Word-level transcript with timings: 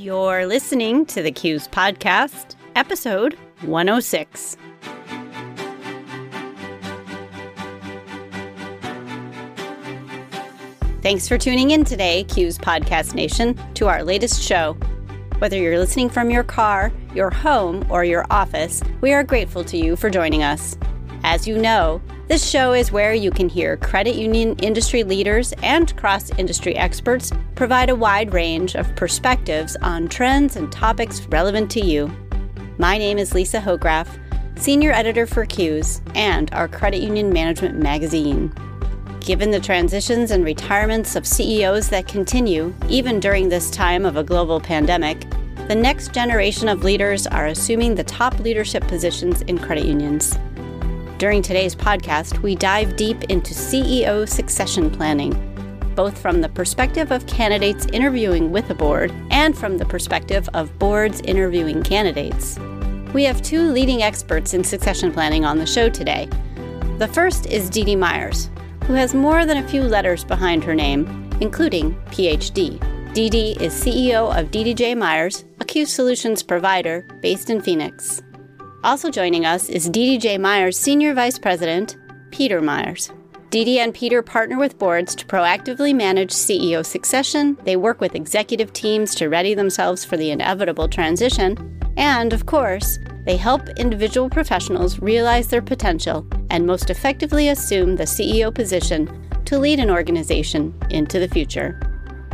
You're 0.00 0.46
listening 0.46 1.04
to 1.06 1.20
the 1.20 1.30
CUES 1.30 1.68
Podcast, 1.68 2.54
episode 2.74 3.36
106. 3.60 4.56
Thanks 11.02 11.28
for 11.28 11.36
tuning 11.36 11.72
in 11.72 11.84
today, 11.84 12.24
CUES 12.24 12.56
Podcast 12.56 13.12
Nation, 13.14 13.60
to 13.74 13.88
our 13.88 14.02
latest 14.02 14.42
show. 14.42 14.72
Whether 15.36 15.58
you're 15.58 15.78
listening 15.78 16.08
from 16.08 16.30
your 16.30 16.44
car, 16.44 16.90
your 17.14 17.28
home, 17.28 17.84
or 17.90 18.02
your 18.02 18.24
office, 18.30 18.82
we 19.02 19.12
are 19.12 19.22
grateful 19.22 19.64
to 19.64 19.76
you 19.76 19.96
for 19.96 20.08
joining 20.08 20.42
us. 20.42 20.78
As 21.24 21.46
you 21.46 21.58
know, 21.58 22.00
this 22.30 22.48
show 22.48 22.72
is 22.74 22.92
where 22.92 23.12
you 23.12 23.28
can 23.28 23.48
hear 23.48 23.76
credit 23.76 24.14
union 24.14 24.54
industry 24.60 25.02
leaders 25.02 25.52
and 25.64 25.96
cross 25.96 26.30
industry 26.38 26.76
experts 26.76 27.32
provide 27.56 27.90
a 27.90 27.96
wide 27.96 28.32
range 28.32 28.76
of 28.76 28.94
perspectives 28.94 29.74
on 29.82 30.06
trends 30.06 30.54
and 30.54 30.70
topics 30.70 31.22
relevant 31.22 31.68
to 31.68 31.80
you. 31.80 32.08
My 32.78 32.96
name 32.98 33.18
is 33.18 33.34
Lisa 33.34 33.58
Hochgraf, 33.58 34.06
Senior 34.56 34.92
Editor 34.92 35.26
for 35.26 35.44
CUES 35.44 36.02
and 36.14 36.54
our 36.54 36.68
Credit 36.68 37.02
Union 37.02 37.32
Management 37.32 37.80
magazine. 37.80 38.54
Given 39.18 39.50
the 39.50 39.58
transitions 39.58 40.30
and 40.30 40.44
retirements 40.44 41.16
of 41.16 41.26
CEOs 41.26 41.88
that 41.88 42.06
continue, 42.06 42.72
even 42.88 43.18
during 43.18 43.48
this 43.48 43.72
time 43.72 44.06
of 44.06 44.16
a 44.16 44.22
global 44.22 44.60
pandemic, 44.60 45.28
the 45.66 45.74
next 45.74 46.14
generation 46.14 46.68
of 46.68 46.84
leaders 46.84 47.26
are 47.26 47.46
assuming 47.46 47.96
the 47.96 48.04
top 48.04 48.38
leadership 48.38 48.86
positions 48.86 49.42
in 49.42 49.58
credit 49.58 49.84
unions. 49.84 50.38
During 51.20 51.42
today's 51.42 51.74
podcast, 51.74 52.38
we 52.38 52.54
dive 52.54 52.96
deep 52.96 53.24
into 53.24 53.52
CEO 53.52 54.26
succession 54.26 54.90
planning, 54.90 55.34
both 55.94 56.16
from 56.16 56.40
the 56.40 56.48
perspective 56.48 57.12
of 57.12 57.26
candidates 57.26 57.84
interviewing 57.92 58.50
with 58.50 58.70
a 58.70 58.74
board 58.74 59.12
and 59.30 59.54
from 59.54 59.76
the 59.76 59.84
perspective 59.84 60.48
of 60.54 60.78
boards 60.78 61.20
interviewing 61.26 61.82
candidates. 61.82 62.58
We 63.12 63.24
have 63.24 63.42
two 63.42 63.70
leading 63.70 64.02
experts 64.02 64.54
in 64.54 64.64
succession 64.64 65.12
planning 65.12 65.44
on 65.44 65.58
the 65.58 65.66
show 65.66 65.90
today. 65.90 66.26
The 66.96 67.10
first 67.12 67.44
is 67.44 67.68
Dee 67.68 67.84
Dee 67.84 67.96
Myers, 67.96 68.48
who 68.84 68.94
has 68.94 69.12
more 69.12 69.44
than 69.44 69.58
a 69.58 69.68
few 69.68 69.82
letters 69.82 70.24
behind 70.24 70.64
her 70.64 70.74
name, 70.74 71.30
including 71.42 71.96
PhD. 72.12 73.12
Dee 73.12 73.28
Dee 73.28 73.58
is 73.60 73.74
CEO 73.74 74.34
of 74.34 74.50
DDJ 74.50 74.96
Myers, 74.96 75.44
a 75.60 75.66
CUES 75.66 75.92
Solutions 75.92 76.42
provider 76.42 77.02
based 77.20 77.50
in 77.50 77.60
Phoenix. 77.60 78.22
Also 78.82 79.10
joining 79.10 79.44
us 79.44 79.68
is 79.68 79.90
DDJ 79.90 80.40
Myers 80.40 80.78
Senior 80.78 81.12
Vice 81.12 81.38
President, 81.38 81.98
Peter 82.30 82.62
Myers. 82.62 83.12
Dee 83.50 83.78
and 83.78 83.92
Peter 83.92 84.22
partner 84.22 84.58
with 84.58 84.78
boards 84.78 85.14
to 85.16 85.26
proactively 85.26 85.94
manage 85.94 86.30
CEO 86.30 86.82
succession. 86.86 87.58
They 87.64 87.76
work 87.76 88.00
with 88.00 88.14
executive 88.14 88.72
teams 88.72 89.14
to 89.16 89.28
ready 89.28 89.52
themselves 89.52 90.02
for 90.02 90.16
the 90.16 90.30
inevitable 90.30 90.88
transition. 90.88 91.78
And, 91.98 92.32
of 92.32 92.46
course, 92.46 92.98
they 93.26 93.36
help 93.36 93.68
individual 93.70 94.30
professionals 94.30 94.98
realize 94.98 95.48
their 95.48 95.60
potential 95.60 96.26
and 96.48 96.66
most 96.66 96.88
effectively 96.88 97.50
assume 97.50 97.96
the 97.96 98.04
CEO 98.04 98.54
position 98.54 99.28
to 99.44 99.58
lead 99.58 99.78
an 99.78 99.90
organization 99.90 100.74
into 100.88 101.18
the 101.18 101.28
future. 101.28 101.78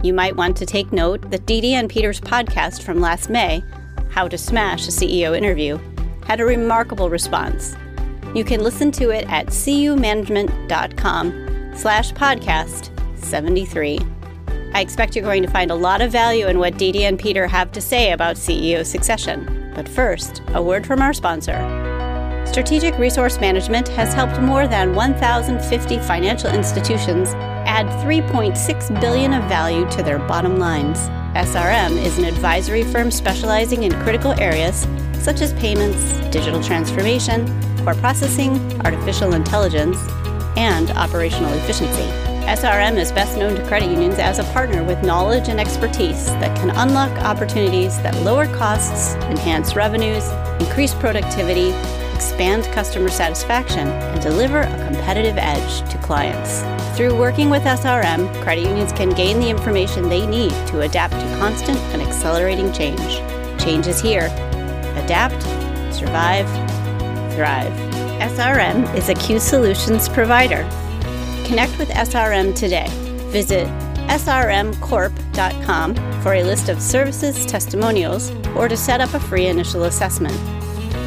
You 0.04 0.14
might 0.14 0.36
want 0.36 0.56
to 0.58 0.66
take 0.66 0.92
note 0.92 1.28
that 1.32 1.46
Dee 1.46 1.74
and 1.74 1.90
Peter's 1.90 2.20
podcast 2.20 2.84
from 2.84 3.00
last 3.00 3.30
May, 3.30 3.64
How 4.10 4.28
to 4.28 4.38
Smash 4.38 4.86
a 4.86 4.92
CEO 4.92 5.36
Interview, 5.36 5.80
had 6.26 6.40
a 6.40 6.44
remarkable 6.44 7.08
response. 7.08 7.74
You 8.34 8.44
can 8.44 8.62
listen 8.62 8.90
to 8.92 9.08
it 9.10 9.26
at 9.30 9.46
cumanagement.com 9.46 11.72
slash 11.74 12.12
podcast 12.12 12.90
73. 13.18 13.98
I 14.74 14.80
expect 14.80 15.16
you're 15.16 15.24
going 15.24 15.42
to 15.42 15.50
find 15.50 15.70
a 15.70 15.74
lot 15.74 16.02
of 16.02 16.12
value 16.12 16.48
in 16.48 16.58
what 16.58 16.76
Dee 16.76 17.04
and 17.04 17.18
Peter 17.18 17.46
have 17.46 17.72
to 17.72 17.80
say 17.80 18.12
about 18.12 18.36
CEO 18.36 18.84
succession. 18.84 19.72
But 19.74 19.88
first, 19.88 20.42
a 20.48 20.62
word 20.62 20.86
from 20.86 21.00
our 21.00 21.14
sponsor. 21.14 21.56
Strategic 22.46 22.98
Resource 22.98 23.40
Management 23.40 23.88
has 23.88 24.14
helped 24.14 24.40
more 24.40 24.68
than 24.68 24.94
1,050 24.94 25.98
financial 26.00 26.50
institutions 26.50 27.30
add 27.66 27.86
3.6 28.04 29.00
billion 29.00 29.32
of 29.34 29.44
value 29.44 29.88
to 29.90 30.02
their 30.02 30.18
bottom 30.18 30.58
lines. 30.58 30.98
SRM 31.36 32.02
is 32.02 32.18
an 32.18 32.24
advisory 32.24 32.84
firm 32.84 33.10
specializing 33.10 33.82
in 33.82 33.92
critical 34.02 34.32
areas 34.40 34.86
such 35.26 35.40
as 35.40 35.52
payments, 35.54 36.20
digital 36.30 36.62
transformation, 36.62 37.44
core 37.82 37.94
processing, 37.94 38.52
artificial 38.82 39.34
intelligence, 39.34 39.98
and 40.56 40.92
operational 40.92 41.52
efficiency. 41.54 42.08
SRM 42.46 42.96
is 42.96 43.10
best 43.10 43.36
known 43.36 43.56
to 43.56 43.66
credit 43.66 43.90
unions 43.90 44.20
as 44.20 44.38
a 44.38 44.44
partner 44.52 44.84
with 44.84 45.02
knowledge 45.02 45.48
and 45.48 45.58
expertise 45.58 46.26
that 46.26 46.56
can 46.56 46.70
unlock 46.70 47.10
opportunities 47.24 48.00
that 48.02 48.14
lower 48.22 48.46
costs, 48.54 49.16
enhance 49.24 49.74
revenues, 49.74 50.28
increase 50.60 50.94
productivity, 50.94 51.70
expand 52.14 52.62
customer 52.66 53.08
satisfaction, 53.08 53.88
and 53.88 54.22
deliver 54.22 54.60
a 54.60 54.86
competitive 54.86 55.38
edge 55.38 55.90
to 55.90 55.98
clients. 55.98 56.62
Through 56.96 57.18
working 57.18 57.50
with 57.50 57.64
SRM, 57.64 58.32
credit 58.44 58.62
unions 58.62 58.92
can 58.92 59.10
gain 59.10 59.40
the 59.40 59.50
information 59.50 60.08
they 60.08 60.24
need 60.24 60.52
to 60.68 60.82
adapt 60.82 61.14
to 61.14 61.36
constant 61.40 61.78
and 61.92 62.00
accelerating 62.00 62.72
change. 62.72 63.20
Change 63.60 63.88
is 63.88 64.00
here. 64.00 64.30
Adapt, 64.96 65.42
survive, 65.94 66.48
thrive. 67.34 67.72
SRM 68.20 68.94
is 68.94 69.08
a 69.08 69.14
CUES 69.14 69.42
Solutions 69.42 70.08
provider. 70.08 70.68
Connect 71.46 71.78
with 71.78 71.90
SRM 71.90 72.54
today. 72.56 72.88
Visit 73.30 73.68
srmcorp.com 74.08 75.94
for 76.22 76.34
a 76.34 76.42
list 76.42 76.68
of 76.68 76.80
services, 76.80 77.44
testimonials, 77.46 78.30
or 78.56 78.68
to 78.68 78.76
set 78.76 79.00
up 79.00 79.12
a 79.14 79.20
free 79.20 79.46
initial 79.46 79.84
assessment. 79.84 80.34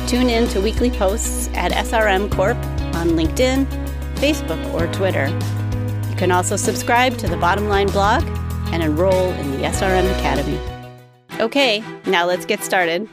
Tune 0.08 0.30
in 0.30 0.48
to 0.50 0.62
weekly 0.62 0.92
posts 0.92 1.50
at 1.54 1.72
SRM 1.72 2.32
Corp 2.32 2.58
on 2.96 3.10
LinkedIn, 3.10 3.66
Facebook, 4.16 4.74
or 4.74 4.88
Twitter. 4.94 5.28
You 6.10 6.16
can 6.16 6.32
also 6.32 6.56
subscribe 6.56 7.18
to 7.18 7.28
the 7.28 7.38
Bottom 7.38 7.68
Line 7.68 7.88
blog 7.88 8.24
and 8.72 8.84
enroll 8.84 9.32
in 9.32 9.52
the 9.52 9.64
SRM 9.64 10.10
Academy. 10.20 10.60
Okay, 11.40 11.84
now 12.06 12.26
let's 12.26 12.46
get 12.46 12.64
started. 12.64 13.10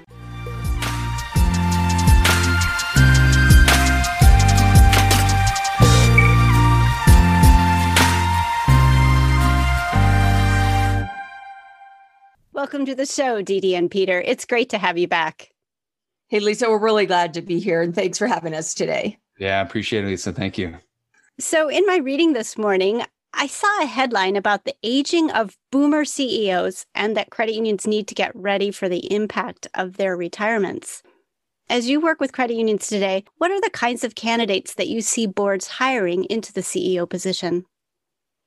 Welcome 12.67 12.87
to 12.87 12.97
the 12.97 13.07
show, 13.07 13.43
Dee 13.43 13.61
Dee 13.61 13.77
and 13.77 13.89
Peter. 13.89 14.21
It's 14.21 14.45
great 14.45 14.71
to 14.71 14.79
have 14.79 14.99
you 14.99 15.07
back. 15.07 15.53
Hey, 16.27 16.41
Lisa, 16.41 16.69
we're 16.69 16.81
really 16.81 17.07
glad 17.07 17.33
to 17.35 17.41
be 17.41 17.61
here 17.61 17.81
and 17.81 17.95
thanks 17.95 18.19
for 18.19 18.27
having 18.27 18.55
us 18.55 18.75
today. 18.75 19.19
Yeah, 19.39 19.61
I 19.61 19.63
appreciate 19.63 20.03
it, 20.03 20.09
Lisa. 20.09 20.33
Thank 20.33 20.59
you. 20.59 20.77
So, 21.39 21.69
in 21.69 21.87
my 21.87 21.99
reading 21.99 22.33
this 22.33 22.59
morning, 22.59 23.05
I 23.33 23.47
saw 23.47 23.69
a 23.81 23.87
headline 23.87 24.35
about 24.35 24.65
the 24.65 24.75
aging 24.83 25.31
of 25.31 25.57
boomer 25.71 26.05
CEOs 26.05 26.87
and 26.93 27.17
that 27.17 27.31
credit 27.31 27.55
unions 27.55 27.87
need 27.87 28.09
to 28.09 28.17
get 28.17 28.35
ready 28.35 28.73
for 28.73 28.89
the 28.89 29.15
impact 29.15 29.69
of 29.75 29.97
their 29.97 30.17
retirements. 30.17 31.05
As 31.71 31.89
you 31.89 32.01
work 32.01 32.19
with 32.19 32.33
credit 32.33 32.57
unions 32.57 32.89
today, 32.89 33.23
what 33.39 33.53
are 33.53 33.61
the 33.61 33.71
kinds 33.71 34.03
of 34.03 34.17
candidates 34.17 34.75
that 34.75 34.89
you 34.89 35.03
see 35.03 35.29
boards 35.29 35.69
hiring 35.69 36.25
into 36.25 36.53
the 36.53 36.63
CEO 36.63 37.09
position? 37.09 37.65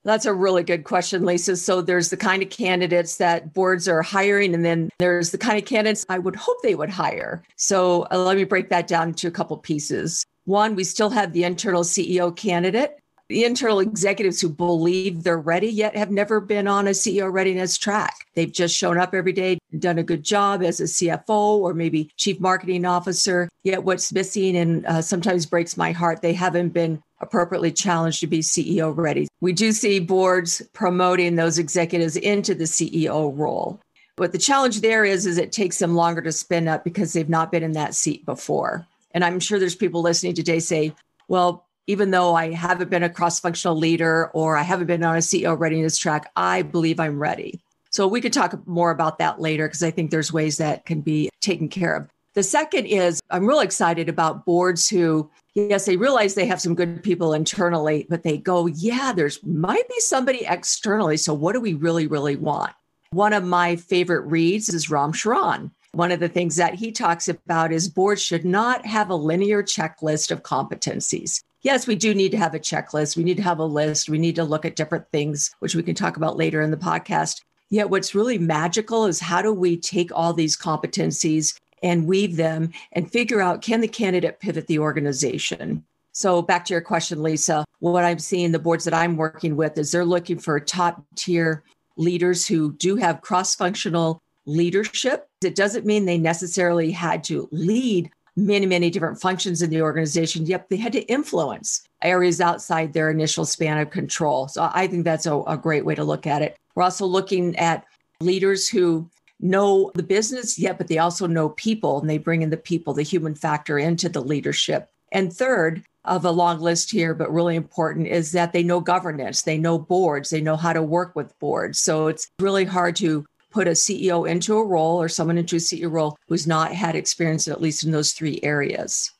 That's 0.10 0.26
a 0.26 0.34
really 0.34 0.64
good 0.64 0.86
question, 0.86 1.24
Lisa. 1.24 1.56
So 1.56 1.84
there's 1.84 2.10
the 2.10 2.18
kind 2.18 2.42
of 2.42 2.50
candidates 2.50 3.18
that 3.18 3.54
boards 3.54 3.88
are 3.88 4.02
hiring, 4.02 4.56
and 4.56 4.66
then 4.66 4.90
there's 4.98 5.30
the 5.30 5.38
kind 5.38 5.60
of 5.60 5.66
candidates 5.66 6.04
I 6.10 6.18
would 6.18 6.36
hope 6.36 6.58
they 6.64 6.74
would 6.74 6.90
hire. 6.90 7.44
So 7.58 8.08
uh, 8.10 8.18
let 8.18 8.36
me 8.36 8.44
break 8.44 8.70
that 8.70 8.88
down 8.88 9.10
into 9.10 9.28
a 9.28 9.32
couple 9.32 9.56
pieces. 9.58 10.26
One, 10.46 10.74
we 10.74 10.84
still 10.84 11.12
have 11.12 11.34
the 11.34 11.44
internal 11.44 11.84
CEO 11.84 12.36
candidate. 12.36 12.99
The 13.30 13.46
internal 13.46 13.80
executives 13.80 14.42
who 14.42 14.50
believe 14.50 15.22
they're 15.22 15.38
ready 15.38 15.68
yet 15.68 15.96
have 15.96 16.10
never 16.10 16.40
been 16.40 16.68
on 16.68 16.88
a 16.88 16.92
CEO 16.92 17.32
readiness 17.32 17.78
track. 17.78 18.26
They've 18.34 18.52
just 18.52 18.76
shown 18.76 18.98
up 18.98 19.14
every 19.14 19.34
day, 19.34 19.60
done 19.78 20.00
a 20.00 20.04
good 20.04 20.24
job 20.24 20.64
as 20.64 20.80
a 20.80 20.86
CFO 20.86 21.60
or 21.60 21.76
maybe 21.76 22.10
chief 22.18 22.40
marketing 22.40 22.86
officer. 22.86 23.48
Yet 23.64 23.84
what's 23.84 24.12
missing 24.12 24.58
and 24.58 24.84
uh, 24.88 25.04
sometimes 25.04 25.46
breaks 25.46 25.78
my 25.78 25.92
heart, 25.92 26.24
they 26.24 26.34
haven't 26.34 26.70
been 26.70 27.04
appropriately 27.22 27.72
challenged 27.72 28.20
to 28.22 28.28
be 28.28 28.40
CEO 28.40 28.98
ready. 28.98 29.28
We 29.42 29.54
do 29.54 29.74
see 29.74 30.00
boards 30.00 30.64
promoting 30.74 31.36
those 31.36 31.60
executives 31.60 32.16
into 32.16 32.56
the 32.56 32.64
CEO 32.64 33.32
role. 33.38 33.80
But 34.16 34.32
the 34.32 34.40
challenge 34.40 34.82
there 34.82 35.06
is, 35.06 35.28
is 35.28 35.38
it 35.38 35.52
takes 35.52 35.78
them 35.78 35.96
longer 35.96 36.24
to 36.24 36.32
spin 36.32 36.68
up 36.68 36.84
because 36.84 37.14
they've 37.14 37.30
not 37.30 37.52
been 37.52 37.62
in 37.62 37.74
that 37.74 37.94
seat 37.94 38.26
before. 38.26 38.88
And 39.12 39.24
I'm 39.24 39.40
sure 39.40 39.60
there's 39.60 39.76
people 39.76 40.02
listening 40.02 40.34
today 40.34 40.60
say, 40.60 40.96
well, 41.28 41.68
even 41.90 42.12
though 42.12 42.36
I 42.36 42.54
haven't 42.54 42.92
been 42.92 43.02
a 43.02 43.10
cross 43.10 43.40
functional 43.40 43.76
leader 43.76 44.30
or 44.36 44.56
I 44.56 44.62
haven't 44.62 44.86
been 44.86 45.04
on 45.04 45.16
a 45.16 45.22
CEO 45.22 45.58
readiness 45.58 45.98
track, 45.98 46.32
I 46.36 46.62
believe 46.62 47.00
I'm 47.00 47.18
ready. 47.18 47.60
So 47.90 48.08
we 48.08 48.22
could 48.22 48.32
talk 48.32 48.56
more 48.68 48.92
about 48.92 49.18
that 49.18 49.42
later 49.42 49.68
because 49.68 49.82
I 49.82 49.90
think 49.90 50.12
there's 50.12 50.32
ways 50.32 50.58
that 50.58 50.86
can 50.86 51.02
be 51.02 51.32
taken 51.42 51.68
care 51.68 51.96
of. 51.96 52.08
The 52.36 52.44
second 52.44 52.86
is 52.86 53.20
I'm 53.32 53.48
real 53.48 53.62
excited 53.62 54.08
about 54.08 54.46
boards 54.46 54.88
who, 54.88 55.32
yes, 55.56 55.86
they 55.86 55.98
realize 55.98 56.36
they 56.36 56.46
have 56.46 56.62
some 56.62 56.76
good 56.76 57.02
people 57.02 57.34
internally, 57.34 58.06
but 58.08 58.22
they 58.22 58.38
go, 58.38 58.68
yeah, 58.68 59.12
there's 59.12 59.44
might 59.44 59.90
be 59.90 60.00
somebody 60.00 60.46
externally. 60.46 61.18
So 61.18 61.34
what 61.34 61.54
do 61.54 61.60
we 61.60 61.74
really, 61.74 62.06
really 62.06 62.36
want? 62.36 62.72
One 63.10 63.34
of 63.34 63.44
my 63.44 63.78
favorite 63.78 64.28
reads 64.28 64.70
is 64.70 64.92
Ram 64.92 65.12
Charan. 65.12 65.72
One 65.94 66.12
of 66.12 66.20
the 66.20 66.30
things 66.30 66.56
that 66.58 66.76
he 66.76 66.92
talks 66.92 67.28
about 67.28 67.72
is 67.72 67.90
boards 67.90 68.22
should 68.22 68.46
not 68.46 68.86
have 68.86 69.10
a 69.10 69.16
linear 69.16 69.64
checklist 69.64 70.30
of 70.30 70.44
competencies. 70.44 71.42
Yes, 71.62 71.88
we 71.88 71.96
do 71.96 72.14
need 72.14 72.30
to 72.32 72.38
have 72.38 72.54
a 72.54 72.60
checklist. 72.60 73.18
We 73.18 73.24
need 73.24 73.38
to 73.38 73.44
have 73.44 73.60
a 73.60 73.66
list. 73.66 74.08
We 74.08 74.20
need 74.20 74.36
to 74.36 74.44
look 74.44 74.66
at 74.66 74.76
different 74.76 75.10
things, 75.12 75.54
which 75.60 75.76
we 75.76 75.84
can 75.84 75.96
talk 75.96 76.16
about 76.16 76.38
later 76.38 76.62
in 76.62 76.72
the 76.72 76.78
podcast. 76.78 77.42
Yet, 77.70 77.90
what's 77.90 78.16
really 78.16 78.38
magical 78.38 79.06
is 79.06 79.20
how 79.20 79.42
do 79.42 79.52
we 79.52 79.78
take 79.78 80.12
all 80.14 80.32
these 80.32 80.56
competencies 80.56 81.60
and 81.82 82.08
weave 82.08 82.36
them 82.36 82.72
and 82.92 83.12
figure 83.12 83.42
out 83.42 83.62
can 83.62 83.82
the 83.82 83.88
candidate 83.88 84.40
pivot 84.40 84.68
the 84.68 84.80
organization? 84.80 85.84
So, 86.12 86.42
back 86.42 86.66
to 86.66 86.74
your 86.74 86.82
question, 86.82 87.24
Lisa, 87.24 87.66
what 87.80 88.04
I'm 88.04 88.20
seeing 88.20 88.52
the 88.52 88.60
boards 88.60 88.86
that 88.86 88.94
I'm 88.94 89.18
working 89.18 89.56
with 89.56 89.78
is 89.78 89.92
they're 89.92 90.06
looking 90.06 90.38
for 90.38 90.60
top 90.60 91.04
tier 91.16 91.64
leaders 91.98 92.48
who 92.48 92.74
do 92.74 92.96
have 92.96 93.22
cross 93.22 93.56
functional 93.56 94.22
leadership. 94.46 95.29
It 95.42 95.56
doesn't 95.56 95.86
mean 95.86 96.06
they 96.06 96.18
necessarily 96.18 96.92
had 96.92 97.24
to 97.26 97.48
lead 97.52 98.12
many, 98.36 98.66
many 98.66 98.90
different 98.90 99.20
functions 99.20 99.62
in 99.62 99.70
the 99.70 99.82
organization, 99.82 100.46
yet 100.46 100.70
they 100.70 100.78
had 100.78 100.94
to 100.94 101.02
influence 101.04 101.84
areas 102.02 102.40
outside 102.40 102.94
their 102.94 103.10
initial 103.10 103.46
span 103.46 103.78
of 103.78 103.90
control. 103.90 104.48
So 104.48 104.70
I 104.74 104.88
think 104.88 105.04
that's 105.04 105.26
a, 105.26 105.42
a 105.42 105.58
great 105.58 105.86
way 105.86 105.96
to 105.96 106.04
look 106.04 106.26
at 106.26 106.42
it. 106.42 106.58
We're 106.76 106.84
also 106.84 107.06
looking 107.06 107.56
at 107.58 107.86
leaders 108.22 108.70
who 108.70 109.10
know 109.42 109.92
the 109.96 110.04
business, 110.04 110.60
yet, 110.60 110.78
but 110.78 110.88
they 110.88 110.98
also 110.98 111.28
know 111.28 111.50
people 111.50 112.00
and 112.00 112.10
they 112.10 112.18
bring 112.18 112.42
in 112.42 112.50
the 112.50 112.58
people, 112.58 112.94
the 112.94 113.04
human 113.04 113.36
factor 113.36 113.78
into 113.78 114.10
the 114.10 114.22
leadership. 114.22 114.90
And 115.12 115.34
third, 115.34 115.84
of 116.06 116.26
a 116.26 116.32
long 116.32 116.60
list 116.60 116.92
here, 116.92 117.14
but 117.14 117.32
really 117.32 117.56
important 117.56 118.08
is 118.08 118.32
that 118.32 118.54
they 118.54 118.64
know 118.64 118.80
governance, 118.80 119.44
they 119.44 119.58
know 119.58 119.78
boards, 119.78 120.30
they 120.30 120.42
know 120.42 120.56
how 120.56 120.74
to 120.74 120.82
work 120.82 121.16
with 121.16 121.38
boards. 121.40 121.80
So 121.80 122.08
it's 122.08 122.28
really 122.40 122.66
hard 122.66 122.96
to 122.98 123.26
put 123.52 123.68
a 123.68 123.72
CEO 123.72 124.30
into 124.30 124.58
a 124.58 124.64
role 124.64 125.02
or 125.02 125.10
someone 125.10 125.38
into 125.38 125.56
a 125.56 125.60
CEO 125.60 125.92
role 125.92 126.18
who's 126.28 126.48
not 126.48 126.72
had 126.72 126.96
experience 126.96 127.48
at 127.48 127.62
least 127.62 127.84
in 127.84 127.92
those 127.92 128.14
three 128.14 128.40
areas. 128.44 129.12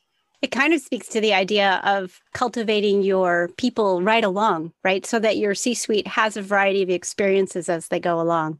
It 0.42 0.50
kind 0.50 0.72
of 0.72 0.80
speaks 0.80 1.08
to 1.08 1.20
the 1.20 1.34
idea 1.34 1.82
of 1.84 2.18
cultivating 2.32 3.02
your 3.02 3.50
people 3.58 4.02
right 4.02 4.24
along, 4.24 4.72
right? 4.82 5.04
So 5.04 5.18
that 5.18 5.36
your 5.36 5.54
C 5.54 5.74
suite 5.74 6.06
has 6.06 6.36
a 6.36 6.42
variety 6.42 6.82
of 6.82 6.88
experiences 6.88 7.68
as 7.68 7.88
they 7.88 8.00
go 8.00 8.20
along. 8.20 8.58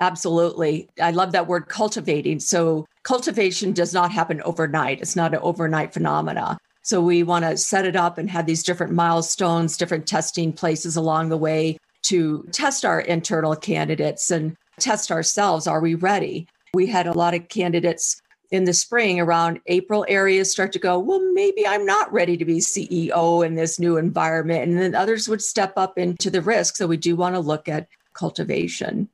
Absolutely. 0.00 0.88
I 1.00 1.12
love 1.12 1.32
that 1.32 1.46
word 1.46 1.68
cultivating. 1.68 2.40
So, 2.40 2.84
cultivation 3.04 3.72
does 3.72 3.94
not 3.94 4.10
happen 4.10 4.42
overnight, 4.42 5.00
it's 5.00 5.16
not 5.16 5.32
an 5.32 5.40
overnight 5.42 5.94
phenomena. 5.94 6.58
So, 6.82 7.00
we 7.00 7.22
want 7.22 7.44
to 7.44 7.56
set 7.56 7.86
it 7.86 7.96
up 7.96 8.18
and 8.18 8.28
have 8.28 8.44
these 8.44 8.62
different 8.62 8.92
milestones, 8.92 9.78
different 9.78 10.06
testing 10.06 10.52
places 10.52 10.96
along 10.96 11.28
the 11.28 11.38
way 11.38 11.78
to 12.04 12.46
test 12.52 12.84
our 12.84 13.00
internal 13.00 13.56
candidates 13.56 14.30
and 14.30 14.56
test 14.78 15.10
ourselves. 15.10 15.66
Are 15.66 15.80
we 15.80 15.94
ready? 15.94 16.46
We 16.74 16.86
had 16.86 17.06
a 17.06 17.12
lot 17.12 17.34
of 17.34 17.48
candidates 17.48 18.20
in 18.50 18.64
the 18.64 18.72
spring 18.72 19.20
around 19.20 19.60
April 19.66 20.04
areas 20.08 20.50
start 20.50 20.72
to 20.72 20.78
go, 20.78 20.98
well, 20.98 21.20
maybe 21.32 21.66
I'm 21.66 21.84
not 21.84 22.12
ready 22.12 22.36
to 22.36 22.44
be 22.44 22.58
CEO 22.58 23.44
in 23.44 23.54
this 23.54 23.80
new 23.80 23.96
environment. 23.96 24.70
And 24.70 24.78
then 24.78 24.94
others 24.94 25.28
would 25.28 25.42
step 25.42 25.72
up 25.76 25.98
into 25.98 26.30
the 26.30 26.42
risk. 26.42 26.76
So 26.76 26.86
we 26.86 26.96
do 26.96 27.16
want 27.16 27.34
to 27.34 27.40
look 27.40 27.68
at 27.68 27.88
cultivation. 28.12 29.08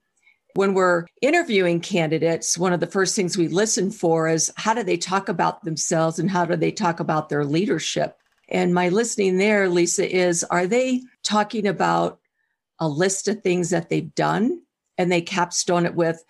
When 0.55 0.75
we're 0.75 1.07
interviewing 1.23 1.81
candidates, 1.81 2.59
one 2.59 2.73
of 2.73 2.81
the 2.81 2.87
first 2.87 3.15
things 3.15 3.39
we 3.39 3.49
listen 3.49 3.91
for 3.91 4.29
is 4.29 4.53
how 4.57 4.75
do 4.75 4.83
they 4.83 4.97
talk 4.97 5.29
about 5.29 5.65
themselves 5.65 6.19
and 6.19 6.31
how 6.31 6.45
do 6.45 6.57
they 6.57 6.73
talk 6.73 7.01
about 7.01 7.29
their 7.29 7.45
leadership? 7.45 8.19
And 8.49 8.75
my 8.75 8.89
listening 8.89 9.39
there, 9.39 9.69
Lisa, 9.69 10.13
is 10.13 10.43
are 10.45 10.67
they 10.67 11.03
talking 11.23 11.67
about 11.67 12.19
a 12.81 12.89
list 12.89 13.29
of 13.29 13.43
things 13.43 13.71
that 13.71 13.89
they've 13.89 14.13
done 14.15 14.63
and 15.01 15.11
they 15.11 15.23
capstone 15.23 15.87
it 15.87 15.95
with 15.95 16.23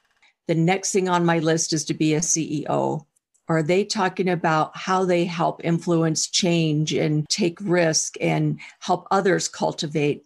the 0.46 0.54
next 0.54 0.92
thing 0.92 1.08
on 1.08 1.26
my 1.26 1.40
list 1.40 1.72
is 1.72 1.84
to 1.86 1.94
be 1.94 2.14
a 2.14 2.20
CEO? 2.20 3.04
Are 3.48 3.64
they 3.64 3.84
talking 3.84 4.28
about 4.28 4.76
how 4.76 5.04
they 5.04 5.24
help 5.24 5.60
influence 5.64 6.28
change 6.28 6.92
and 6.94 7.28
take 7.28 7.58
risk 7.60 8.14
and 8.20 8.60
help 8.78 9.08
others 9.10 9.48
cultivate? 9.48 10.24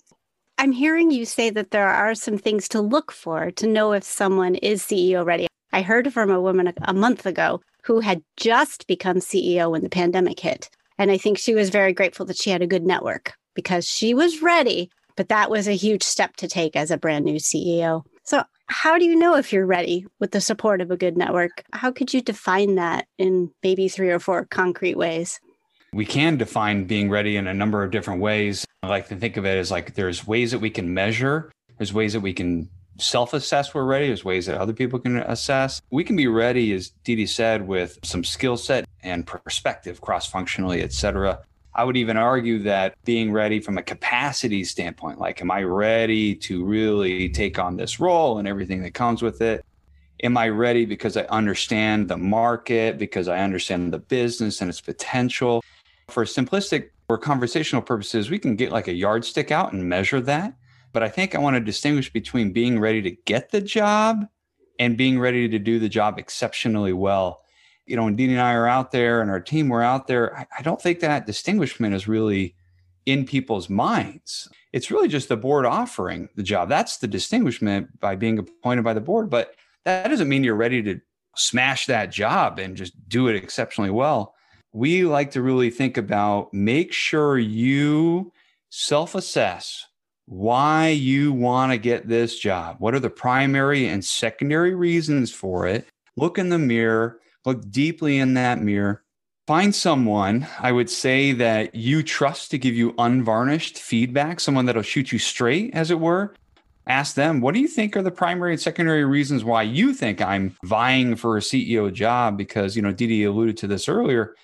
I'm 0.59 0.73
hearing 0.73 1.11
you 1.11 1.25
say 1.25 1.49
that 1.51 1.71
there 1.71 1.89
are 1.89 2.15
some 2.15 2.37
things 2.37 2.69
to 2.69 2.83
look 2.83 3.13
for 3.13 3.51
to 3.53 3.67
know 3.67 3.93
if 3.93 4.05
someone 4.05 4.57
is 4.57 4.83
CEO 4.83 5.25
ready. 5.25 5.47
I 5.73 5.81
heard 5.81 6.13
from 6.13 6.31
a 6.31 6.41
woman 6.41 6.75
a 6.83 6.93
month 6.93 7.25
ago 7.25 7.63
who 7.83 8.01
had 8.01 8.23
just 8.37 8.87
become 8.87 9.17
CEO 9.17 9.71
when 9.71 9.83
the 9.83 9.89
pandemic 9.89 10.39
hit. 10.39 10.69
And 10.99 11.11
I 11.11 11.17
think 11.17 11.39
she 11.39 11.55
was 11.55 11.71
very 11.71 11.95
grateful 11.95 12.27
that 12.27 12.37
she 12.37 12.51
had 12.51 12.61
a 12.61 12.67
good 12.67 12.85
network 12.85 13.33
because 13.55 13.89
she 13.89 14.13
was 14.13 14.43
ready, 14.43 14.91
but 15.17 15.31
that 15.31 15.51
was 15.51 15.67
a 15.67 15.73
huge 15.73 16.03
step 16.03 16.37
to 16.37 16.47
take 16.47 16.77
as 16.77 16.91
a 16.91 16.99
brand 16.99 17.25
new 17.25 17.37
CEO. 17.37 18.05
So, 18.25 18.43
how 18.67 18.99
do 18.99 19.05
you 19.05 19.15
know 19.15 19.37
if 19.37 19.53
you're 19.53 19.67
ready 19.67 20.07
with 20.19 20.31
the 20.31 20.41
support 20.41 20.81
of 20.81 20.91
a 20.91 20.97
good 20.97 21.17
network? 21.17 21.63
How 21.75 21.93
could 21.93 22.15
you 22.15 22.23
define 22.23 22.77
that 22.77 23.07
in 23.19 23.51
maybe 23.63 23.89
three 23.89 24.11
or 24.11 24.19
four 24.19 24.47
concrete 24.47 24.97
ways? 24.97 25.39
We 25.93 26.07
can 26.07 26.39
define 26.39 26.87
being 26.87 27.11
ready 27.11 27.37
in 27.37 27.47
a 27.47 27.55
number 27.55 27.85
of 27.85 27.91
different 27.91 28.23
ways. 28.23 28.67
I 28.83 28.89
like 28.89 29.09
to 29.09 29.17
think 29.17 29.37
of 29.37 29.45
it 29.45 29.59
as 29.59 29.71
like 29.71 29.95
there's 29.95 30.27
ways 30.27 30.51
that 30.53 30.59
we 30.59 30.71
can 30.71 30.95
measure, 30.95 31.53
there's 31.77 31.93
ways 31.93 32.15
that 32.15 32.21
we 32.21 32.33
can 32.33 32.71
self 32.99 33.35
assess 33.35 33.75
we're 33.75 33.85
ready, 33.85 34.07
there's 34.07 34.25
ways 34.25 34.47
that 34.47 34.59
other 34.59 34.73
people 34.73 34.99
can 34.99 35.19
assess. 35.19 35.83
We 35.91 36.03
can 36.03 36.17
be 36.17 36.27
ready, 36.27 36.73
as 36.73 36.93
Dee 37.05 37.27
said, 37.27 37.69
with 37.69 37.99
some 38.03 38.25
skill 38.25 38.57
set 38.57 38.87
and 39.03 39.27
perspective 39.27 40.01
cross 40.01 40.27
functionally, 40.27 40.81
et 40.81 40.95
cetera. 40.95 41.41
I 41.77 41.83
would 41.83 41.97
even 41.97 42.17
argue 42.17 42.61
that 42.61 42.95
being 43.05 43.33
ready 43.33 43.59
from 43.61 43.79
a 43.79 43.83
capacity 43.83 44.63
standpoint, 44.63 45.19
like, 45.19 45.41
am 45.41 45.51
I 45.51 45.65
ready 45.65 46.35
to 46.37 46.65
really 46.65 47.29
take 47.29 47.59
on 47.59 47.77
this 47.77 47.99
role 47.99 48.39
and 48.39 48.47
everything 48.47 48.83
that 48.83 48.95
comes 48.95 49.23
with 49.23 49.43
it? 49.43 49.65
Am 50.23 50.37
I 50.37 50.49
ready 50.49 50.87
because 50.87 51.17
I 51.17 51.25
understand 51.25 52.09
the 52.09 52.17
market, 52.17 52.97
because 52.97 53.27
I 53.27 53.41
understand 53.41 53.93
the 53.93 53.99
business 53.99 54.61
and 54.61 54.71
its 54.71 54.81
potential? 54.81 55.65
For 56.09 56.25
simplistic 56.25 56.91
or 57.09 57.19
conversational 57.19 57.83
purposes, 57.83 58.31
we 58.31 58.39
can 58.39 58.55
get 58.55 58.71
like 58.71 58.87
a 58.87 58.93
yardstick 58.93 59.51
out 59.51 59.73
and 59.73 59.89
measure 59.89 60.21
that. 60.21 60.55
But 60.93 61.03
I 61.03 61.09
think 61.09 61.35
I 61.35 61.39
want 61.39 61.55
to 61.55 61.61
distinguish 61.61 62.13
between 62.13 62.53
being 62.53 62.79
ready 62.79 63.03
to 63.03 63.11
get 63.11 63.51
the 63.51 63.61
job 63.61 64.27
and 64.79 64.97
being 64.97 65.19
ready 65.19 65.49
to 65.49 65.59
do 65.59 65.81
the 65.81 65.89
job 65.89 66.21
exceptionally 66.21 66.93
well 66.93 67.44
you 67.87 67.97
know, 67.97 68.05
when 68.05 68.17
Dean 68.17 68.31
and 68.31 68.41
I 68.41 68.55
are 68.55 68.67
out 68.67 68.93
there 68.93 69.21
and 69.21 69.31
our 69.31 69.41
team 69.41 69.69
were 69.69 69.83
out 69.83 70.07
there, 70.07 70.37
I, 70.37 70.47
I 70.59 70.63
don't 70.63 70.81
think 70.81 71.01
that 71.01 71.27
distinguishment 71.27 71.95
is 71.95 72.09
really 72.09 72.55
in 73.07 73.27
people's 73.27 73.69
minds. 73.69 74.49
It's 74.73 74.91
really 74.91 75.09
just 75.09 75.29
the 75.29 75.37
board 75.37 75.67
offering 75.67 76.29
the 76.37 76.43
job. 76.43 76.69
That's 76.69 76.99
the 76.99 77.07
distinguishment 77.07 78.01
by 78.01 78.17
being 78.17 78.39
appointed 78.39 78.83
by 78.83 78.95
the 78.95 79.01
board. 79.01 79.31
But 79.31 79.55
that 79.85 80.09
doesn't 80.09 80.29
mean 80.29 80.45
you're 80.45 80.55
ready 80.55 80.83
to 80.83 81.01
smash 81.37 81.87
that 81.87 82.11
job 82.11 82.59
and 82.59 82.77
just 82.77 82.93
do 83.09 83.29
it 83.29 83.37
exceptionally 83.37 83.91
well. 83.91 84.35
We 84.73 85.05
like 85.05 85.31
to 85.33 85.43
really 85.43 85.71
think 85.71 85.97
about 85.97 86.53
make 86.53 86.93
sure 86.93 87.39
you 87.39 88.33
self 88.71 89.15
assess 89.15 89.87
why 90.27 90.89
you 90.89 91.33
want 91.33 91.71
to 91.71 91.79
get 91.79 92.09
this 92.09 92.39
job. 92.39 92.77
What 92.79 92.95
are 92.95 93.01
the 93.01 93.11
primary 93.11 93.87
and 93.87 94.05
secondary 94.05 94.75
reasons 94.75 95.31
for 95.31 95.67
it? 95.67 95.87
Look 96.17 96.39
in 96.39 96.49
the 96.49 96.59
mirror 96.59 97.21
look 97.45 97.71
deeply 97.71 98.19
in 98.19 98.35
that 98.35 98.61
mirror. 98.61 99.03
Find 99.47 99.75
someone, 99.75 100.47
I 100.59 100.73
would 100.73 100.89
say, 100.89 101.33
that 101.33 101.75
you 101.75 102.03
trust 102.03 102.51
to 102.51 102.59
give 102.59 102.75
you 102.75 102.95
unvarnished 102.97 103.79
feedback, 103.79 104.41
someone 104.41 104.65
that'll 104.65 104.83
shoot 104.83 105.13
you 105.13 105.19
straight, 105.19 105.75
as 105.75 105.91
it 105.91 106.01
were. 106.01 106.35
Ask 106.87 107.15
them, 107.15 107.41
what 107.41 107.55
do 107.55 107.61
you 107.61 107.69
think 107.69 107.97
are 107.97 108.03
the 108.03 108.11
primary 108.11 108.53
and 108.53 108.61
secondary 108.61 109.05
reasons 109.05 109.45
why 109.45 109.63
you 109.63 109.93
think 109.93 110.21
I'm 110.21 110.57
vying 110.65 111.17
for 111.17 111.37
a 111.37 111.41
CEO 111.41 111.93
job? 111.93 112.39
Because, 112.39 112.77
you 112.77 112.83
know, 112.83 112.93
Dee 112.93 113.25
alluded 113.25 113.59
to 113.59 113.67
this 113.67 113.89
earlier. 113.89 114.35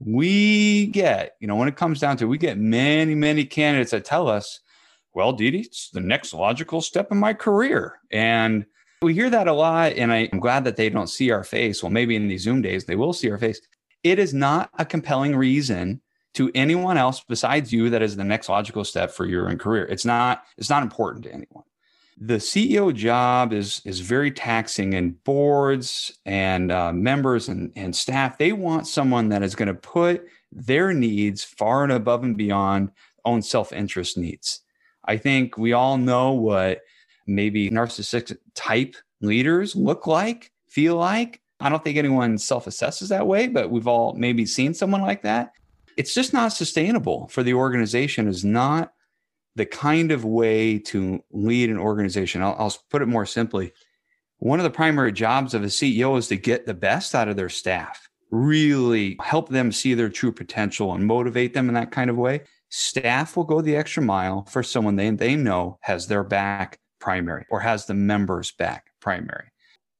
We 0.00 0.86
get, 0.86 1.36
you 1.38 1.46
know, 1.46 1.56
when 1.56 1.68
it 1.68 1.76
comes 1.76 2.00
down 2.00 2.16
to 2.16 2.24
it, 2.24 2.28
we 2.28 2.38
get 2.38 2.58
many, 2.58 3.14
many 3.14 3.44
candidates 3.44 3.92
that 3.92 4.04
tell 4.04 4.28
us, 4.28 4.60
well, 5.14 5.32
Dee, 5.32 5.58
it's 5.58 5.90
the 5.90 6.00
next 6.00 6.34
logical 6.34 6.80
step 6.80 7.12
in 7.12 7.18
my 7.18 7.34
career. 7.34 8.00
And 8.10 8.66
we 9.02 9.14
hear 9.14 9.30
that 9.30 9.48
a 9.48 9.52
lot, 9.52 9.92
and 9.92 10.12
I'm 10.12 10.40
glad 10.40 10.64
that 10.64 10.76
they 10.76 10.88
don't 10.88 11.08
see 11.08 11.30
our 11.30 11.44
face. 11.44 11.82
Well, 11.82 11.90
maybe 11.90 12.16
in 12.16 12.28
these 12.28 12.42
Zoom 12.42 12.62
days, 12.62 12.84
they 12.84 12.96
will 12.96 13.12
see 13.12 13.30
our 13.30 13.38
face. 13.38 13.60
It 14.02 14.18
is 14.18 14.32
not 14.34 14.70
a 14.78 14.84
compelling 14.84 15.36
reason 15.36 16.00
to 16.34 16.50
anyone 16.54 16.96
else 16.96 17.22
besides 17.28 17.72
you 17.72 17.90
that 17.90 18.02
is 18.02 18.16
the 18.16 18.24
next 18.24 18.48
logical 18.48 18.84
step 18.84 19.10
for 19.10 19.26
your 19.26 19.48
own 19.48 19.58
career. 19.58 19.84
It's 19.86 20.04
not, 20.04 20.44
it's 20.56 20.70
not 20.70 20.82
important 20.82 21.24
to 21.24 21.32
anyone. 21.32 21.64
The 22.18 22.36
CEO 22.36 22.94
job 22.94 23.52
is 23.52 23.80
is 23.84 24.00
very 24.00 24.30
taxing, 24.30 24.94
and 24.94 25.22
boards 25.24 26.18
and 26.24 26.70
uh, 26.70 26.92
members 26.92 27.48
and, 27.48 27.72
and 27.74 27.96
staff 27.96 28.38
they 28.38 28.52
want 28.52 28.86
someone 28.86 29.30
that 29.30 29.42
is 29.42 29.54
going 29.54 29.68
to 29.68 29.74
put 29.74 30.24
their 30.52 30.92
needs 30.92 31.42
far 31.42 31.82
and 31.82 31.90
above 31.92 32.22
and 32.22 32.36
beyond 32.36 32.90
own 33.24 33.42
self 33.42 33.72
interest 33.72 34.16
needs. 34.18 34.60
I 35.04 35.16
think 35.16 35.56
we 35.56 35.72
all 35.72 35.96
know 35.96 36.32
what 36.32 36.82
maybe 37.26 37.70
narcissistic 37.70 38.36
type 38.54 38.96
leaders 39.20 39.74
look 39.76 40.06
like, 40.06 40.52
feel 40.68 40.96
like. 40.96 41.40
I 41.60 41.68
don't 41.68 41.82
think 41.82 41.96
anyone 41.96 42.38
self 42.38 42.64
assesses 42.64 43.08
that 43.08 43.26
way, 43.26 43.46
but 43.46 43.70
we've 43.70 43.86
all 43.86 44.14
maybe 44.14 44.44
seen 44.46 44.74
someone 44.74 45.00
like 45.02 45.22
that. 45.22 45.52
It's 45.96 46.14
just 46.14 46.32
not 46.32 46.52
sustainable 46.52 47.28
for 47.28 47.42
the 47.42 47.54
organization, 47.54 48.26
is 48.26 48.44
not 48.44 48.92
the 49.54 49.66
kind 49.66 50.10
of 50.10 50.24
way 50.24 50.78
to 50.78 51.22
lead 51.30 51.70
an 51.70 51.78
organization. 51.78 52.42
I'll, 52.42 52.56
I'll 52.58 52.76
put 52.90 53.02
it 53.02 53.06
more 53.06 53.26
simply. 53.26 53.72
one 54.38 54.58
of 54.58 54.64
the 54.64 54.70
primary 54.70 55.12
jobs 55.12 55.54
of 55.54 55.62
a 55.62 55.66
CEO 55.66 56.18
is 56.18 56.28
to 56.28 56.36
get 56.36 56.66
the 56.66 56.74
best 56.74 57.14
out 57.14 57.28
of 57.28 57.36
their 57.36 57.50
staff, 57.50 58.08
really 58.30 59.16
help 59.20 59.50
them 59.50 59.70
see 59.70 59.94
their 59.94 60.08
true 60.08 60.32
potential 60.32 60.94
and 60.94 61.06
motivate 61.06 61.54
them 61.54 61.68
in 61.68 61.74
that 61.74 61.92
kind 61.92 62.10
of 62.10 62.16
way. 62.16 62.40
Staff 62.70 63.36
will 63.36 63.44
go 63.44 63.60
the 63.60 63.76
extra 63.76 64.02
mile 64.02 64.44
for 64.46 64.62
someone 64.62 64.96
they, 64.96 65.10
they 65.10 65.36
know 65.36 65.78
has 65.82 66.06
their 66.06 66.24
back 66.24 66.78
primary 67.02 67.44
or 67.50 67.60
has 67.60 67.84
the 67.84 67.94
members 67.94 68.52
back 68.52 68.86
primary. 69.00 69.48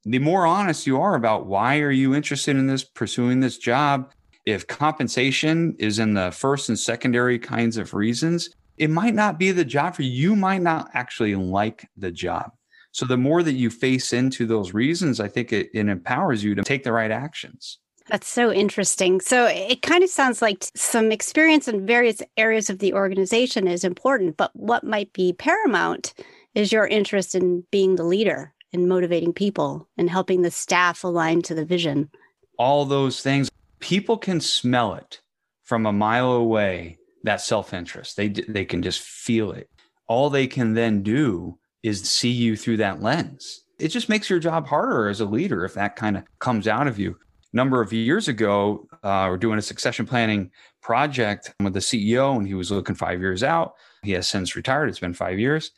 The 0.05 0.19
more 0.19 0.47
honest 0.47 0.87
you 0.87 1.01
are 1.01 1.15
about 1.15 1.47
why 1.47 1.81
are 1.81 1.91
you 1.91 2.15
interested 2.15 2.57
in 2.57 2.67
this, 2.67 2.85
pursuing 2.85 3.41
this 3.41 3.59
job, 3.59 4.13
if 4.47 4.67
compensation 4.67 5.77
is 5.79 5.99
in 5.99 6.15
the 6.15 6.31
first 6.31 6.69
and 6.69 6.79
secondary 6.79 7.39
kinds 7.39 7.77
of 7.77 7.93
reasons, 7.93 8.51
it 8.79 8.91
might 8.91 9.15
not 9.15 9.39
be 9.39 9.53
the 9.53 9.65
job 9.65 9.95
for 9.95 10.03
you. 10.03 10.11
You 10.11 10.37
might 10.37 10.63
not 10.63 10.89
actually 10.95 11.35
like 11.35 11.89
the 11.97 12.11
job. 12.11 12.53
So 12.93 13.07
the 13.07 13.17
more 13.17 13.43
that 13.43 13.53
you 13.53 13.71
face 13.71 14.13
into 14.13 14.47
those 14.47 14.75
reasons, 14.75 15.21
I 15.21 15.29
think 15.29 15.53
it, 15.53 15.69
it 15.73 15.89
empowers 15.89 16.43
you 16.43 16.55
to 16.55 16.63
take 16.63 16.85
the 16.85 16.93
right 16.93 17.11
actions. 17.11 17.79
That's 18.09 18.29
so 18.29 18.53
interesting. 18.53 19.21
So 19.21 19.47
it 19.47 19.83
kind 19.83 20.03
of 20.03 20.11
sounds 20.11 20.43
like 20.43 20.67
some 20.75 21.13
experience 21.13 21.69
in 21.69 21.87
various 21.87 22.21
areas 22.37 22.69
of 22.69 22.81
the 22.81 22.93
organization 22.93 23.69
is 23.69 23.85
important, 23.85 24.37
but 24.37 24.51
what 24.55 24.85
might 24.85 25.13
be 25.13 25.33
paramount 25.33 26.13
is 26.55 26.73
your 26.73 26.87
interest 26.87 27.35
in 27.35 27.65
being 27.71 27.97
the 27.97 28.05
leader 28.05 28.53
and 28.73 28.89
motivating 28.89 29.33
people 29.33 29.89
and 29.97 30.09
helping 30.09 30.43
the 30.43 30.51
staff 30.51 31.05
align 31.05 31.43
to 31.43 31.55
the 31.55 31.65
vision. 31.65 32.11
All 32.59 32.85
those 32.85 33.23
things, 33.23 33.51
people 33.81 34.17
can 34.17 34.41
smell 34.41 34.95
it 34.95 35.21
from 35.63 35.87
a 35.87 35.93
mile 35.93 36.33
away, 36.33 36.99
that 37.25 37.41
self 37.41 37.73
interest. 37.73 38.17
They, 38.17 38.29
they 38.29 38.65
can 38.65 38.83
just 38.83 39.01
feel 39.01 39.53
it. 39.53 39.71
All 40.07 40.29
they 40.29 40.47
can 40.47 40.75
then 40.75 41.03
do 41.03 41.59
is 41.83 42.09
see 42.09 42.31
you 42.31 42.57
through 42.57 42.79
that 42.79 43.03
lens. 43.03 43.65
It 43.79 43.89
just 43.89 44.09
makes 44.09 44.29
your 44.31 44.39
job 44.39 44.67
harder 44.67 45.09
as 45.09 45.21
a 45.21 45.25
leader 45.25 45.65
if 45.65 45.75
that 45.75 45.97
kind 45.97 46.17
of 46.17 46.25
comes 46.39 46.69
out 46.69 46.87
of 46.87 46.99
you. 46.99 47.17
A 47.53 47.57
number 47.57 47.81
of 47.81 47.93
years 47.93 48.29
ago, 48.29 48.87
uh, 49.03 49.27
we're 49.29 49.37
doing 49.37 49.59
a 49.59 49.63
succession 49.63 50.07
planning 50.07 50.51
project 50.81 51.53
with 51.61 51.75
the 51.75 51.81
CEO, 51.81 52.37
and 52.37 52.47
he 52.47 52.55
was 52.55 52.71
looking 52.71 52.95
five 52.95 53.21
years 53.21 53.43
out. 53.43 53.75
He 54.03 54.13
has 54.13 54.29
since 54.29 54.57
retired. 54.57 54.89
It's 54.89 55.01
been 55.01 55.15
five 55.15 55.39
years. 55.39 55.73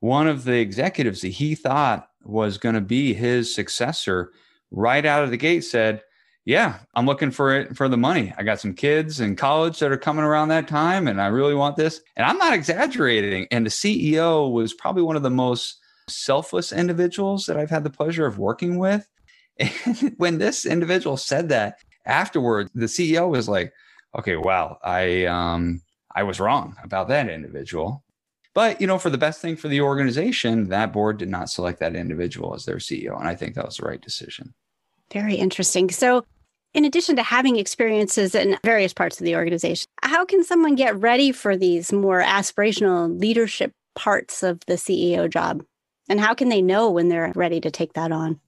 One 0.00 0.28
of 0.28 0.44
the 0.44 0.58
executives 0.58 1.22
that 1.22 1.28
he 1.28 1.54
thought 1.54 2.08
was 2.22 2.58
going 2.58 2.74
to 2.74 2.80
be 2.80 3.14
his 3.14 3.54
successor 3.54 4.32
right 4.70 5.04
out 5.04 5.24
of 5.24 5.30
the 5.30 5.36
gate 5.36 5.64
said, 5.64 6.02
yeah, 6.48 6.78
I'm 6.94 7.04
looking 7.04 7.30
for 7.30 7.54
it 7.54 7.76
for 7.76 7.90
the 7.90 7.98
money. 7.98 8.32
I 8.38 8.42
got 8.42 8.58
some 8.58 8.72
kids 8.72 9.20
in 9.20 9.36
college 9.36 9.78
that 9.80 9.92
are 9.92 9.98
coming 9.98 10.24
around 10.24 10.48
that 10.48 10.66
time, 10.66 11.06
and 11.06 11.20
I 11.20 11.26
really 11.26 11.54
want 11.54 11.76
this. 11.76 12.00
And 12.16 12.24
I'm 12.24 12.38
not 12.38 12.54
exaggerating. 12.54 13.46
And 13.50 13.66
the 13.66 13.70
CEO 13.70 14.50
was 14.50 14.72
probably 14.72 15.02
one 15.02 15.14
of 15.14 15.22
the 15.22 15.28
most 15.28 15.78
selfless 16.08 16.72
individuals 16.72 17.44
that 17.44 17.58
I've 17.58 17.68
had 17.68 17.84
the 17.84 17.90
pleasure 17.90 18.24
of 18.24 18.38
working 18.38 18.78
with. 18.78 19.06
And 19.60 20.14
when 20.16 20.38
this 20.38 20.64
individual 20.64 21.18
said 21.18 21.50
that 21.50 21.80
afterward, 22.06 22.70
the 22.74 22.86
CEO 22.86 23.28
was 23.28 23.46
like, 23.48 23.72
"Okay, 24.16 24.36
wow, 24.36 24.78
I 24.82 25.26
um, 25.26 25.82
I 26.14 26.22
was 26.22 26.40
wrong 26.40 26.76
about 26.82 27.08
that 27.08 27.28
individual." 27.28 28.04
But 28.58 28.80
you 28.80 28.88
know, 28.88 28.98
for 28.98 29.08
the 29.08 29.18
best 29.18 29.40
thing 29.40 29.54
for 29.54 29.68
the 29.68 29.82
organization, 29.82 30.68
that 30.70 30.92
board 30.92 31.18
did 31.18 31.28
not 31.28 31.48
select 31.48 31.78
that 31.78 31.94
individual 31.94 32.56
as 32.56 32.64
their 32.64 32.78
CEO, 32.78 33.16
and 33.16 33.28
I 33.28 33.36
think 33.36 33.54
that 33.54 33.64
was 33.64 33.76
the 33.76 33.86
right 33.86 34.00
decision. 34.00 34.52
Very 35.12 35.36
interesting. 35.36 35.90
So, 35.90 36.24
in 36.74 36.84
addition 36.84 37.14
to 37.14 37.22
having 37.22 37.54
experiences 37.54 38.34
in 38.34 38.58
various 38.64 38.92
parts 38.92 39.20
of 39.20 39.24
the 39.24 39.36
organization, 39.36 39.86
how 40.02 40.24
can 40.24 40.42
someone 40.42 40.74
get 40.74 40.98
ready 40.98 41.30
for 41.30 41.56
these 41.56 41.92
more 41.92 42.20
aspirational 42.20 43.16
leadership 43.16 43.70
parts 43.94 44.42
of 44.42 44.58
the 44.66 44.74
CEO 44.74 45.30
job? 45.30 45.62
And 46.08 46.18
how 46.18 46.34
can 46.34 46.48
they 46.48 46.60
know 46.60 46.90
when 46.90 47.10
they're 47.10 47.32
ready 47.36 47.60
to 47.60 47.70
take 47.70 47.92
that 47.92 48.10
on? 48.10 48.40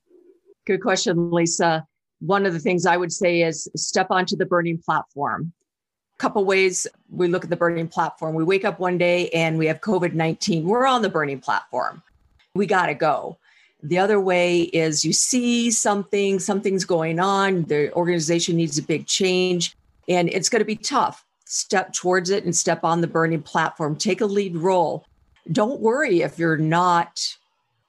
Good 0.67 0.83
question, 0.83 1.31
Lisa. 1.31 1.87
One 2.19 2.47
of 2.47 2.53
the 2.53 2.59
things 2.59 2.85
I 2.85 2.97
would 2.97 3.13
say 3.13 3.43
is 3.43 3.69
step 3.77 4.09
onto 4.11 4.35
the 4.35 4.45
burning 4.45 4.83
platform. 4.85 5.53
Couple 6.21 6.45
ways 6.45 6.87
we 7.09 7.29
look 7.29 7.45
at 7.45 7.51
the 7.51 7.57
burning 7.57 7.89
platform. 7.89 8.35
We 8.35 8.45
wake 8.45 8.67
up 8.67 8.79
one 8.79 8.99
day 8.99 9.31
and 9.31 9.57
we 9.57 9.65
have 9.69 9.81
COVID 9.81 10.13
19. 10.13 10.67
We're 10.67 10.85
on 10.85 11.01
the 11.01 11.09
burning 11.09 11.41
platform. 11.41 12.03
We 12.55 12.67
got 12.67 12.87
to 12.87 12.95
go. 12.95 13.39
The 13.83 13.97
other 13.97 14.21
way 14.21 14.65
is 14.65 15.03
you 15.03 15.15
see 15.15 15.71
something, 15.71 16.39
something's 16.39 16.85
going 16.85 17.21
on, 17.21 17.63
the 17.63 17.91
organization 17.95 18.57
needs 18.57 18.77
a 18.77 18.83
big 18.83 19.07
change, 19.07 19.75
and 20.11 20.29
it's 20.29 20.51
going 20.51 20.61
to 20.61 20.67
be 20.67 20.77
tough. 20.77 21.25
Step 21.47 21.95
towards 21.95 22.29
it 22.29 22.45
and 22.45 22.55
step 22.55 22.85
on 22.85 23.01
the 23.01 23.07
burning 23.07 23.41
platform, 23.41 23.97
take 23.97 24.21
a 24.21 24.27
lead 24.27 24.55
role. 24.55 25.07
Don't 25.51 25.81
worry 25.81 26.21
if 26.21 26.39
you're 26.39 26.59
not 26.59 27.35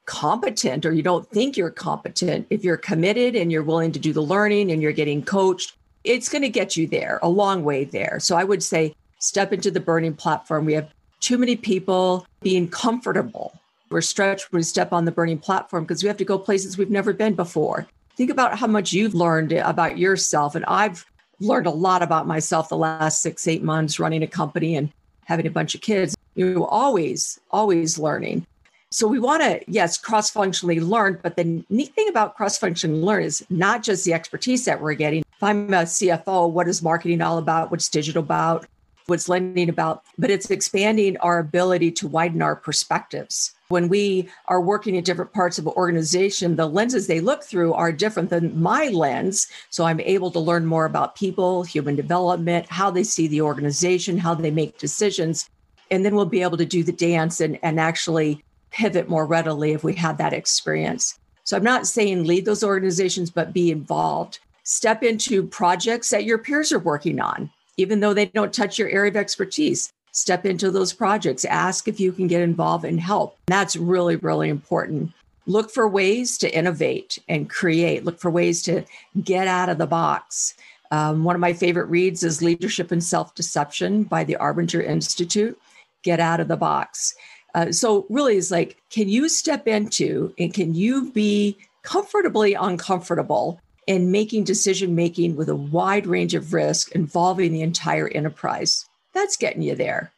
competent 0.05 0.85
or 0.85 0.93
you 0.93 1.03
don't 1.03 1.29
think 1.31 1.57
you're 1.57 1.69
competent. 1.69 2.47
If 2.49 2.63
you're 2.63 2.77
committed 2.77 3.35
and 3.35 3.51
you're 3.51 3.61
willing 3.61 3.91
to 3.91 3.99
do 3.99 4.13
the 4.13 4.21
learning 4.21 4.71
and 4.71 4.81
you're 4.81 4.93
getting 4.93 5.21
coached, 5.21 5.75
it's 6.03 6.29
going 6.29 6.41
to 6.41 6.49
get 6.49 6.75
you 6.75 6.87
there, 6.87 7.19
a 7.21 7.29
long 7.29 7.63
way 7.63 7.83
there. 7.83 8.19
So 8.19 8.35
I 8.35 8.43
would 8.43 8.63
say 8.63 8.95
step 9.19 9.53
into 9.53 9.71
the 9.71 9.79
burning 9.79 10.13
platform. 10.13 10.65
We 10.65 10.73
have 10.73 10.89
too 11.19 11.37
many 11.37 11.55
people 11.55 12.25
being 12.41 12.67
comfortable 12.67 13.53
we're 13.91 14.01
stretched 14.01 14.51
when 14.51 14.59
we 14.59 14.63
step 14.63 14.93
on 14.93 15.05
the 15.05 15.11
burning 15.11 15.37
platform 15.37 15.83
because 15.83 16.01
we 16.01 16.07
have 16.07 16.17
to 16.17 16.25
go 16.25 16.39
places 16.39 16.77
we've 16.77 16.89
never 16.89 17.13
been 17.13 17.35
before. 17.35 17.85
Think 18.15 18.31
about 18.31 18.57
how 18.57 18.67
much 18.67 18.93
you've 18.93 19.13
learned 19.13 19.51
about 19.51 19.97
yourself. 19.97 20.55
And 20.55 20.65
I've 20.65 21.05
learned 21.39 21.67
a 21.67 21.71
lot 21.71 22.01
about 22.01 22.25
myself 22.25 22.69
the 22.69 22.77
last 22.77 23.21
six, 23.21 23.47
eight 23.47 23.63
months 23.63 23.99
running 23.99 24.23
a 24.23 24.27
company 24.27 24.75
and 24.75 24.91
having 25.25 25.45
a 25.45 25.51
bunch 25.51 25.75
of 25.75 25.81
kids. 25.81 26.15
You're 26.35 26.65
always, 26.65 27.39
always 27.51 27.99
learning. 27.99 28.47
So 28.91 29.07
we 29.07 29.19
want 29.19 29.43
to, 29.43 29.61
yes, 29.67 29.97
cross 29.97 30.29
functionally 30.29 30.79
learn. 30.79 31.19
But 31.21 31.35
the 31.35 31.63
neat 31.69 31.93
thing 31.93 32.07
about 32.09 32.35
cross 32.35 32.57
functionally 32.57 33.01
learn 33.01 33.23
is 33.23 33.45
not 33.49 33.83
just 33.83 34.05
the 34.05 34.13
expertise 34.13 34.65
that 34.65 34.81
we're 34.81 34.93
getting. 34.93 35.23
I'm 35.43 35.73
a 35.73 35.83
CFO, 35.83 36.51
what 36.51 36.67
is 36.67 36.81
marketing 36.81 37.21
all 37.21 37.37
about? 37.37 37.71
What's 37.71 37.89
digital 37.89 38.23
about? 38.23 38.67
What's 39.07 39.27
lending 39.27 39.69
about? 39.69 40.03
But 40.17 40.29
it's 40.29 40.49
expanding 40.49 41.17
our 41.17 41.39
ability 41.39 41.91
to 41.93 42.07
widen 42.07 42.41
our 42.41 42.55
perspectives 42.55 43.53
when 43.71 43.87
we 43.87 44.29
are 44.47 44.61
working 44.61 44.95
in 44.95 45.03
different 45.03 45.33
parts 45.33 45.57
of 45.57 45.65
an 45.65 45.73
organization, 45.73 46.57
the 46.57 46.67
lenses 46.67 47.07
they 47.07 47.21
look 47.21 47.43
through 47.43 47.73
are 47.73 47.91
different 47.91 48.29
than 48.29 48.61
my 48.61 48.89
lens. 48.89 49.47
So 49.69 49.85
I'm 49.85 50.01
able 50.01 50.29
to 50.31 50.39
learn 50.39 50.65
more 50.65 50.85
about 50.85 51.15
people, 51.15 51.63
human 51.63 51.95
development, 51.95 52.67
how 52.69 52.91
they 52.91 53.03
see 53.03 53.27
the 53.27 53.41
organization, 53.41 54.17
how 54.17 54.35
they 54.35 54.51
make 54.51 54.77
decisions. 54.77 55.49
And 55.89 56.05
then 56.05 56.15
we'll 56.15 56.25
be 56.25 56.41
able 56.41 56.57
to 56.57 56.65
do 56.65 56.83
the 56.83 56.91
dance 56.91 57.39
and, 57.39 57.57
and 57.63 57.79
actually 57.79 58.43
pivot 58.71 59.09
more 59.09 59.25
readily 59.25 59.71
if 59.71 59.83
we 59.83 59.95
have 59.95 60.17
that 60.17 60.33
experience. 60.33 61.17
So 61.45 61.57
I'm 61.57 61.63
not 61.63 61.87
saying 61.87 62.25
lead 62.25 62.45
those 62.45 62.63
organizations, 62.63 63.31
but 63.31 63.53
be 63.53 63.71
involved. 63.71 64.39
Step 64.63 65.03
into 65.03 65.45
projects 65.47 66.09
that 66.09 66.25
your 66.25 66.37
peers 66.37 66.71
are 66.71 66.79
working 66.79 67.19
on, 67.19 67.49
even 67.77 67.99
though 67.99 68.13
they 68.13 68.27
don't 68.27 68.53
touch 68.53 68.77
your 68.77 68.89
area 68.89 69.09
of 69.09 69.17
expertise 69.17 69.91
step 70.11 70.45
into 70.45 70.71
those 70.71 70.93
projects, 70.93 71.45
ask 71.45 71.87
if 71.87 71.99
you 71.99 72.11
can 72.11 72.27
get 72.27 72.41
involved 72.41 72.85
and 72.85 72.99
help. 72.99 73.37
That's 73.47 73.75
really, 73.75 74.17
really 74.17 74.49
important. 74.49 75.11
Look 75.47 75.71
for 75.71 75.87
ways 75.87 76.37
to 76.39 76.55
innovate 76.55 77.17
and 77.27 77.49
create, 77.49 78.05
look 78.05 78.19
for 78.19 78.29
ways 78.29 78.61
to 78.63 78.83
get 79.23 79.47
out 79.47 79.69
of 79.69 79.77
the 79.77 79.87
box. 79.87 80.53
Um, 80.91 81.23
one 81.23 81.35
of 81.35 81.41
my 81.41 81.53
favorite 81.53 81.85
reads 81.85 82.23
is 82.23 82.41
Leadership 82.41 82.91
and 82.91 83.03
Self 83.03 83.33
Deception 83.33 84.03
by 84.03 84.23
the 84.23 84.37
Arbinger 84.39 84.83
Institute. 84.85 85.57
Get 86.03 86.19
out 86.19 86.39
of 86.39 86.47
the 86.47 86.57
box. 86.57 87.15
Uh, 87.55 87.71
so, 87.71 88.05
really, 88.09 88.37
is 88.37 88.51
like, 88.51 88.77
can 88.89 89.09
you 89.09 89.29
step 89.29 89.67
into 89.67 90.33
and 90.37 90.53
can 90.53 90.73
you 90.73 91.11
be 91.11 91.57
comfortably 91.83 92.53
uncomfortable 92.53 93.59
in 93.87 94.11
making 94.11 94.43
decision 94.43 94.95
making 94.95 95.35
with 95.35 95.49
a 95.49 95.55
wide 95.55 96.07
range 96.07 96.33
of 96.33 96.53
risk 96.53 96.91
involving 96.91 97.51
the 97.51 97.61
entire 97.61 98.07
enterprise? 98.09 98.85
that's 99.13 99.37
getting 99.37 99.61
you 99.61 99.75
there. 99.75 100.11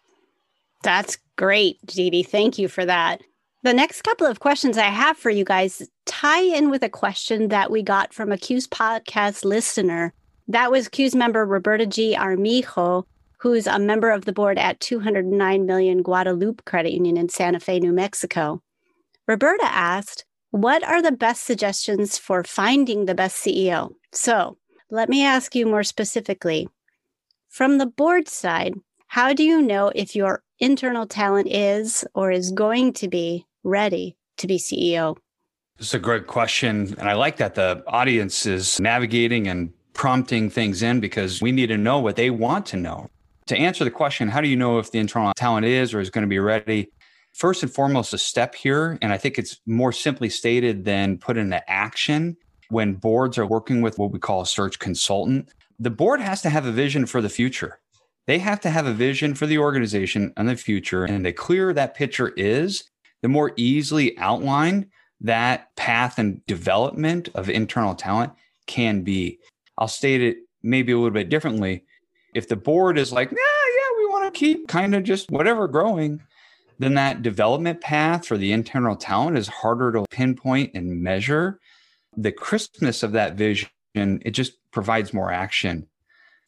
That's 0.84 1.18
great, 1.38 1.84
Dee 1.86 2.24
Thank 2.24 2.58
you 2.58 2.68
for 2.68 2.86
that. 2.86 3.22
The 3.64 3.74
next 3.74 4.04
couple 4.04 4.28
of 4.28 4.42
questions 4.42 4.78
I 4.78 4.84
have 4.84 5.18
for 5.18 5.30
you 5.30 5.46
guys 5.46 5.88
tie 6.06 6.42
in 6.42 6.70
with 6.70 6.84
a 6.84 6.90
question 6.90 7.48
that 7.48 7.72
we 7.72 7.82
got 7.82 8.14
from 8.14 8.32
a 8.32 8.38
CUES 8.38 8.68
podcast 8.68 9.46
listener. 9.46 10.14
That 10.50 10.70
was 10.70 10.90
CUES 10.90 11.16
member 11.16 11.46
Roberta 11.46 11.86
G. 11.86 12.16
Armijo, 12.16 13.06
who's 13.40 13.66
a 13.66 13.80
member 13.80 14.12
of 14.12 14.26
the 14.26 14.34
board 14.34 14.60
at 14.60 14.82
209 14.82 15.66
million 15.66 16.02
Guadalupe 16.02 16.64
Credit 16.66 16.92
Union 16.92 17.16
in 17.16 17.30
Santa 17.30 17.62
Fe, 17.62 17.80
New 17.80 17.94
Mexico. 17.94 18.62
Roberta 19.28 19.66
asked, 19.66 20.26
What 20.54 20.84
are 20.84 21.02
the 21.02 21.12
best 21.12 21.46
suggestions 21.46 22.20
for 22.20 22.44
finding 22.44 23.06
the 23.06 23.16
best 23.16 23.44
CEO? 23.44 23.96
So 24.12 24.60
let 24.92 25.10
me 25.10 25.26
ask 25.26 25.56
you 25.56 25.66
more 25.66 25.82
specifically 25.82 26.70
from 27.50 27.80
the 27.80 27.88
board 27.88 28.30
side, 28.30 28.76
how 29.08 29.34
do 29.34 29.44
you 29.44 29.64
know 29.64 29.92
if 29.96 30.16
your 30.16 30.44
internal 30.60 31.08
talent 31.08 31.48
is 31.48 32.06
or 32.14 32.30
is 32.30 32.52
going 32.52 32.94
to 32.94 33.08
be 33.08 33.48
ready 33.64 34.16
to 34.38 34.46
be 34.46 34.60
CEO? 34.60 35.18
It's 35.80 35.96
a 35.96 36.00
great 36.00 36.28
question. 36.28 36.94
And 37.00 37.10
I 37.10 37.14
like 37.14 37.38
that 37.38 37.56
the 37.56 37.84
audience 37.88 38.46
is 38.46 38.80
navigating 38.80 39.48
and 39.48 39.74
prompting 39.94 40.52
things 40.52 40.84
in 40.84 41.00
because 41.00 41.42
we 41.42 41.52
need 41.52 41.68
to 41.68 41.80
know 41.80 41.98
what 41.98 42.16
they 42.16 42.30
want 42.30 42.68
to 42.68 42.78
know. 42.78 43.10
To 43.48 43.58
answer 43.58 43.84
the 43.84 43.90
question, 43.90 44.28
how 44.28 44.40
do 44.40 44.48
you 44.48 44.56
know 44.56 44.78
if 44.78 44.92
the 44.92 45.00
internal 45.00 45.34
talent 45.36 45.66
is 45.66 45.96
or 45.96 46.00
is 46.00 46.12
going 46.12 46.22
to 46.22 46.30
be 46.30 46.38
ready? 46.38 46.92
First 47.34 47.64
and 47.64 47.74
foremost 47.74 48.14
a 48.14 48.18
step 48.18 48.56
here, 48.56 48.98
and 49.02 49.12
I 49.12 49.18
think 49.18 49.38
it's 49.38 49.60
more 49.66 49.92
simply 49.92 50.30
stated 50.30 50.86
than 50.86 51.18
put 51.18 51.38
into 51.38 51.70
action 51.70 52.38
when 52.70 52.94
boards 52.94 53.38
are 53.38 53.46
working 53.46 53.82
with 53.82 53.98
what 53.98 54.12
we 54.12 54.20
call 54.20 54.42
a 54.42 54.48
search 54.48 54.80
consultant. 54.80 55.50
The 55.80 55.90
board 55.90 56.22
has 56.22 56.42
to 56.44 56.50
have 56.50 56.66
a 56.66 56.72
vision 56.72 57.06
for 57.06 57.22
the 57.22 57.30
future. 57.30 57.80
They 58.26 58.40
have 58.40 58.62
to 58.62 58.70
have 58.70 58.86
a 58.86 58.94
vision 58.94 59.36
for 59.36 59.46
the 59.46 59.58
organization 59.58 60.32
and 60.38 60.48
the 60.48 60.56
future. 60.56 61.04
And 61.04 61.26
the 61.26 61.34
clearer 61.34 61.74
that 61.74 61.96
picture 61.96 62.30
is, 62.38 62.86
the 63.22 63.28
more 63.28 63.52
easily 63.58 64.18
outlined 64.18 64.88
that 65.22 65.76
path 65.76 66.20
and 66.20 66.46
development 66.46 67.30
of 67.36 67.50
internal 67.50 67.96
talent 67.96 68.34
can 68.68 69.02
be. 69.02 69.40
I'll 69.78 69.88
state 69.88 70.22
it 70.22 70.38
maybe 70.62 70.92
a 70.92 70.98
little 70.98 71.12
bit 71.12 71.30
differently. 71.30 71.86
If 72.34 72.48
the 72.48 72.56
board 72.56 72.98
is 72.98 73.12
like, 73.12 73.32
nah, 73.32 73.38
yeah, 73.38 73.98
we 73.98 74.06
want 74.08 74.34
to 74.34 74.40
keep 74.40 74.68
kind 74.68 74.96
of 74.96 75.04
just 75.04 75.30
whatever 75.32 75.68
growing, 75.68 76.22
then 76.80 76.96
that 76.96 77.22
development 77.22 77.82
path 77.82 78.26
for 78.26 78.38
the 78.38 78.52
internal 78.52 78.96
talent 78.96 79.38
is 79.38 79.48
harder 79.48 79.92
to 79.92 80.06
pinpoint 80.10 80.72
and 80.74 81.02
measure. 81.02 81.60
The 82.18 82.32
crispness 82.32 83.04
of 83.04 83.12
that 83.14 83.36
vision, 83.36 83.70
it 83.96 84.32
just 84.32 84.54
provides 84.72 85.14
more 85.14 85.32
action. 85.32 85.88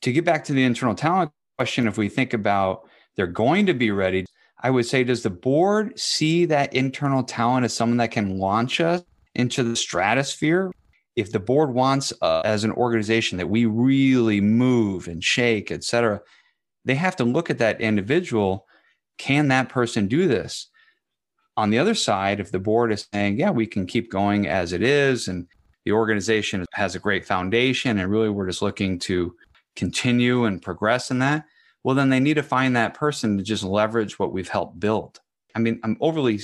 To 0.02 0.12
get 0.12 0.26
back 0.26 0.44
to 0.46 0.54
the 0.54 0.64
internal 0.64 0.96
talent 0.96 1.32
question, 1.58 1.88
if 1.88 1.98
we 1.98 2.10
think 2.10 2.34
about 2.34 2.88
they're 3.16 3.28
going 3.28 3.66
to 3.68 3.74
be 3.74 3.92
ready, 3.92 4.26
I 4.62 4.70
would 4.70 4.86
say, 4.86 5.04
does 5.04 5.24
the 5.24 5.30
board 5.30 6.00
see 6.00 6.46
that 6.46 6.74
internal 6.74 7.24
talent 7.24 7.66
as 7.66 7.74
someone 7.74 7.98
that 7.98 8.12
can 8.12 8.38
launch 8.38 8.82
us 8.82 9.04
into 9.34 9.64
the 9.64 9.76
stratosphere? 9.76 10.72
If 11.16 11.32
the 11.32 11.40
board 11.40 11.74
wants, 11.74 12.12
uh, 12.22 12.42
as 12.44 12.64
an 12.64 12.72
organization, 12.72 13.38
that 13.38 13.50
we 13.50 13.66
really 13.66 14.42
move 14.42 15.08
and 15.08 15.24
shake, 15.24 15.72
et 15.72 15.84
cetera, 15.84 16.22
they 16.84 16.96
have 16.96 17.16
to 17.18 17.24
look 17.24 17.50
at 17.50 17.58
that 17.60 17.80
individual 17.80 18.66
can 19.18 19.48
that 19.50 19.70
person 19.70 20.08
do 20.08 20.28
this? 20.28 20.68
On 21.58 21.70
the 21.70 21.80
other 21.80 21.96
side, 21.96 22.40
if 22.40 22.52
the 22.52 22.60
board 22.60 22.92
is 22.92 23.08
saying, 23.14 23.40
yeah, 23.40 23.52
we 23.52 23.66
can 23.66 23.86
keep 23.86 24.12
going 24.12 24.48
as 24.48 24.74
it 24.74 24.84
is, 24.84 25.28
and 25.28 25.48
the 25.86 25.94
organization 25.94 26.66
has 26.74 26.96
a 26.96 27.00
great 27.00 27.26
foundation, 27.26 27.98
and 27.98 28.12
really 28.12 28.30
we're 28.30 28.48
just 28.48 28.62
looking 28.62 29.00
to 29.00 29.34
continue 29.76 30.46
and 30.46 30.62
progress 30.62 31.12
in 31.12 31.20
that, 31.20 31.46
well, 31.84 31.96
then 31.96 32.10
they 32.10 32.20
need 32.20 32.34
to 32.34 32.44
find 32.44 32.76
that 32.76 32.94
person 32.94 33.38
to 33.38 33.44
just 33.44 33.64
leverage 33.64 34.18
what 34.20 34.34
we've 34.34 34.50
helped 34.50 34.80
build. 34.80 35.20
I 35.54 35.60
mean, 35.60 35.80
I'm 35.84 35.98
overly 36.02 36.40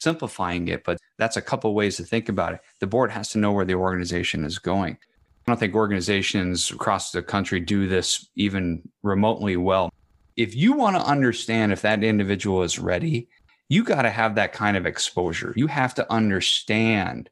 simplifying 0.00 0.68
it, 0.68 0.84
but 0.84 0.98
that's 1.18 1.36
a 1.36 1.42
couple 1.42 1.72
ways 1.74 1.96
to 1.96 2.04
think 2.04 2.28
about 2.28 2.54
it. 2.54 2.60
The 2.80 2.86
board 2.86 3.10
has 3.12 3.30
to 3.30 3.38
know 3.38 3.52
where 3.52 3.64
the 3.64 3.74
organization 3.74 4.44
is 4.44 4.58
going. 4.58 4.94
I 4.94 5.50
don't 5.50 5.58
think 5.58 5.74
organizations 5.74 6.70
across 6.70 7.12
the 7.12 7.22
country 7.22 7.60
do 7.60 7.88
this 7.88 8.28
even 8.34 8.82
remotely 9.02 9.56
well 9.56 9.90
if 10.36 10.54
you 10.54 10.72
want 10.72 10.96
to 10.96 11.02
understand 11.02 11.72
if 11.72 11.82
that 11.82 12.02
individual 12.02 12.62
is 12.62 12.78
ready, 12.78 13.28
you 13.68 13.84
got 13.84 14.02
to 14.02 14.10
have 14.10 14.34
that 14.34 14.52
kind 14.52 14.76
of 14.76 14.86
exposure. 14.86 15.52
You 15.56 15.66
have 15.66 15.94
to 15.94 16.12
understand 16.12 17.30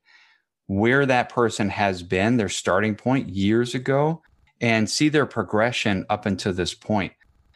where 0.66 1.04
that 1.07 1.28
person 1.28 1.69
has 1.69 2.02
been, 2.02 2.37
their 2.37 2.49
starting 2.49 2.95
point 2.95 3.28
years 3.28 3.75
ago, 3.75 4.23
and 4.61 4.88
see 4.88 5.09
their 5.09 5.26
progression 5.26 6.07
up 6.09 6.26
until 6.26 6.52
this 6.52 6.75
point. 6.75 7.12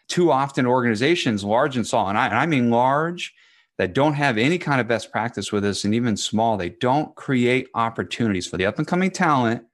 Too 0.09 0.31
often, 0.31 0.67
organizations, 0.67 1.45
large 1.45 1.77
and 1.77 1.87
small, 1.87 2.09
and 2.09 2.19
I, 2.19 2.27
and 2.27 2.35
I 2.35 2.47
mean 2.47 2.71
large, 2.71 3.35
that 3.79 3.95
don't 3.95 4.15
have 4.15 4.39
any 4.39 4.59
kind 4.59 4.81
of 4.81 4.89
best 4.89 5.11
practice 5.11 5.51
with 5.51 5.63
this, 5.63 5.85
and 5.85 5.95
even 5.95 6.17
small, 6.17 6.57
they 6.57 6.71
don't 6.71 7.15
create 7.15 7.69
opportunities 7.75 8.47
for 8.47 8.57
the 8.57 8.67
up 8.67 8.79
and 8.79 8.87
coming 8.87 9.11
talent 9.11 9.65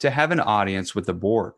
to 0.00 0.10
have 0.10 0.30
an 0.30 0.40
audience 0.40 0.94
with 0.94 1.06
the 1.06 1.14
board. 1.14 1.52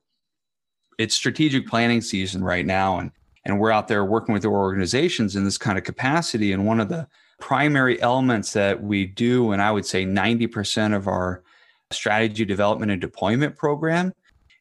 It's 0.98 1.14
strategic 1.14 1.66
planning 1.66 2.00
season 2.00 2.44
right 2.44 2.66
now. 2.66 2.98
And 2.98 3.10
and 3.44 3.58
we're 3.58 3.70
out 3.70 3.88
there 3.88 4.04
working 4.04 4.32
with 4.32 4.44
organizations 4.44 5.36
in 5.36 5.44
this 5.44 5.58
kind 5.58 5.78
of 5.78 5.84
capacity. 5.84 6.52
And 6.52 6.66
one 6.66 6.80
of 6.80 6.88
the 6.88 7.06
primary 7.40 8.00
elements 8.02 8.52
that 8.52 8.82
we 8.82 9.06
do, 9.06 9.52
and 9.52 9.62
I 9.62 9.70
would 9.70 9.86
say 9.86 10.04
90% 10.04 10.94
of 10.94 11.08
our 11.08 11.42
strategy 11.90 12.44
development 12.44 12.92
and 12.92 13.00
deployment 13.00 13.56
program, 13.56 14.12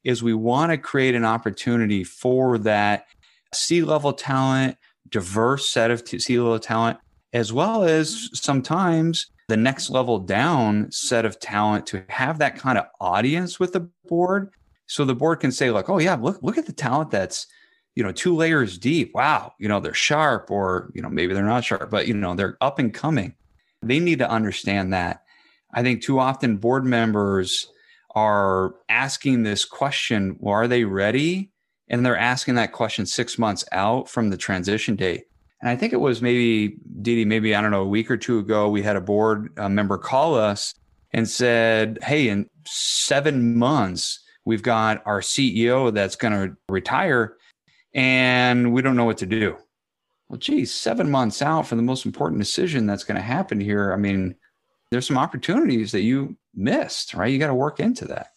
is 0.04 0.24
we 0.24 0.34
want 0.34 0.72
to 0.72 0.78
create 0.78 1.16
an 1.16 1.26
opportunity 1.26 2.04
for 2.04 2.58
that 2.60 3.06
C 3.54 3.84
level 3.84 4.14
talent, 4.14 4.78
diverse 5.10 5.70
set 5.70 5.92
of 5.92 6.08
C 6.08 6.40
level 6.40 6.60
talent, 6.60 7.00
as 7.34 7.52
well 7.52 7.84
as 7.84 8.30
sometimes 8.34 9.28
the 9.50 9.58
next 9.58 9.90
level 9.90 10.20
down 10.20 10.92
set 10.92 11.26
of 11.26 11.40
talent 11.40 11.86
to 11.88 12.04
have 12.08 12.40
that 12.40 12.56
kind 12.56 12.78
of 12.78 12.86
audience 13.02 13.60
with 13.60 13.74
the 13.74 13.90
board. 14.08 14.52
So 14.86 15.06
the 15.06 15.16
board 15.16 15.40
can 15.40 15.52
say, 15.52 15.70
like, 15.70 15.90
oh, 15.90 16.00
yeah, 16.00 16.16
look, 16.16 16.42
look 16.42 16.58
at 16.58 16.66
the 16.66 16.74
talent 16.74 17.12
that's 17.12 17.48
you 18.00 18.06
know, 18.06 18.14
two 18.14 18.34
layers 18.34 18.78
deep. 18.78 19.12
Wow, 19.14 19.52
you 19.60 19.68
know, 19.68 19.82
they're 19.82 19.94
sharp 19.94 20.50
or, 20.50 20.90
you 20.96 21.02
know, 21.02 21.10
maybe 21.10 21.34
they're 21.34 21.44
not 21.44 21.66
sharp, 21.66 21.90
but, 21.90 22.08
you 22.08 22.14
know, 22.14 22.34
they're 22.34 22.56
up 22.62 22.80
and 22.80 22.94
coming. 22.94 23.36
They 23.82 24.00
need 24.00 24.20
to 24.20 24.30
understand 24.30 24.94
that. 24.94 25.24
I 25.74 25.84
think 25.84 26.02
too 26.02 26.18
often 26.18 26.56
board 26.56 26.86
members 26.86 27.68
are 28.16 28.74
asking 28.88 29.44
this 29.44 29.66
question 29.66 30.38
well, 30.40 30.54
are 30.54 30.68
they 30.70 30.86
ready? 30.86 31.52
And 31.90 32.06
they're 32.06 32.18
asking 32.18 32.56
that 32.56 32.72
question 32.72 33.06
six 33.06 33.38
months 33.38 33.66
out 33.74 34.08
from 34.08 34.30
the 34.30 34.38
transition 34.38 34.96
date. 34.96 35.26
And 35.60 35.70
I 35.70 35.76
think 35.76 35.92
it 35.92 36.00
was 36.00 36.22
maybe, 36.22 36.78
Dee 37.02 37.16
Dee, 37.16 37.26
maybe, 37.26 37.54
I 37.54 37.60
don't 37.60 37.72
know, 37.72 37.82
a 37.82 37.88
week 37.88 38.10
or 38.10 38.16
two 38.16 38.40
ago, 38.40 38.70
we 38.70 38.82
had 38.82 38.96
a 38.96 39.02
board 39.02 39.50
member 39.58 39.98
call 39.98 40.36
us 40.36 40.74
and 41.12 41.28
said, 41.28 42.00
Hey, 42.02 42.30
in 42.30 42.50
seven 42.66 43.58
months, 43.58 44.22
we've 44.46 44.64
got 44.64 45.06
our 45.06 45.20
CEO 45.20 45.94
that's 45.94 46.16
going 46.16 46.32
to 46.32 46.56
retire 46.70 47.36
and 47.94 48.74
we 48.74 48.82
don't 48.82 48.96
know 48.96 49.06
what 49.06 49.18
to 49.20 49.26
do. 49.26 49.58
Well, 50.30 50.38
geez, 50.38 50.72
seven 50.72 51.10
months 51.10 51.42
out 51.42 51.68
for 51.68 51.76
the 51.76 51.82
most 51.82 52.06
important 52.06 52.40
decision 52.40 52.86
that's 52.86 53.04
going 53.04 53.16
to 53.16 53.22
happen 53.22 53.60
here. 53.60 53.92
I 53.92 53.96
mean, 53.96 54.36
there's 54.92 55.08
some 55.08 55.18
opportunities 55.18 55.92
that 55.92 56.02
you 56.02 56.38
missed, 56.54 57.14
right? 57.14 57.32
You 57.32 57.40
got 57.40 57.48
to 57.48 57.56
work 57.56 57.80
into 57.80 58.06
that. 58.06 58.28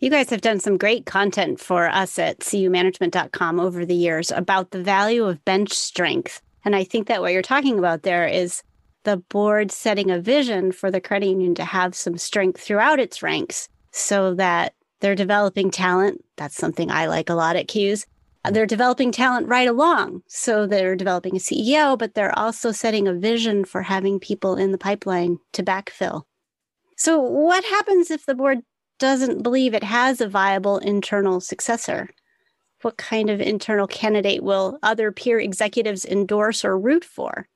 You 0.00 0.10
guys 0.10 0.30
have 0.30 0.40
done 0.40 0.60
some 0.60 0.78
great 0.78 1.06
content 1.06 1.60
for 1.60 1.88
us 1.88 2.18
at 2.18 2.40
cumanagement.com 2.40 3.60
over 3.60 3.84
the 3.84 3.94
years 3.94 4.30
about 4.30 4.70
the 4.70 4.82
value 4.82 5.24
of 5.24 5.44
bench 5.44 5.72
strength. 5.72 6.40
And 6.64 6.74
I 6.74 6.84
think 6.84 7.06
that 7.08 7.20
what 7.20 7.32
you're 7.32 7.42
talking 7.42 7.78
about 7.78 8.02
there 8.02 8.26
is 8.26 8.62
the 9.04 9.18
board 9.18 9.70
setting 9.70 10.10
a 10.10 10.18
vision 10.18 10.72
for 10.72 10.90
the 10.90 11.00
credit 11.00 11.26
union 11.26 11.54
to 11.56 11.64
have 11.64 11.94
some 11.94 12.16
strength 12.16 12.60
throughout 12.60 12.98
its 12.98 13.22
ranks 13.22 13.68
so 13.92 14.34
that 14.34 14.74
they're 15.00 15.14
developing 15.14 15.70
talent. 15.70 16.24
That's 16.36 16.56
something 16.56 16.90
I 16.90 17.06
like 17.06 17.28
a 17.28 17.34
lot 17.34 17.56
at 17.56 17.68
CUES 17.68 18.06
Uh, 18.44 18.50
they're 18.50 18.66
developing 18.66 19.10
talent 19.10 19.48
right 19.48 19.68
along. 19.68 20.22
So 20.28 20.66
they're 20.66 20.96
developing 20.96 21.36
a 21.36 21.40
CEO, 21.40 21.98
but 21.98 22.14
they're 22.14 22.38
also 22.38 22.72
setting 22.72 23.08
a 23.08 23.14
vision 23.14 23.64
for 23.64 23.82
having 23.82 24.20
people 24.20 24.56
in 24.56 24.70
the 24.72 24.78
pipeline 24.78 25.38
to 25.52 25.62
backfill. 25.62 26.22
So, 26.96 27.18
what 27.18 27.64
happens 27.64 28.10
if 28.10 28.24
the 28.26 28.34
board 28.34 28.60
doesn't 29.00 29.42
believe 29.42 29.74
it 29.74 29.82
has 29.82 30.20
a 30.20 30.28
viable 30.28 30.78
internal 30.78 31.40
successor? 31.40 32.08
What 32.82 32.96
kind 32.98 33.30
of 33.30 33.40
internal 33.40 33.86
candidate 33.86 34.44
will 34.44 34.78
other 34.82 35.10
peer 35.10 35.40
executives 35.40 36.04
endorse 36.04 36.64
or 36.64 36.78
root 36.78 37.04
for? 37.04 37.48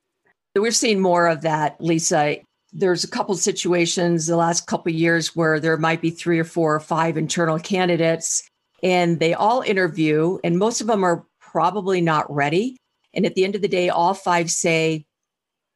We're 0.57 0.73
seeing 0.73 1.01
more 1.01 1.29
of 1.29 1.43
that, 1.43 1.81
Lisa. 1.81 2.39
There's 2.73 3.05
a 3.05 3.09
couple 3.09 3.37
situations 3.37 4.27
the 4.27 4.37
last 4.37 4.67
couple 4.67 4.91
years 4.91 5.37
where 5.37 5.61
there 5.61 5.77
might 5.77 6.01
be 6.01 6.11
three 6.11 6.39
or 6.39 6.45
four 6.45 6.75
or 6.75 6.81
five 6.81 7.17
internal 7.17 7.59
candidates 7.59 8.43
and 8.83 9.19
they 9.21 9.35
all 9.35 9.63
interview, 9.63 10.39
and 10.45 10.59
most 10.59 10.81
of 10.81 10.87
them 10.87 11.05
are 11.05 11.25
probably 11.41 12.01
not 12.01 12.33
ready. 12.33 12.77
And 13.15 13.27
at 13.27 13.35
the 13.35 13.45
end 13.45 13.55
of 13.55 13.63
the 13.63 13.69
day, 13.69 13.89
all 13.89 14.15
five 14.15 14.51
say, 14.51 15.07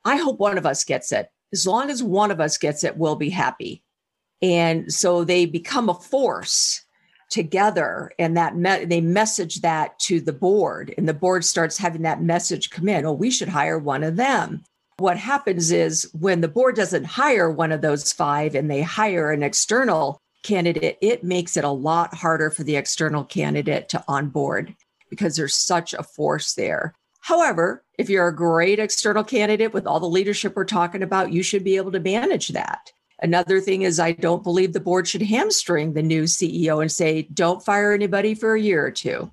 I 0.04 0.16
hope 0.16 0.38
one 0.38 0.58
of 0.58 0.66
us 0.66 0.84
gets 0.84 1.12
it. 1.12 1.28
As 1.52 1.66
long 1.66 1.90
as 1.90 2.02
one 2.02 2.30
of 2.30 2.40
us 2.40 2.58
gets 2.58 2.84
it, 2.84 2.96
we'll 2.96 3.16
be 3.16 3.30
happy. 3.30 3.82
And 4.40 4.92
so 4.92 5.24
they 5.24 5.46
become 5.46 5.88
a 5.88 5.94
force 5.94 6.84
together 7.32 8.12
and 8.18 8.36
that 8.36 8.56
me- 8.56 8.84
they 8.84 9.00
message 9.00 9.62
that 9.62 9.98
to 9.98 10.20
the 10.20 10.32
board 10.32 10.94
and 10.98 11.08
the 11.08 11.14
board 11.14 11.44
starts 11.44 11.78
having 11.78 12.02
that 12.02 12.20
message 12.20 12.68
come 12.68 12.90
in 12.90 13.06
oh 13.06 13.12
we 13.12 13.30
should 13.30 13.48
hire 13.48 13.78
one 13.78 14.04
of 14.04 14.16
them 14.16 14.62
what 14.98 15.16
happens 15.16 15.72
is 15.72 16.10
when 16.12 16.42
the 16.42 16.48
board 16.48 16.76
doesn't 16.76 17.04
hire 17.04 17.50
one 17.50 17.72
of 17.72 17.80
those 17.80 18.12
five 18.12 18.54
and 18.54 18.70
they 18.70 18.82
hire 18.82 19.32
an 19.32 19.42
external 19.42 20.20
candidate, 20.42 20.98
it 21.00 21.24
makes 21.24 21.56
it 21.56 21.64
a 21.64 21.70
lot 21.70 22.14
harder 22.14 22.50
for 22.50 22.62
the 22.62 22.76
external 22.76 23.24
candidate 23.24 23.88
to 23.90 24.04
onboard 24.08 24.74
because 25.10 25.36
there's 25.36 25.54
such 25.54 25.94
a 25.94 26.02
force 26.02 26.54
there. 26.54 26.94
However, 27.20 27.84
if 27.98 28.10
you're 28.10 28.28
a 28.28 28.34
great 28.34 28.78
external 28.78 29.22
candidate 29.22 29.72
with 29.72 29.86
all 29.86 30.00
the 30.00 30.06
leadership 30.06 30.56
we're 30.56 30.64
talking 30.64 31.02
about, 31.02 31.32
you 31.32 31.42
should 31.42 31.62
be 31.62 31.76
able 31.76 31.92
to 31.92 32.00
manage 32.00 32.48
that. 32.48 32.92
Another 33.20 33.60
thing 33.60 33.82
is, 33.82 34.00
I 34.00 34.12
don't 34.12 34.42
believe 34.42 34.72
the 34.72 34.80
board 34.80 35.06
should 35.06 35.22
hamstring 35.22 35.92
the 35.92 36.02
new 36.02 36.24
CEO 36.24 36.80
and 36.80 36.90
say, 36.90 37.22
don't 37.32 37.64
fire 37.64 37.92
anybody 37.92 38.34
for 38.34 38.54
a 38.54 38.60
year 38.60 38.84
or 38.84 38.90
two. 38.90 39.30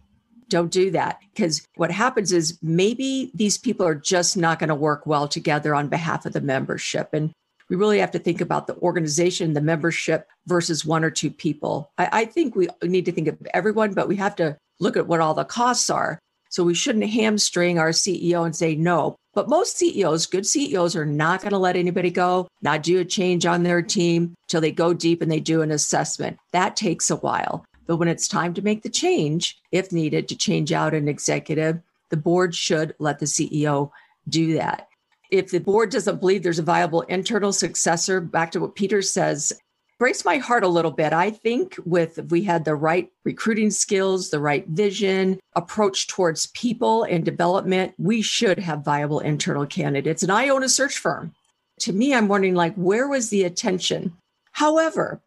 Don't 0.50 0.72
do 0.72 0.91
that. 0.91 1.19
Because 1.34 1.67
what 1.76 1.91
happens 1.91 2.32
is 2.32 2.60
maybe 2.62 3.32
these 3.34 3.58
people 3.58 3.88
are 3.88 3.95
just 3.95 4.38
not 4.38 4.60
going 4.60 4.67
to 4.67 4.76
work 4.76 5.08
well 5.08 5.28
together 5.28 5.74
on 5.74 5.89
behalf 5.89 6.28
of 6.28 6.34
the 6.34 6.41
membership. 6.41 7.10
And 7.13 7.32
we 7.70 7.76
really 7.76 8.00
have 8.00 8.12
to 8.12 8.20
think 8.20 8.42
about 8.42 8.68
the 8.68 8.76
organization, 8.78 9.54
the 9.54 9.62
membership 9.62 10.28
versus 10.48 10.84
one 10.84 11.04
or 11.04 11.12
two 11.12 11.30
people. 11.30 11.92
I, 11.98 12.10
I 12.12 12.26
think 12.26 12.56
we 12.56 12.68
need 12.84 13.06
to 13.06 13.12
think 13.12 13.28
of 13.28 13.38
everyone, 13.54 13.94
but 13.94 14.08
we 14.08 14.16
have 14.18 14.36
to 14.38 14.58
look 14.80 14.98
at 14.98 15.08
what 15.08 15.20
all 15.20 15.34
the 15.34 15.46
costs 15.46 15.90
are. 15.90 16.20
So 16.50 16.64
we 16.64 16.74
shouldn't 16.74 17.08
hamstring 17.08 17.78
our 17.78 17.92
CEO 17.92 18.44
and 18.44 18.56
say, 18.56 18.76
no, 18.76 19.16
But 19.36 19.50
most 19.50 19.78
CEOs, 19.78 20.26
good 20.26 20.48
CEOs, 20.48 20.96
are 20.96 21.06
not 21.06 21.42
going 21.42 21.52
to 21.52 21.60
let 21.60 21.76
anybody 21.76 22.10
go, 22.10 22.48
not 22.64 22.82
do 22.82 23.00
a 23.00 23.06
change 23.06 23.46
on 23.46 23.62
their 23.62 23.84
team 23.84 24.34
till 24.48 24.60
they 24.60 24.72
go 24.72 24.92
deep 24.92 25.22
and 25.22 25.32
they 25.32 25.40
do 25.40 25.62
an 25.62 25.70
assessment. 25.70 26.40
That 26.52 26.76
takes 26.76 27.12
a 27.12 27.18
while. 27.18 27.64
But 27.86 27.98
when 27.98 28.08
it's 28.08 28.28
time 28.28 28.56
to 28.56 28.64
make 28.64 28.82
the 28.82 28.90
change, 28.90 29.60
if 29.72 29.92
needed, 29.92 30.28
to 30.28 30.36
change 30.36 30.72
out 30.72 30.96
an 30.96 31.08
executive, 31.08 31.82
the 32.10 32.18
board 32.18 32.56
should 32.56 32.96
let 32.98 33.20
the 33.20 33.26
CEO 33.28 33.92
do 34.28 34.56
that. 34.56 34.88
If 35.30 35.52
the 35.52 35.60
board 35.60 35.92
doesn't 35.92 36.20
believe 36.20 36.44
there's 36.44 36.60
a 36.60 36.63
viable 36.63 37.02
internal 37.04 37.54
successor, 37.54 38.20
back 38.20 38.52
to 38.52 38.60
what 38.60 38.76
Peter 38.76 39.02
says, 39.02 39.54
breaks 40.00 40.24
my 40.24 40.38
heart 40.38 40.63
a 40.63 40.68
little 40.68 40.92
bit. 40.92 41.13
I 41.13 41.30
think 41.30 41.76
with 41.86 42.18
if 42.18 42.32
we 42.32 42.44
had 42.44 42.65
the 42.65 42.76
right 42.76 43.12
recruiting 43.26 43.70
skills, 43.70 44.30
the 44.30 44.39
right 44.39 44.65
vision, 44.68 45.39
approach 45.56 46.08
towards 46.08 46.48
people 46.48 47.04
and 47.04 47.24
development, 47.24 47.94
we 47.98 48.22
should 48.22 48.60
have 48.60 48.86
viable 48.86 49.20
internal 49.20 49.65
candidates. 49.65 50.24
And 50.24 50.32
I 50.32 50.50
own 50.50 50.63
a 50.63 50.70
search 50.70 50.98
firm. 50.98 51.36
To 51.82 51.94
me, 51.94 52.13
I'm 52.13 52.28
wondering 52.28 52.56
like 52.56 52.76
where 52.76 53.08
was 53.08 53.30
the 53.30 53.44
attention? 53.44 54.13
However, 54.54 55.22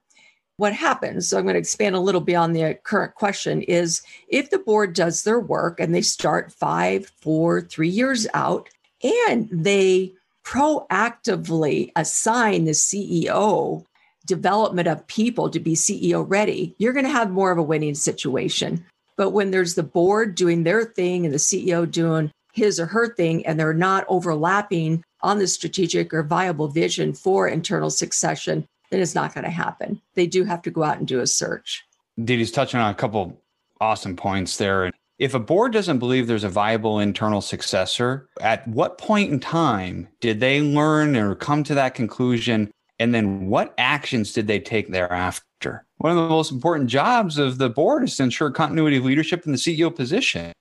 what 0.57 0.73
happens, 0.73 1.29
so 1.29 1.39
I'm 1.39 1.45
going 1.45 1.55
to 1.55 1.61
expand 1.61 1.95
a 1.95 2.01
little 2.01 2.21
beyond 2.21 2.55
the 2.55 2.79
current 2.83 3.15
question, 3.15 3.63
is 3.63 4.03
if 4.29 4.51
the 4.51 4.59
board 4.59 4.95
does 4.95 5.23
their 5.23 5.41
work 5.41 5.81
and 5.81 5.95
they 5.95 6.03
start 6.03 6.53
five, 6.53 7.11
four, 7.21 7.61
three 7.61 7.89
years 7.89 8.27
out, 8.35 8.69
and 9.03 9.49
they 9.51 10.13
proactively 10.45 11.91
assign 11.97 12.65
the 12.65 12.73
CEO 12.73 13.85
development 14.27 14.89
of 14.89 15.07
people 15.07 15.51
to 15.51 15.61
be 15.61 15.75
CEO 15.75 16.25
ready, 16.29 16.75
you're 16.79 16.93
going 16.93 17.05
to 17.05 17.11
have 17.11 17.31
more 17.31 17.51
of 17.51 17.59
a 17.59 17.63
winning 17.63 17.95
situation. 17.95 18.85
But 19.17 19.31
when 19.31 19.51
there's 19.51 19.75
the 19.75 19.83
board 19.83 20.35
doing 20.35 20.65
their 20.65 20.85
thing 20.85 21.25
and 21.25 21.35
the 21.35 21.39
CEO 21.39 21.91
doing 21.91 22.31
his 22.53 22.79
or 22.79 22.87
her 22.87 23.15
thing, 23.15 23.47
and 23.47 23.59
they're 23.59 23.73
not 23.73 24.05
overlapping 24.09 25.03
on 25.23 25.39
the 25.39 25.47
strategic 25.47 26.13
or 26.13 26.23
viable 26.23 26.69
vision 26.69 27.15
for 27.15 27.49
internal 27.49 27.91
succession, 27.91 28.67
then 28.91 29.01
it's 29.01 29.15
not 29.15 29.35
going 29.35 29.45
to 29.45 29.51
happen. 29.51 30.01
They 30.15 30.27
do 30.27 30.45
have 30.45 30.61
to 30.63 30.71
go 30.71 30.83
out 30.83 30.99
and 30.99 31.09
do 31.09 31.21
a 31.21 31.27
search. 31.27 31.83
Dee 32.23 32.37
Dee's 32.37 32.53
touching 32.53 32.79
on 32.79 32.91
a 32.91 32.95
couple 32.95 33.41
awesome 33.81 34.17
points 34.17 34.59
there. 34.59 34.93
If 35.23 35.35
a 35.35 35.39
board 35.39 35.73
doesn't 35.73 36.01
believe 36.01 36.27
there's 36.27 36.43
a 36.43 36.49
viable 36.49 36.99
internal 36.99 37.41
successor, 37.41 38.29
at 38.41 38.67
what 38.67 38.99
point 38.99 39.31
in 39.31 39.39
time 39.39 40.09
did 40.19 40.41
they 40.41 40.61
learn 40.61 41.15
or 41.15 41.37
come 41.37 41.63
to 41.63 41.77
that 41.77 41.95
conclusion 41.95 42.73
and 42.99 43.15
then 43.15 43.47
what 43.47 43.73
actions 43.79 44.33
did 44.33 44.49
they 44.49 44.59
take 44.59 44.89
thereafter? 44.89 45.87
One 45.99 46.11
of 46.11 46.17
the 46.17 46.29
most 46.29 46.51
important 46.51 46.91
jobs 46.91 47.39
of 47.39 47.59
the 47.59 47.71
board 47.71 48.03
is 48.03 48.17
to 48.17 48.25
ensure 48.25 48.51
continuity 48.51 48.97
of 48.97 49.05
leadership 49.05 49.47
in 49.47 49.53
the 49.53 49.59
CEO 49.59 49.95
position. 49.95 50.53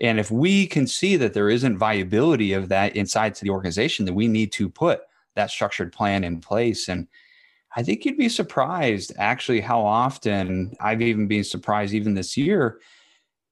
And 0.00 0.18
if 0.18 0.32
we 0.32 0.66
can 0.66 0.88
see 0.88 1.14
that 1.14 1.32
there 1.32 1.48
isn't 1.48 1.78
viability 1.78 2.52
of 2.54 2.70
that 2.70 2.96
inside 2.96 3.36
to 3.36 3.44
the 3.44 3.50
organization, 3.50 4.04
then 4.04 4.16
we 4.16 4.26
need 4.26 4.50
to 4.54 4.68
put 4.68 5.02
that 5.36 5.52
structured 5.52 5.92
plan 5.92 6.24
in 6.24 6.40
place. 6.40 6.88
And 6.88 7.06
I 7.76 7.84
think 7.84 8.04
you'd 8.04 8.18
be 8.18 8.28
surprised 8.28 9.12
actually 9.16 9.60
how 9.60 9.80
often 9.80 10.74
I've 10.80 11.02
even 11.02 11.28
been 11.28 11.44
surprised 11.44 11.94
even 11.94 12.14
this 12.14 12.36
year 12.36 12.80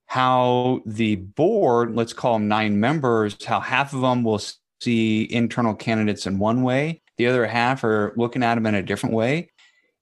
how 0.07 0.81
the 0.87 1.17
board, 1.17 1.95
let's 1.95 2.13
call 2.13 2.35
them 2.35 2.49
nine 2.49 2.81
members, 2.81 3.37
how 3.45 3.61
half 3.61 3.93
of 3.93 4.01
them 4.01 4.23
will 4.23 4.41
see 4.81 5.31
internal 5.33 5.75
candidates 5.75 6.27
in 6.27 6.39
one 6.39 6.63
way 6.63 7.03
the 7.17 7.27
other 7.27 7.47
half 7.47 7.83
are 7.85 8.13
looking 8.17 8.43
at 8.43 8.55
them 8.57 8.67
in 8.67 8.75
a 8.75 8.83
different 8.83 9.15
way. 9.15 9.51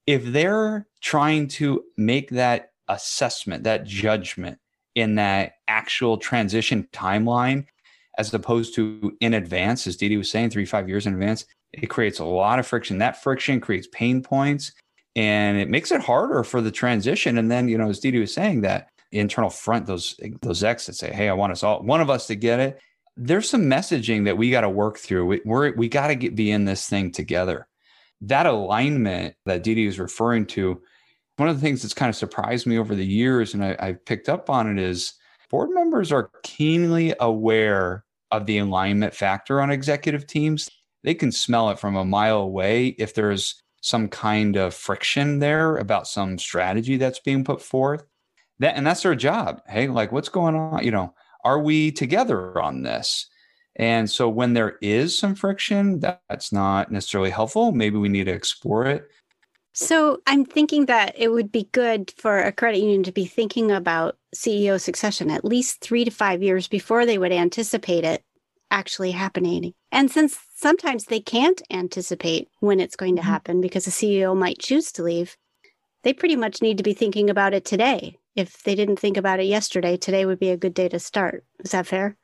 If 0.05 0.25
they're 0.25 0.87
trying 1.01 1.47
to 1.49 1.83
make 1.97 2.29
that 2.31 2.71
assessment, 2.87 3.63
that 3.63 3.85
judgment 3.85 4.59
in 4.93 5.15
that 5.15 5.53
actual 5.67 6.17
transition 6.17 6.87
timeline, 6.93 7.65
as 8.17 8.33
opposed 8.33 8.75
to 8.75 9.15
in 9.19 9.33
advance, 9.33 9.87
as 9.87 9.97
Dee 9.97 10.09
Dee 10.09 10.17
was 10.17 10.29
saying, 10.29 10.51
three, 10.51 10.65
five 10.65 10.87
years 10.87 11.05
in 11.05 11.13
advance, 11.13 11.45
it 11.73 11.87
creates 11.87 12.19
a 12.19 12.25
lot 12.25 12.59
of 12.59 12.67
friction. 12.67 12.99
That 12.99 13.21
friction 13.21 13.59
creates 13.59 13.87
pain 13.91 14.21
points 14.21 14.71
and 15.15 15.57
it 15.57 15.69
makes 15.69 15.91
it 15.91 16.01
harder 16.01 16.43
for 16.43 16.61
the 16.61 16.71
transition. 16.71 17.37
And 17.37 17.51
then, 17.51 17.67
you 17.67 17.77
know, 17.77 17.89
as 17.89 17.99
Dee 17.99 18.11
Dee 18.11 18.19
was 18.19 18.33
saying, 18.33 18.61
that 18.61 18.89
internal 19.19 19.49
front, 19.49 19.85
those 19.85 20.19
those 20.41 20.63
exits 20.63 20.99
say, 20.99 21.11
hey, 21.11 21.29
I 21.29 21.33
want 21.33 21.51
us 21.51 21.63
all, 21.63 21.81
one 21.83 22.01
of 22.01 22.09
us 22.09 22.27
to 22.27 22.35
get 22.35 22.59
it 22.59 22.79
there's 23.17 23.49
some 23.49 23.63
messaging 23.63 24.25
that 24.25 24.37
we 24.37 24.51
got 24.51 24.61
to 24.61 24.69
work 24.69 24.97
through. 24.97 25.25
We, 25.25 25.41
we're, 25.45 25.73
we 25.75 25.87
got 25.87 26.07
to 26.07 26.31
be 26.31 26.51
in 26.51 26.65
this 26.65 26.87
thing 26.87 27.11
together. 27.11 27.67
That 28.21 28.45
alignment 28.45 29.35
that 29.45 29.63
Dee 29.63 29.75
Dee 29.75 29.87
is 29.87 29.99
referring 29.99 30.45
to, 30.47 30.81
one 31.37 31.49
of 31.49 31.55
the 31.55 31.61
things 31.61 31.81
that's 31.81 31.93
kind 31.93 32.09
of 32.09 32.15
surprised 32.15 32.65
me 32.65 32.77
over 32.77 32.95
the 32.95 33.05
years, 33.05 33.53
and 33.53 33.63
I, 33.63 33.75
I've 33.79 34.05
picked 34.05 34.29
up 34.29 34.49
on 34.49 34.69
it, 34.69 34.81
is 34.81 35.13
board 35.49 35.69
members 35.71 36.11
are 36.11 36.31
keenly 36.43 37.13
aware 37.19 38.03
of 38.31 38.45
the 38.45 38.57
alignment 38.57 39.13
factor 39.13 39.61
on 39.61 39.69
executive 39.69 40.27
teams. 40.27 40.69
They 41.03 41.13
can 41.13 41.31
smell 41.31 41.69
it 41.69 41.79
from 41.79 41.95
a 41.95 42.05
mile 42.05 42.39
away 42.39 42.87
if 42.87 43.13
there's 43.13 43.61
some 43.81 44.07
kind 44.07 44.55
of 44.55 44.73
friction 44.73 45.39
there 45.39 45.77
about 45.77 46.07
some 46.07 46.37
strategy 46.37 46.97
that's 46.97 47.19
being 47.19 47.43
put 47.43 47.61
forth. 47.61 48.03
That 48.59 48.77
and 48.77 48.85
that's 48.85 49.03
their 49.03 49.15
job. 49.15 49.61
Hey, 49.67 49.87
like 49.87 50.11
what's 50.11 50.29
going 50.29 50.55
on? 50.55 50.83
You 50.83 50.91
know, 50.91 51.13
are 51.43 51.59
we 51.59 51.91
together 51.91 52.59
on 52.61 52.83
this? 52.83 53.27
And 53.77 54.09
so 54.09 54.29
when 54.29 54.53
there 54.53 54.77
is 54.81 55.17
some 55.17 55.35
friction, 55.35 55.99
that's 55.99 56.53
not 56.53 56.91
necessarily 56.91 57.29
helpful. 57.29 57.71
Maybe 57.73 57.97
we 57.97 58.09
need 58.09 58.25
to 58.25 58.31
explore 58.31 58.85
it. 58.85 59.09
So 59.73 60.19
I'm 60.25 60.45
thinking 60.45 60.85
that 60.85 61.13
it 61.17 61.27
would 61.27 61.51
be 61.51 61.67
good 61.73 62.13
for 62.17 62.39
a 62.39 62.53
credit 62.53 62.79
union 62.79 63.03
to 63.03 63.11
be 63.11 63.25
thinking 63.25 63.71
about 63.71 64.17
CEO 64.33 64.79
succession 64.79 65.29
at 65.29 65.43
least 65.43 65.81
three 65.81 66.05
to 66.05 66.11
five 66.11 66.41
years 66.41 66.69
before 66.69 67.05
they 67.05 67.17
would 67.17 67.33
anticipate 67.33 68.05
it 68.05 68.23
actually 68.71 69.11
happening. 69.11 69.73
And 69.91 70.09
since 70.09 70.39
sometimes 70.55 71.05
they 71.05 71.19
can't 71.19 71.61
anticipate 71.69 72.47
when 72.61 72.79
it's 72.79 72.95
going 72.95 73.17
to 73.17 73.21
mm-hmm. 73.21 73.31
happen 73.31 73.61
because 73.61 73.83
the 73.83 73.91
CEO 73.91 74.35
might 74.35 74.59
choose 74.59 74.93
to 74.93 75.03
leave, 75.03 75.35
they 76.03 76.13
pretty 76.13 76.37
much 76.37 76.61
need 76.61 76.77
to 76.77 76.83
be 76.83 76.93
thinking 76.93 77.29
about 77.29 77.53
it 77.53 77.65
today 77.65 78.17
if 78.35 78.63
they 78.63 78.75
didn't 78.75 78.99
think 78.99 79.17
about 79.17 79.39
it 79.39 79.45
yesterday, 79.45 79.97
today 79.97 80.25
would 80.25 80.39
be 80.39 80.49
a 80.49 80.57
good 80.57 80.73
day 80.73 80.89
to 80.89 80.99
start. 80.99 81.43
Is 81.63 81.71
that 81.71 81.87
fair? 81.87 82.15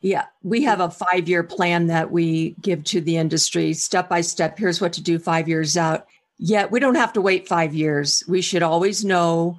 Yeah, 0.00 0.26
we 0.42 0.62
have 0.64 0.80
a 0.80 0.90
five 0.90 1.28
year 1.28 1.42
plan 1.42 1.86
that 1.86 2.10
we 2.10 2.56
give 2.60 2.84
to 2.84 3.00
the 3.00 3.16
industry 3.16 3.72
step 3.72 4.08
by 4.08 4.20
step. 4.20 4.58
Here's 4.58 4.80
what 4.80 4.92
to 4.94 5.02
do 5.02 5.18
five 5.18 5.48
years 5.48 5.76
out. 5.76 6.06
Yet 6.36 6.70
we 6.70 6.80
don't 6.80 6.96
have 6.96 7.12
to 7.14 7.20
wait 7.20 7.48
five 7.48 7.74
years. 7.74 8.22
We 8.28 8.42
should 8.42 8.62
always 8.62 9.04
know 9.04 9.58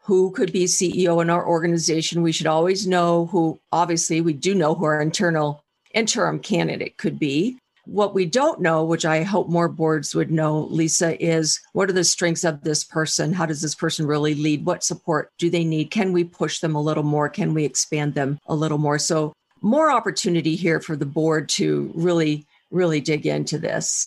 who 0.00 0.32
could 0.32 0.52
be 0.52 0.64
CEO 0.66 1.22
in 1.22 1.30
our 1.30 1.46
organization. 1.46 2.22
We 2.22 2.32
should 2.32 2.46
always 2.46 2.86
know 2.86 3.26
who, 3.26 3.58
obviously, 3.72 4.20
we 4.20 4.34
do 4.34 4.54
know 4.54 4.74
who 4.74 4.84
our 4.84 5.00
internal 5.00 5.64
interim 5.94 6.40
candidate 6.40 6.98
could 6.98 7.18
be. 7.18 7.58
What 7.86 8.14
we 8.14 8.26
don't 8.26 8.60
know, 8.60 8.84
which 8.84 9.04
I 9.04 9.22
hope 9.22 9.48
more 9.48 9.68
boards 9.68 10.14
would 10.14 10.30
know, 10.30 10.64
Lisa, 10.70 11.22
is 11.24 11.60
what 11.72 11.88
are 11.88 11.94
the 11.94 12.04
strengths 12.04 12.44
of 12.44 12.62
this 12.62 12.84
person? 12.84 13.32
How 13.32 13.46
does 13.46 13.62
this 13.62 13.74
person 13.74 14.06
really 14.06 14.34
lead? 14.34 14.66
What 14.66 14.84
support 14.84 15.32
do 15.38 15.48
they 15.48 15.64
need? 15.64 15.90
Can 15.90 16.12
we 16.12 16.24
push 16.24 16.58
them 16.60 16.74
a 16.74 16.82
little 16.82 17.04
more? 17.04 17.28
Can 17.28 17.54
we 17.54 17.64
expand 17.64 18.14
them 18.14 18.38
a 18.46 18.54
little 18.54 18.78
more? 18.78 18.98
So, 18.98 19.32
more 19.62 19.90
opportunity 19.90 20.54
here 20.54 20.80
for 20.80 20.96
the 20.96 21.06
board 21.06 21.48
to 21.48 21.90
really, 21.94 22.46
really 22.70 23.00
dig 23.00 23.26
into 23.26 23.58
this. 23.58 24.06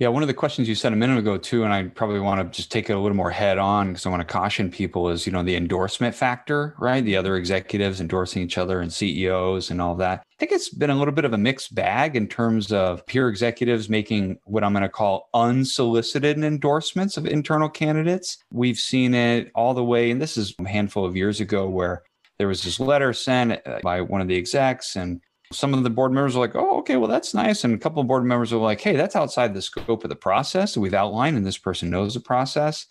Yeah, 0.00 0.08
one 0.08 0.22
of 0.22 0.28
the 0.28 0.34
questions 0.34 0.66
you 0.66 0.74
said 0.74 0.94
a 0.94 0.96
minute 0.96 1.18
ago 1.18 1.36
too, 1.36 1.62
and 1.62 1.74
I 1.74 1.82
probably 1.82 2.20
want 2.20 2.40
to 2.40 2.56
just 2.56 2.72
take 2.72 2.88
it 2.88 2.94
a 2.94 2.98
little 2.98 3.14
more 3.14 3.30
head 3.30 3.58
on 3.58 3.88
because 3.88 4.06
I 4.06 4.08
want 4.08 4.26
to 4.26 4.32
caution 4.32 4.70
people 4.70 5.10
is 5.10 5.26
you 5.26 5.32
know 5.32 5.42
the 5.42 5.56
endorsement 5.56 6.14
factor, 6.14 6.74
right? 6.78 7.04
The 7.04 7.18
other 7.18 7.36
executives 7.36 8.00
endorsing 8.00 8.40
each 8.42 8.56
other 8.56 8.80
and 8.80 8.90
CEOs 8.90 9.70
and 9.70 9.78
all 9.78 9.94
that. 9.96 10.20
I 10.20 10.36
think 10.38 10.52
it's 10.52 10.70
been 10.70 10.88
a 10.88 10.94
little 10.94 11.12
bit 11.12 11.26
of 11.26 11.34
a 11.34 11.38
mixed 11.38 11.74
bag 11.74 12.16
in 12.16 12.28
terms 12.28 12.72
of 12.72 13.04
peer 13.04 13.28
executives 13.28 13.90
making 13.90 14.38
what 14.44 14.64
I'm 14.64 14.72
going 14.72 14.84
to 14.84 14.88
call 14.88 15.28
unsolicited 15.34 16.42
endorsements 16.42 17.18
of 17.18 17.26
internal 17.26 17.68
candidates. 17.68 18.38
We've 18.50 18.78
seen 18.78 19.12
it 19.12 19.52
all 19.54 19.74
the 19.74 19.84
way, 19.84 20.10
and 20.10 20.18
this 20.18 20.38
is 20.38 20.54
a 20.58 20.66
handful 20.66 21.04
of 21.04 21.14
years 21.14 21.40
ago 21.40 21.68
where 21.68 22.04
there 22.38 22.48
was 22.48 22.62
this 22.62 22.80
letter 22.80 23.12
sent 23.12 23.60
uh, 23.66 23.80
by 23.82 24.00
one 24.00 24.22
of 24.22 24.28
the 24.28 24.38
execs 24.38 24.96
and 24.96 25.20
some 25.52 25.74
of 25.74 25.82
the 25.82 25.90
board 25.90 26.12
members 26.12 26.36
are 26.36 26.40
like, 26.40 26.54
oh, 26.54 26.78
okay, 26.78 26.96
well, 26.96 27.08
that's 27.08 27.34
nice. 27.34 27.64
And 27.64 27.74
a 27.74 27.78
couple 27.78 28.00
of 28.00 28.06
board 28.06 28.24
members 28.24 28.52
are 28.52 28.58
like, 28.58 28.80
hey, 28.80 28.94
that's 28.94 29.16
outside 29.16 29.52
the 29.52 29.62
scope 29.62 30.04
of 30.04 30.10
the 30.10 30.16
process 30.16 30.74
that 30.74 30.80
we've 30.80 30.94
outlined, 30.94 31.36
and 31.36 31.46
this 31.46 31.58
person 31.58 31.90
knows 31.90 32.14
the 32.14 32.20
process. 32.20 32.86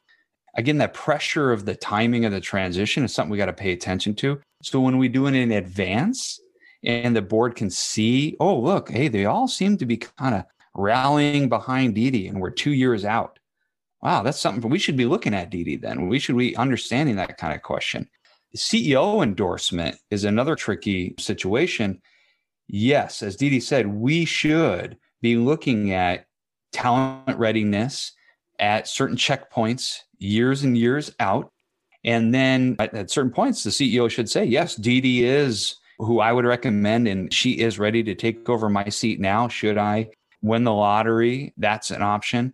Again, 0.56 0.78
that 0.80 0.94
pressure 0.94 1.52
of 1.52 1.66
the 1.66 1.76
timing 1.76 2.26
of 2.26 2.32
the 2.32 2.42
transition 2.42 3.04
is 3.04 3.14
something 3.14 3.32
we 3.32 3.38
got 3.38 3.46
to 3.46 3.54
pay 3.54 3.72
attention 3.72 4.16
to. 4.16 4.42
So 4.62 4.82
when 4.82 4.98
we 4.98 5.08
do 5.08 5.28
it 5.28 5.36
in 5.36 5.52
advance 5.52 6.40
and 6.84 7.16
the 7.16 7.22
board 7.22 7.56
can 7.56 7.70
see, 7.70 8.36
oh, 8.40 8.60
look, 8.60 8.90
hey, 8.90 9.08
they 9.08 9.26
all 9.26 9.48
seem 9.48 9.78
to 9.78 9.86
be 9.86 9.98
kind 9.98 10.36
of 10.36 10.44
rallying 10.76 11.48
behind 11.48 11.96
Dee 11.96 12.12
Dee, 12.12 12.28
and 12.28 12.42
we're 12.42 12.50
two 12.50 12.74
years 12.74 13.06
out. 13.06 13.40
Wow, 14.02 14.24
that's 14.24 14.40
something 14.40 14.70
we 14.70 14.80
should 14.80 14.98
be 14.98 15.06
looking 15.06 15.34
at, 15.34 15.50
Dee 15.50 15.64
Dee, 15.64 15.76
then. 15.78 16.08
We 16.08 16.20
should 16.20 16.38
be 16.38 16.56
understanding 16.58 17.16
that 17.18 17.38
kind 17.38 17.54
of 17.54 17.62
question. 17.62 18.10
CEO 18.56 19.24
endorsement 19.24 19.98
is 20.10 20.24
another 20.24 20.56
tricky 20.56 21.14
situation 21.20 22.02
yes, 22.70 23.22
as 23.22 23.36
Dee 23.36 23.50
Dee 23.50 23.60
said, 23.60 23.88
we 23.88 24.24
should 24.26 24.98
be 25.22 25.36
looking 25.36 25.92
at 25.92 26.26
talent 26.72 27.38
readiness 27.38 28.14
at 28.60 28.88
certain 28.88 29.18
checkpoints 29.18 30.00
years 30.18 30.64
and 30.64 30.78
years 30.78 31.14
out. 31.20 31.52
And 32.06 32.34
then 32.34 32.76
at, 32.80 32.94
at 32.94 33.12
certain 33.12 33.32
points, 33.32 33.64
the 33.64 33.70
CEO 33.72 34.10
should 34.10 34.30
say, 34.30 34.46
yes, 34.46 34.76
Dee 34.76 35.02
Dee 35.02 35.26
is 35.26 35.76
who 35.98 36.22
I 36.22 36.32
would 36.32 36.46
recommend, 36.46 37.08
and 37.10 37.34
she 37.34 37.60
is 37.60 37.78
ready 37.78 38.04
to 38.04 38.16
take 38.16 38.48
over 38.48 38.70
my 38.70 38.88
seat 38.88 39.20
now. 39.20 39.50
Should 39.50 39.78
I 39.78 40.10
win 40.42 40.64
the 40.64 40.74
lottery? 40.74 41.54
That's 41.58 41.92
an 41.92 42.02
option. 42.02 42.54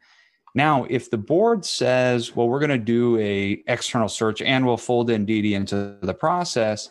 Now, 0.56 0.88
if 0.89 1.12
the 1.12 1.17
board 1.17 1.65
says, 1.65 2.36
well, 2.36 2.47
we're 2.47 2.60
going 2.60 2.69
to 2.69 2.78
do 2.78 3.19
a 3.19 3.62
external 3.67 4.08
search 4.08 4.41
and 4.41 4.65
we'll 4.65 4.78
fold 4.78 5.10
in 5.10 5.25
Dee 5.25 5.54
into 5.54 5.97
the 6.01 6.13
process, 6.13 6.89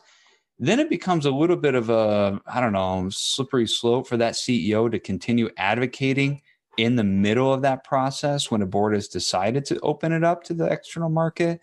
then 0.58 0.80
it 0.80 0.88
becomes 0.88 1.26
a 1.26 1.30
little 1.30 1.56
bit 1.56 1.74
of 1.74 1.90
a, 1.90 2.40
I 2.46 2.60
don't 2.60 2.72
know, 2.72 3.08
slippery 3.10 3.66
slope 3.66 4.06
for 4.06 4.16
that 4.16 4.34
CEO 4.34 4.90
to 4.90 4.98
continue 4.98 5.50
advocating 5.56 6.42
in 6.76 6.96
the 6.96 7.04
middle 7.04 7.52
of 7.52 7.62
that 7.62 7.84
process 7.84 8.50
when 8.50 8.62
a 8.62 8.66
board 8.66 8.94
has 8.94 9.08
decided 9.08 9.64
to 9.66 9.80
open 9.80 10.12
it 10.12 10.24
up 10.24 10.44
to 10.44 10.54
the 10.54 10.66
external 10.66 11.08
market. 11.08 11.60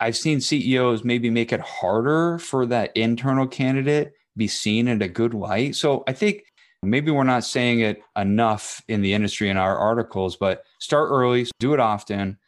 I've 0.00 0.16
seen 0.16 0.40
CEOs 0.40 1.04
maybe 1.04 1.30
make 1.30 1.52
it 1.52 1.60
harder 1.60 2.38
for 2.38 2.66
that 2.66 2.96
internal 2.96 3.46
candidate 3.46 4.12
be 4.36 4.48
seen 4.48 4.88
in 4.88 5.02
a 5.02 5.08
good 5.08 5.34
light. 5.34 5.76
So 5.76 6.02
I 6.08 6.12
think 6.12 6.44
maybe 6.82 7.10
we're 7.10 7.24
not 7.24 7.44
saying 7.44 7.80
it 7.80 8.02
enough 8.16 8.82
in 8.88 9.02
the 9.02 9.14
industry 9.14 9.48
in 9.48 9.56
our 9.56 9.76
articles, 9.76 10.36
but 10.36 10.64
start 10.80 11.10
early, 11.10 11.46
do 11.60 11.74
it 11.74 11.80
often. 11.80 12.38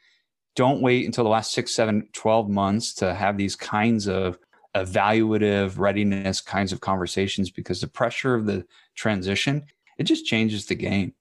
Don't 0.57 0.83
wait 0.83 1.04
until 1.04 1.24
the 1.24 1.30
last 1.30 1.52
six, 1.52 1.74
seven, 1.74 2.09
12 2.12 2.48
months 2.48 2.94
to 2.94 3.14
have 3.14 3.37
these 3.37 3.57
kinds 3.57 4.09
of 4.09 4.38
evaluative 4.74 5.78
readiness 5.78 6.40
kinds 6.40 6.72
of 6.72 6.80
conversations 6.80 7.50
because 7.50 7.80
the 7.80 7.87
pressure 7.87 8.34
of 8.34 8.46
the 8.46 8.66
transition, 8.94 9.64
it 9.98 10.04
just 10.04 10.26
changes 10.26 10.66
the 10.66 10.74
game. 10.74 11.14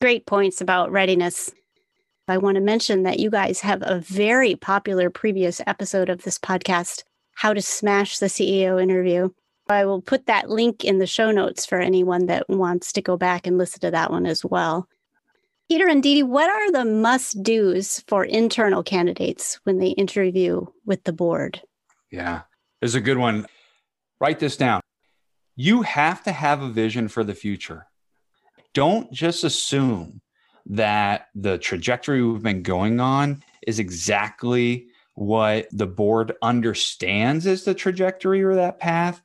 Great 0.00 0.26
points 0.26 0.60
about 0.60 0.92
readiness. 0.92 1.50
I 2.28 2.38
want 2.38 2.56
to 2.56 2.60
mention 2.60 3.04
that 3.04 3.20
you 3.20 3.30
guys 3.30 3.60
have 3.60 3.82
a 3.82 4.00
very 4.00 4.56
popular 4.56 5.10
previous 5.10 5.60
episode 5.66 6.08
of 6.08 6.22
this 6.22 6.38
podcast, 6.38 7.04
How 7.34 7.52
to 7.52 7.62
Smash 7.62 8.18
the 8.18 8.26
CEO 8.26 8.82
Interview. 8.82 9.30
I 9.68 9.84
will 9.84 10.02
put 10.02 10.26
that 10.26 10.50
link 10.50 10.84
in 10.84 10.98
the 10.98 11.06
show 11.06 11.30
notes 11.30 11.66
for 11.66 11.78
anyone 11.78 12.26
that 12.26 12.48
wants 12.48 12.92
to 12.92 13.02
go 13.02 13.16
back 13.16 13.46
and 13.46 13.58
listen 13.58 13.80
to 13.80 13.90
that 13.90 14.10
one 14.10 14.26
as 14.26 14.44
well. 14.44 14.88
Peter 15.68 15.88
and 15.88 16.02
Dee 16.02 16.14
Dee, 16.14 16.22
what 16.22 16.48
are 16.48 16.70
the 16.70 16.84
must 16.84 17.42
do's 17.42 18.04
for 18.06 18.24
internal 18.24 18.84
candidates 18.84 19.58
when 19.64 19.78
they 19.78 19.88
interview 19.88 20.64
with 20.84 21.02
the 21.04 21.12
board? 21.12 21.60
Yeah, 22.10 22.42
there's 22.80 22.94
a 22.94 23.00
good 23.00 23.18
one. 23.18 23.46
Write 24.20 24.38
this 24.38 24.56
down. 24.56 24.80
You 25.56 25.82
have 25.82 26.22
to 26.24 26.32
have 26.32 26.62
a 26.62 26.68
vision 26.68 27.08
for 27.08 27.24
the 27.24 27.34
future. 27.34 27.86
Don't 28.74 29.10
just 29.12 29.44
assume 29.44 30.20
that 30.66 31.28
the 31.34 31.58
trajectory 31.58 32.22
we've 32.22 32.42
been 32.42 32.62
going 32.62 33.00
on 33.00 33.42
is 33.66 33.78
exactly 33.78 34.88
what 35.14 35.66
the 35.72 35.86
board 35.86 36.34
understands 36.42 37.46
as 37.46 37.64
the 37.64 37.74
trajectory 37.74 38.42
or 38.42 38.54
that 38.56 38.78
path 38.78 39.22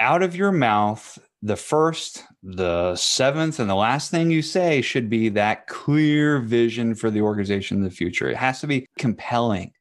out 0.00 0.22
of 0.22 0.34
your 0.34 0.52
mouth, 0.52 1.18
the 1.42 1.56
first, 1.56 2.24
the 2.42 2.96
seventh, 2.96 3.60
and 3.60 3.68
the 3.68 3.74
last 3.74 4.10
thing 4.10 4.30
you 4.30 4.42
say 4.42 4.80
should 4.80 5.08
be 5.08 5.28
that 5.30 5.66
clear 5.66 6.40
vision 6.40 6.94
for 6.94 7.10
the 7.10 7.20
organization 7.20 7.76
in 7.76 7.84
the 7.84 7.90
future. 7.90 8.28
It 8.28 8.36
has 8.36 8.60
to 8.60 8.66
be 8.66 8.86
compelling. 8.98 9.72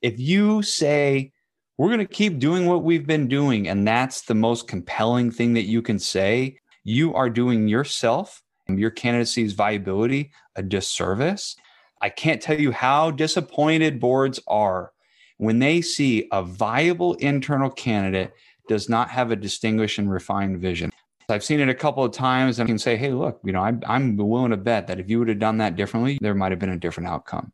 If 0.00 0.18
you 0.18 0.62
say, 0.62 1.32
we're 1.78 1.88
going 1.88 1.98
to 1.98 2.06
keep 2.06 2.38
doing 2.38 2.66
what 2.66 2.84
we've 2.84 3.06
been 3.06 3.28
doing, 3.28 3.68
and 3.68 3.86
that's 3.86 4.22
the 4.22 4.34
most 4.34 4.68
compelling 4.68 5.30
thing 5.30 5.54
that 5.54 5.62
you 5.62 5.82
can 5.82 5.98
say, 5.98 6.58
you 6.84 7.14
are 7.14 7.30
doing 7.30 7.68
yourself 7.68 8.42
and 8.68 8.78
your 8.78 8.90
candidacy's 8.90 9.52
viability 9.52 10.30
a 10.56 10.62
disservice. 10.62 11.56
I 12.00 12.08
can't 12.08 12.42
tell 12.42 12.58
you 12.58 12.72
how 12.72 13.10
disappointed 13.10 14.00
boards 14.00 14.40
are 14.46 14.92
when 15.38 15.58
they 15.58 15.80
see 15.80 16.28
a 16.32 16.42
viable 16.42 17.14
internal 17.14 17.70
candidate 17.70 18.32
does 18.68 18.88
not 18.88 19.10
have 19.10 19.30
a 19.30 19.36
distinguished 19.36 19.98
and 19.98 20.10
refined 20.10 20.58
vision. 20.58 20.90
I've 21.28 21.44
seen 21.44 21.60
it 21.60 21.68
a 21.68 21.74
couple 21.74 22.04
of 22.04 22.12
times 22.12 22.58
and 22.58 22.66
I 22.66 22.70
can 22.70 22.78
say, 22.78 22.96
hey, 22.96 23.12
look, 23.12 23.40
you 23.44 23.52
know, 23.52 23.62
I'm, 23.62 23.82
I'm 23.86 24.16
willing 24.16 24.50
to 24.50 24.56
bet 24.56 24.86
that 24.88 25.00
if 25.00 25.08
you 25.08 25.18
would 25.18 25.28
have 25.28 25.38
done 25.38 25.58
that 25.58 25.76
differently, 25.76 26.18
there 26.20 26.34
might 26.34 26.52
have 26.52 26.58
been 26.58 26.70
a 26.70 26.78
different 26.78 27.08
outcome. 27.08 27.52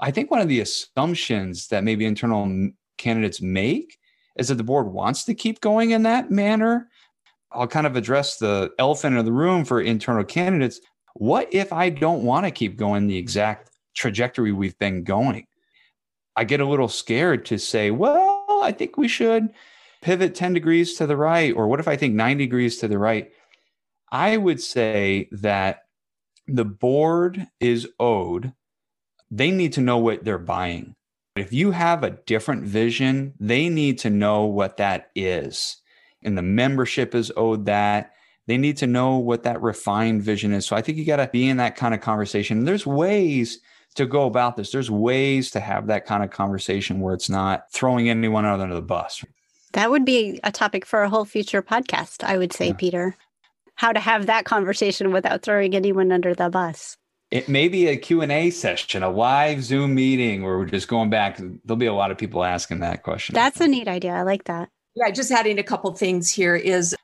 I 0.00 0.10
think 0.10 0.30
one 0.30 0.40
of 0.40 0.48
the 0.48 0.60
assumptions 0.60 1.68
that 1.68 1.84
maybe 1.84 2.06
internal 2.06 2.70
candidates 3.00 3.42
make 3.42 3.98
is 4.36 4.48
that 4.48 4.54
the 4.54 4.64
board 4.64 4.86
wants 4.86 5.24
to 5.24 5.34
keep 5.34 5.60
going 5.60 5.90
in 5.90 6.04
that 6.04 6.30
manner. 6.30 6.88
I'll 7.50 7.66
kind 7.66 7.86
of 7.86 7.96
address 7.96 8.36
the 8.36 8.70
elephant 8.78 9.16
in 9.16 9.24
the 9.24 9.32
room 9.32 9.64
for 9.64 9.80
internal 9.80 10.24
candidates. 10.24 10.80
What 11.14 11.52
if 11.52 11.72
I 11.72 11.90
don't 11.90 12.22
want 12.22 12.46
to 12.46 12.52
keep 12.52 12.76
going 12.76 13.06
the 13.06 13.16
exact 13.16 13.70
trajectory 13.94 14.52
we've 14.52 14.78
been 14.78 15.02
going? 15.02 15.46
I 16.36 16.44
get 16.44 16.60
a 16.60 16.66
little 16.66 16.88
scared 16.88 17.44
to 17.46 17.58
say, 17.58 17.90
well, 17.90 18.60
I 18.62 18.72
think 18.72 18.96
we 18.96 19.08
should 19.08 19.52
pivot 20.00 20.34
10 20.34 20.54
degrees 20.54 20.94
to 20.94 21.06
the 21.06 21.16
right? 21.16 21.54
Or 21.54 21.66
what 21.66 21.80
if 21.80 21.88
I 21.88 21.96
think 21.96 22.14
90 22.14 22.44
degrees 22.44 22.78
to 22.78 22.88
the 22.88 22.98
right? 22.98 23.32
I 24.12 24.36
would 24.36 24.60
say 24.60 25.28
that 25.32 25.82
the 26.46 26.64
board 26.64 27.46
is 27.58 27.88
owed, 27.98 28.52
they 29.30 29.50
need 29.50 29.72
to 29.74 29.80
know 29.80 29.98
what 29.98 30.24
they're 30.24 30.38
buying. 30.38 30.94
If 31.36 31.52
you 31.52 31.70
have 31.70 32.02
a 32.02 32.10
different 32.10 32.64
vision, 32.64 33.34
they 33.38 33.68
need 33.68 33.98
to 34.00 34.10
know 34.10 34.44
what 34.44 34.78
that 34.78 35.10
is. 35.14 35.76
And 36.22 36.36
the 36.36 36.42
membership 36.42 37.14
is 37.14 37.32
owed 37.36 37.66
that. 37.66 38.12
They 38.46 38.58
need 38.58 38.76
to 38.78 38.86
know 38.86 39.16
what 39.16 39.44
that 39.44 39.62
refined 39.62 40.22
vision 40.22 40.52
is. 40.52 40.66
So 40.66 40.74
I 40.74 40.82
think 40.82 40.98
you 40.98 41.04
got 41.04 41.16
to 41.16 41.30
be 41.32 41.48
in 41.48 41.58
that 41.58 41.76
kind 41.76 41.94
of 41.94 42.00
conversation. 42.00 42.64
There's 42.64 42.86
ways 42.86 43.60
to 43.94 44.06
go 44.06 44.26
about 44.26 44.56
this. 44.56 44.72
There's 44.72 44.90
ways 44.90 45.50
to 45.52 45.60
have 45.60 45.86
that 45.86 46.04
kind 46.04 46.24
of 46.24 46.30
conversation 46.30 47.00
where 47.00 47.14
it's 47.14 47.30
not 47.30 47.72
throwing 47.72 48.10
anyone 48.10 48.44
under 48.44 48.74
the 48.74 48.82
bus. 48.82 49.24
That 49.72 49.90
would 49.90 50.04
be 50.04 50.40
a 50.42 50.50
topic 50.50 50.84
for 50.84 51.02
a 51.02 51.08
whole 51.08 51.24
future 51.24 51.62
podcast, 51.62 52.24
I 52.24 52.38
would 52.38 52.52
say, 52.52 52.68
yeah. 52.68 52.74
Peter. 52.74 53.16
How 53.76 53.92
to 53.92 54.00
have 54.00 54.26
that 54.26 54.44
conversation 54.44 55.12
without 55.12 55.42
throwing 55.42 55.74
anyone 55.74 56.12
under 56.12 56.34
the 56.34 56.50
bus. 56.50 56.96
It 57.30 57.48
may 57.48 57.68
be 57.68 57.86
a 57.86 57.96
Q&A 57.96 58.50
session, 58.50 59.04
a 59.04 59.08
live 59.08 59.62
Zoom 59.62 59.94
meeting 59.94 60.42
where 60.42 60.58
we're 60.58 60.64
just 60.64 60.88
going 60.88 61.10
back. 61.10 61.38
There'll 61.38 61.76
be 61.76 61.86
a 61.86 61.94
lot 61.94 62.10
of 62.10 62.18
people 62.18 62.42
asking 62.42 62.80
that 62.80 63.04
question. 63.04 63.34
That's 63.34 63.60
a 63.60 63.68
neat 63.68 63.86
idea. 63.86 64.12
I 64.12 64.22
like 64.22 64.44
that. 64.44 64.68
Yeah, 64.96 65.10
just 65.10 65.30
adding 65.30 65.58
a 65.58 65.62
couple 65.62 65.92
things 65.94 66.32
here 66.32 66.56
is 66.56 66.94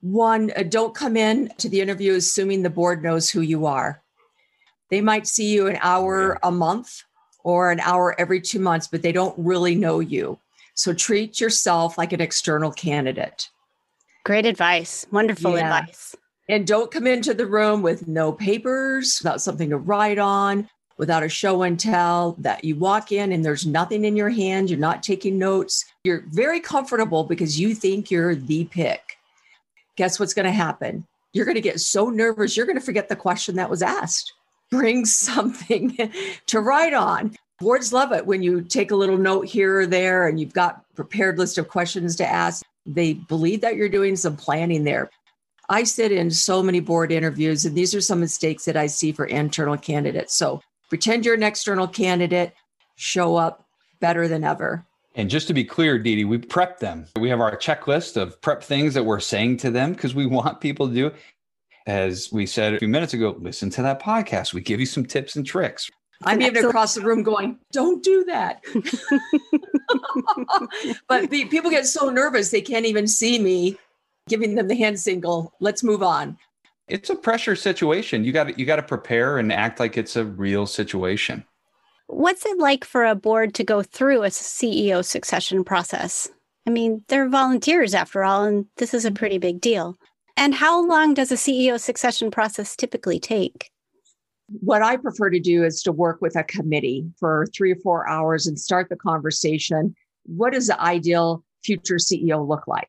one, 0.00 0.52
uh, 0.56 0.62
don't 0.62 0.94
come 0.94 1.16
in 1.16 1.52
to 1.58 1.68
the 1.68 1.80
interview 1.80 2.14
assuming 2.14 2.62
the 2.62 2.70
board 2.70 3.02
knows 3.02 3.28
who 3.28 3.40
you 3.40 3.66
are. 3.66 4.00
They 4.90 5.00
might 5.00 5.26
see 5.26 5.52
you 5.52 5.66
an 5.66 5.78
hour 5.80 6.38
yeah. 6.42 6.48
a 6.48 6.52
month 6.52 7.02
or 7.42 7.72
an 7.72 7.80
hour 7.80 8.14
every 8.20 8.40
two 8.40 8.60
months, 8.60 8.86
but 8.86 9.02
they 9.02 9.12
don't 9.12 9.34
really 9.36 9.74
know 9.74 9.98
you. 9.98 10.38
So 10.74 10.94
treat 10.94 11.40
yourself 11.40 11.98
like 11.98 12.12
an 12.12 12.20
external 12.20 12.70
candidate. 12.70 13.48
Great 14.24 14.46
advice. 14.46 15.06
Wonderful 15.10 15.56
yeah. 15.56 15.78
advice. 15.78 16.14
And 16.52 16.66
don't 16.66 16.90
come 16.90 17.06
into 17.06 17.32
the 17.32 17.46
room 17.46 17.80
with 17.80 18.06
no 18.06 18.30
papers, 18.30 19.20
without 19.22 19.40
something 19.40 19.70
to 19.70 19.78
write 19.78 20.18
on, 20.18 20.68
without 20.98 21.22
a 21.22 21.28
show 21.30 21.62
and 21.62 21.80
tell, 21.80 22.36
that 22.40 22.62
you 22.62 22.76
walk 22.76 23.10
in 23.10 23.32
and 23.32 23.42
there's 23.42 23.64
nothing 23.64 24.04
in 24.04 24.16
your 24.16 24.28
hand, 24.28 24.68
you're 24.68 24.78
not 24.78 25.02
taking 25.02 25.38
notes. 25.38 25.86
You're 26.04 26.24
very 26.28 26.60
comfortable 26.60 27.24
because 27.24 27.58
you 27.58 27.74
think 27.74 28.10
you're 28.10 28.34
the 28.34 28.66
pick. 28.66 29.16
Guess 29.96 30.20
what's 30.20 30.34
going 30.34 30.44
to 30.44 30.52
happen? 30.52 31.06
You're 31.32 31.46
going 31.46 31.54
to 31.54 31.62
get 31.62 31.80
so 31.80 32.10
nervous, 32.10 32.54
you're 32.54 32.66
going 32.66 32.78
to 32.78 32.84
forget 32.84 33.08
the 33.08 33.16
question 33.16 33.56
that 33.56 33.70
was 33.70 33.80
asked. 33.80 34.34
Bring 34.70 35.04
something 35.06 35.96
to 36.48 36.60
write 36.60 36.92
on 36.92 37.34
boards 37.60 37.92
love 37.92 38.10
it 38.10 38.26
when 38.26 38.42
you 38.42 38.60
take 38.60 38.90
a 38.90 38.96
little 38.96 39.16
note 39.16 39.46
here 39.46 39.80
or 39.80 39.86
there 39.86 40.26
and 40.26 40.40
you've 40.40 40.52
got 40.52 40.84
prepared 40.96 41.38
list 41.38 41.58
of 41.58 41.68
questions 41.68 42.16
to 42.16 42.26
ask 42.26 42.64
they 42.84 43.14
believe 43.14 43.60
that 43.60 43.76
you're 43.76 43.88
doing 43.88 44.16
some 44.16 44.36
planning 44.36 44.82
there 44.82 45.08
i 45.72 45.82
sit 45.82 46.12
in 46.12 46.30
so 46.30 46.62
many 46.62 46.80
board 46.80 47.10
interviews 47.10 47.64
and 47.64 47.76
these 47.76 47.94
are 47.94 48.00
some 48.00 48.20
mistakes 48.20 48.64
that 48.64 48.76
i 48.76 48.86
see 48.86 49.12
for 49.12 49.26
internal 49.26 49.76
candidates 49.76 50.34
so 50.34 50.62
pretend 50.88 51.24
you're 51.24 51.34
an 51.34 51.42
external 51.42 51.88
candidate 51.88 52.52
show 52.96 53.36
up 53.36 53.66
better 54.00 54.28
than 54.28 54.44
ever 54.44 54.84
and 55.14 55.28
just 55.28 55.46
to 55.48 55.54
be 55.54 55.64
clear, 55.64 55.98
Dee 55.98 56.16
Dee, 56.16 56.24
we 56.24 56.38
prep 56.38 56.78
them. 56.78 57.06
We 57.16 57.28
have 57.28 57.40
our 57.40 57.56
checklist 57.56 58.16
of 58.16 58.40
prep 58.40 58.62
things 58.62 58.94
that 58.94 59.04
we're 59.04 59.20
saying 59.20 59.58
to 59.58 59.70
them 59.70 59.92
because 59.92 60.14
we 60.14 60.26
want 60.26 60.60
people 60.60 60.88
to 60.88 60.94
do. 60.94 61.12
As 61.86 62.30
we 62.32 62.46
said 62.46 62.74
a 62.74 62.78
few 62.78 62.88
minutes 62.88 63.12
ago, 63.12 63.36
listen 63.38 63.68
to 63.70 63.82
that 63.82 64.00
podcast. 64.00 64.54
We 64.54 64.62
give 64.62 64.80
you 64.80 64.86
some 64.86 65.04
tips 65.04 65.36
and 65.36 65.44
tricks. 65.44 65.90
I'm 66.24 66.40
even 66.40 66.64
across 66.64 66.94
the 66.94 67.00
room 67.00 67.24
going, 67.24 67.58
don't 67.72 68.02
do 68.02 68.24
that. 68.24 68.62
but 71.08 71.30
the, 71.30 71.46
people 71.46 71.70
get 71.70 71.86
so 71.86 72.08
nervous, 72.08 72.50
they 72.50 72.60
can't 72.60 72.86
even 72.86 73.08
see 73.08 73.38
me 73.38 73.76
giving 74.28 74.54
them 74.54 74.68
the 74.68 74.74
hand 74.74 74.98
signal. 74.98 75.52
Let's 75.60 75.82
move 75.82 76.02
on. 76.02 76.36
It's 76.88 77.10
a 77.10 77.16
pressure 77.16 77.56
situation. 77.56 78.24
You 78.24 78.32
got 78.32 78.58
you 78.58 78.66
got 78.66 78.76
to 78.76 78.82
prepare 78.82 79.38
and 79.38 79.52
act 79.52 79.80
like 79.80 79.96
it's 79.96 80.16
a 80.16 80.24
real 80.24 80.66
situation. 80.66 81.44
What's 82.08 82.44
it 82.44 82.58
like 82.58 82.84
for 82.84 83.04
a 83.04 83.14
board 83.14 83.54
to 83.54 83.64
go 83.64 83.82
through 83.82 84.24
a 84.24 84.28
CEO 84.28 85.04
succession 85.04 85.64
process? 85.64 86.28
I 86.66 86.70
mean, 86.70 87.04
they're 87.08 87.28
volunteers 87.28 87.94
after 87.94 88.22
all, 88.22 88.44
and 88.44 88.66
this 88.76 88.92
is 88.92 89.04
a 89.04 89.10
pretty 89.10 89.38
big 89.38 89.60
deal. 89.60 89.96
And 90.36 90.54
how 90.54 90.86
long 90.86 91.14
does 91.14 91.32
a 91.32 91.36
CEO 91.36 91.80
succession 91.80 92.30
process 92.30 92.76
typically 92.76 93.18
take? 93.18 93.72
what 94.60 94.82
I 94.82 94.96
prefer 94.96 95.30
to 95.30 95.40
do 95.40 95.64
is 95.64 95.82
to 95.82 95.92
work 95.92 96.20
with 96.20 96.36
a 96.36 96.44
committee 96.44 97.06
for 97.18 97.46
three 97.54 97.72
or 97.72 97.76
four 97.76 98.08
hours 98.08 98.46
and 98.46 98.58
start 98.58 98.88
the 98.88 98.96
conversation. 98.96 99.94
What 100.24 100.52
does 100.52 100.66
the 100.66 100.80
ideal 100.80 101.44
future 101.64 101.96
CEO 101.96 102.46
look 102.46 102.66
like? 102.66 102.88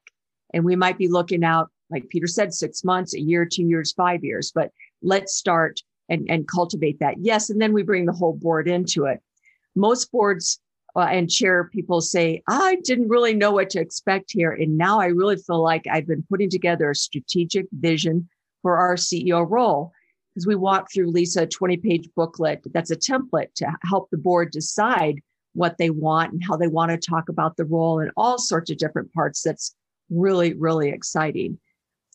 And 0.53 0.63
we 0.63 0.75
might 0.75 0.97
be 0.97 1.07
looking 1.07 1.43
out, 1.43 1.69
like 1.89 2.09
Peter 2.09 2.27
said, 2.27 2.53
six 2.53 2.83
months, 2.83 3.13
a 3.13 3.19
year, 3.19 3.45
two 3.45 3.63
years, 3.63 3.91
five 3.91 4.23
years, 4.23 4.51
but 4.53 4.71
let's 5.01 5.35
start 5.35 5.81
and, 6.09 6.25
and 6.29 6.47
cultivate 6.47 6.99
that. 6.99 7.15
Yes. 7.19 7.49
And 7.49 7.61
then 7.61 7.73
we 7.73 7.83
bring 7.83 8.05
the 8.05 8.13
whole 8.13 8.33
board 8.33 8.67
into 8.67 9.05
it. 9.05 9.19
Most 9.75 10.11
boards 10.11 10.59
uh, 10.95 11.07
and 11.09 11.29
chair 11.29 11.69
people 11.73 12.01
say, 12.01 12.43
I 12.47 12.77
didn't 12.83 13.09
really 13.09 13.33
know 13.33 13.51
what 13.51 13.69
to 13.71 13.79
expect 13.79 14.31
here. 14.31 14.51
And 14.51 14.77
now 14.77 14.99
I 14.99 15.07
really 15.07 15.37
feel 15.37 15.61
like 15.61 15.85
I've 15.91 16.07
been 16.07 16.25
putting 16.29 16.49
together 16.49 16.91
a 16.91 16.95
strategic 16.95 17.65
vision 17.71 18.29
for 18.61 18.77
our 18.77 18.95
CEO 18.95 19.45
role. 19.49 19.91
Because 20.33 20.47
we 20.47 20.55
walk 20.55 20.91
through 20.91 21.11
Lisa 21.11 21.43
a 21.43 21.47
20 21.47 21.77
page 21.77 22.09
booklet 22.15 22.61
that's 22.73 22.89
a 22.89 22.95
template 22.95 23.53
to 23.55 23.71
help 23.83 24.09
the 24.09 24.17
board 24.17 24.51
decide 24.51 25.21
what 25.53 25.77
they 25.77 25.91
want 25.91 26.33
and 26.33 26.43
how 26.43 26.57
they 26.57 26.67
want 26.67 26.89
to 26.89 26.97
talk 26.97 27.29
about 27.29 27.55
the 27.55 27.65
role 27.65 27.99
and 27.99 28.09
all 28.17 28.39
sorts 28.39 28.71
of 28.71 28.77
different 28.77 29.13
parts. 29.13 29.43
That's 29.43 29.75
really, 30.09 30.53
really 30.53 30.89
exciting. 30.89 31.59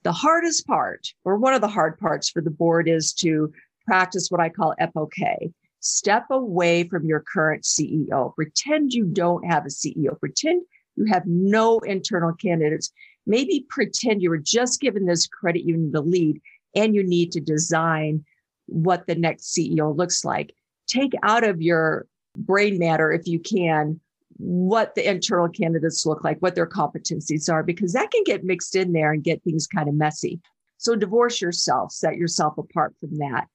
The 0.05 0.13
hardest 0.13 0.67
part, 0.67 1.09
or 1.25 1.37
one 1.37 1.55
of 1.55 1.61
the 1.61 1.69
hard 1.69 1.99
parts 1.99 2.31
for 2.31 2.41
the 2.41 2.51
board, 2.51 2.89
is 2.89 3.13
to 3.15 3.53
practice 3.87 4.31
what 4.31 4.41
I 4.41 4.49
call 4.49 4.75
EPOK. 4.81 5.53
Step 5.81 6.27
away 6.31 6.89
from 6.89 7.07
your 7.07 7.25
current 7.33 7.63
CEO. 7.63 8.35
Pretend 8.35 8.93
you 8.93 9.05
don't 9.05 9.45
have 9.45 9.65
a 9.65 9.69
CEO. 9.69 10.19
Pretend 10.19 10.63
you 10.97 11.05
have 11.07 11.25
no 11.27 11.79
internal 11.81 12.33
candidates. 12.33 12.91
Maybe 13.27 13.67
pretend 13.69 14.23
you 14.23 14.31
were 14.31 14.39
just 14.39 14.81
given 14.81 15.07
this 15.07 15.27
credit 15.27 15.65
union 15.65 15.93
to 15.93 16.01
lead 16.01 16.41
and 16.75 16.95
you 16.95 17.03
need 17.03 17.33
to 17.33 17.41
design 17.41 18.25
what 18.67 19.07
the 19.07 19.15
next 19.15 19.55
CEO 19.55 19.97
looks 19.97 20.25
like. 20.25 20.55
Take 20.87 21.13
out 21.23 21.45
of 21.45 21.63
your 21.63 22.07
brain 22.37 22.79
matter, 22.79 23.13
if 23.13 23.27
you 23.27 23.39
can, 23.39 24.01
what 24.39 24.95
the 24.95 25.09
internal 25.09 25.49
candidates 25.49 26.07
look 26.07 26.25
like, 26.25 26.41
what 26.41 26.55
their 26.55 26.67
competencies 26.67 27.53
are, 27.53 27.63
because 27.63 27.93
that 27.93 28.11
can 28.11 28.23
get 28.25 28.45
mixed 28.45 28.77
in 28.77 28.93
there 28.93 29.13
and 29.13 29.25
get 29.25 29.43
things 29.43 29.67
kind 29.67 29.89
of 29.89 29.95
messy. 29.95 30.41
So 30.79 30.95
divorce 30.95 31.43
yourself, 31.43 31.93
set 31.93 32.17
yourself 32.17 32.57
apart 32.57 32.95
from 33.01 33.19
that. 33.19 33.47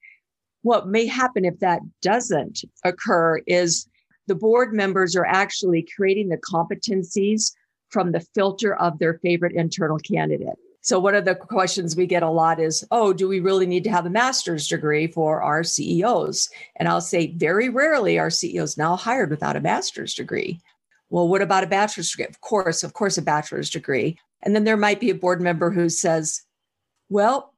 What 0.62 0.88
may 0.88 1.08
happen 1.08 1.46
if 1.46 1.60
that 1.60 1.82
doesn't 2.02 2.64
occur 2.84 3.40
is 3.48 3.88
the 4.28 4.36
board 4.36 4.74
members 4.74 5.16
are 5.16 5.26
actually 5.26 5.88
creating 5.96 6.30
the 6.30 6.38
competencies 6.38 7.52
from 7.90 8.12
the 8.12 8.26
filter 8.34 8.76
of 8.76 9.00
their 9.00 9.20
favorite 9.20 9.54
internal 9.54 9.98
candidate. 10.00 10.58
So, 10.82 11.00
one 11.00 11.16
of 11.16 11.24
the 11.24 11.36
questions 11.36 11.96
we 11.96 12.06
get 12.06 12.24
a 12.24 12.30
lot 12.30 12.60
is, 12.60 12.86
oh, 12.92 13.14
do 13.14 13.30
we 13.30 13.40
really 13.40 13.66
need 13.66 13.86
to 13.86 13.92
have 13.92 14.06
a 14.06 14.10
master's 14.10 14.68
degree 14.68 15.08
for 15.08 15.42
our 15.42 15.64
CEOs? 15.64 16.50
And 16.76 16.90
I'll 16.90 17.00
say, 17.00 17.28
very 17.28 17.70
rarely 17.70 18.20
are 18.20 18.30
CEOs 18.30 18.78
now 18.78 18.98
hired 18.98 19.30
without 19.30 19.56
a 19.56 19.62
master's 19.62 20.14
degree. 20.14 20.60
Well, 21.14 21.28
what 21.28 21.44
about 21.44 21.64
a 21.64 21.68
bachelor's 21.68 22.10
degree? 22.10 22.26
Of 22.26 22.42
course, 22.42 22.82
of 22.82 22.94
course, 22.94 23.20
a 23.20 23.22
bachelor's 23.22 23.70
degree. 23.70 24.18
And 24.42 24.56
then 24.56 24.64
there 24.64 24.76
might 24.76 25.00
be 25.00 25.12
a 25.12 25.16
board 25.16 25.42
member 25.42 25.70
who 25.70 25.88
says, 25.88 26.42
well, 27.08 27.54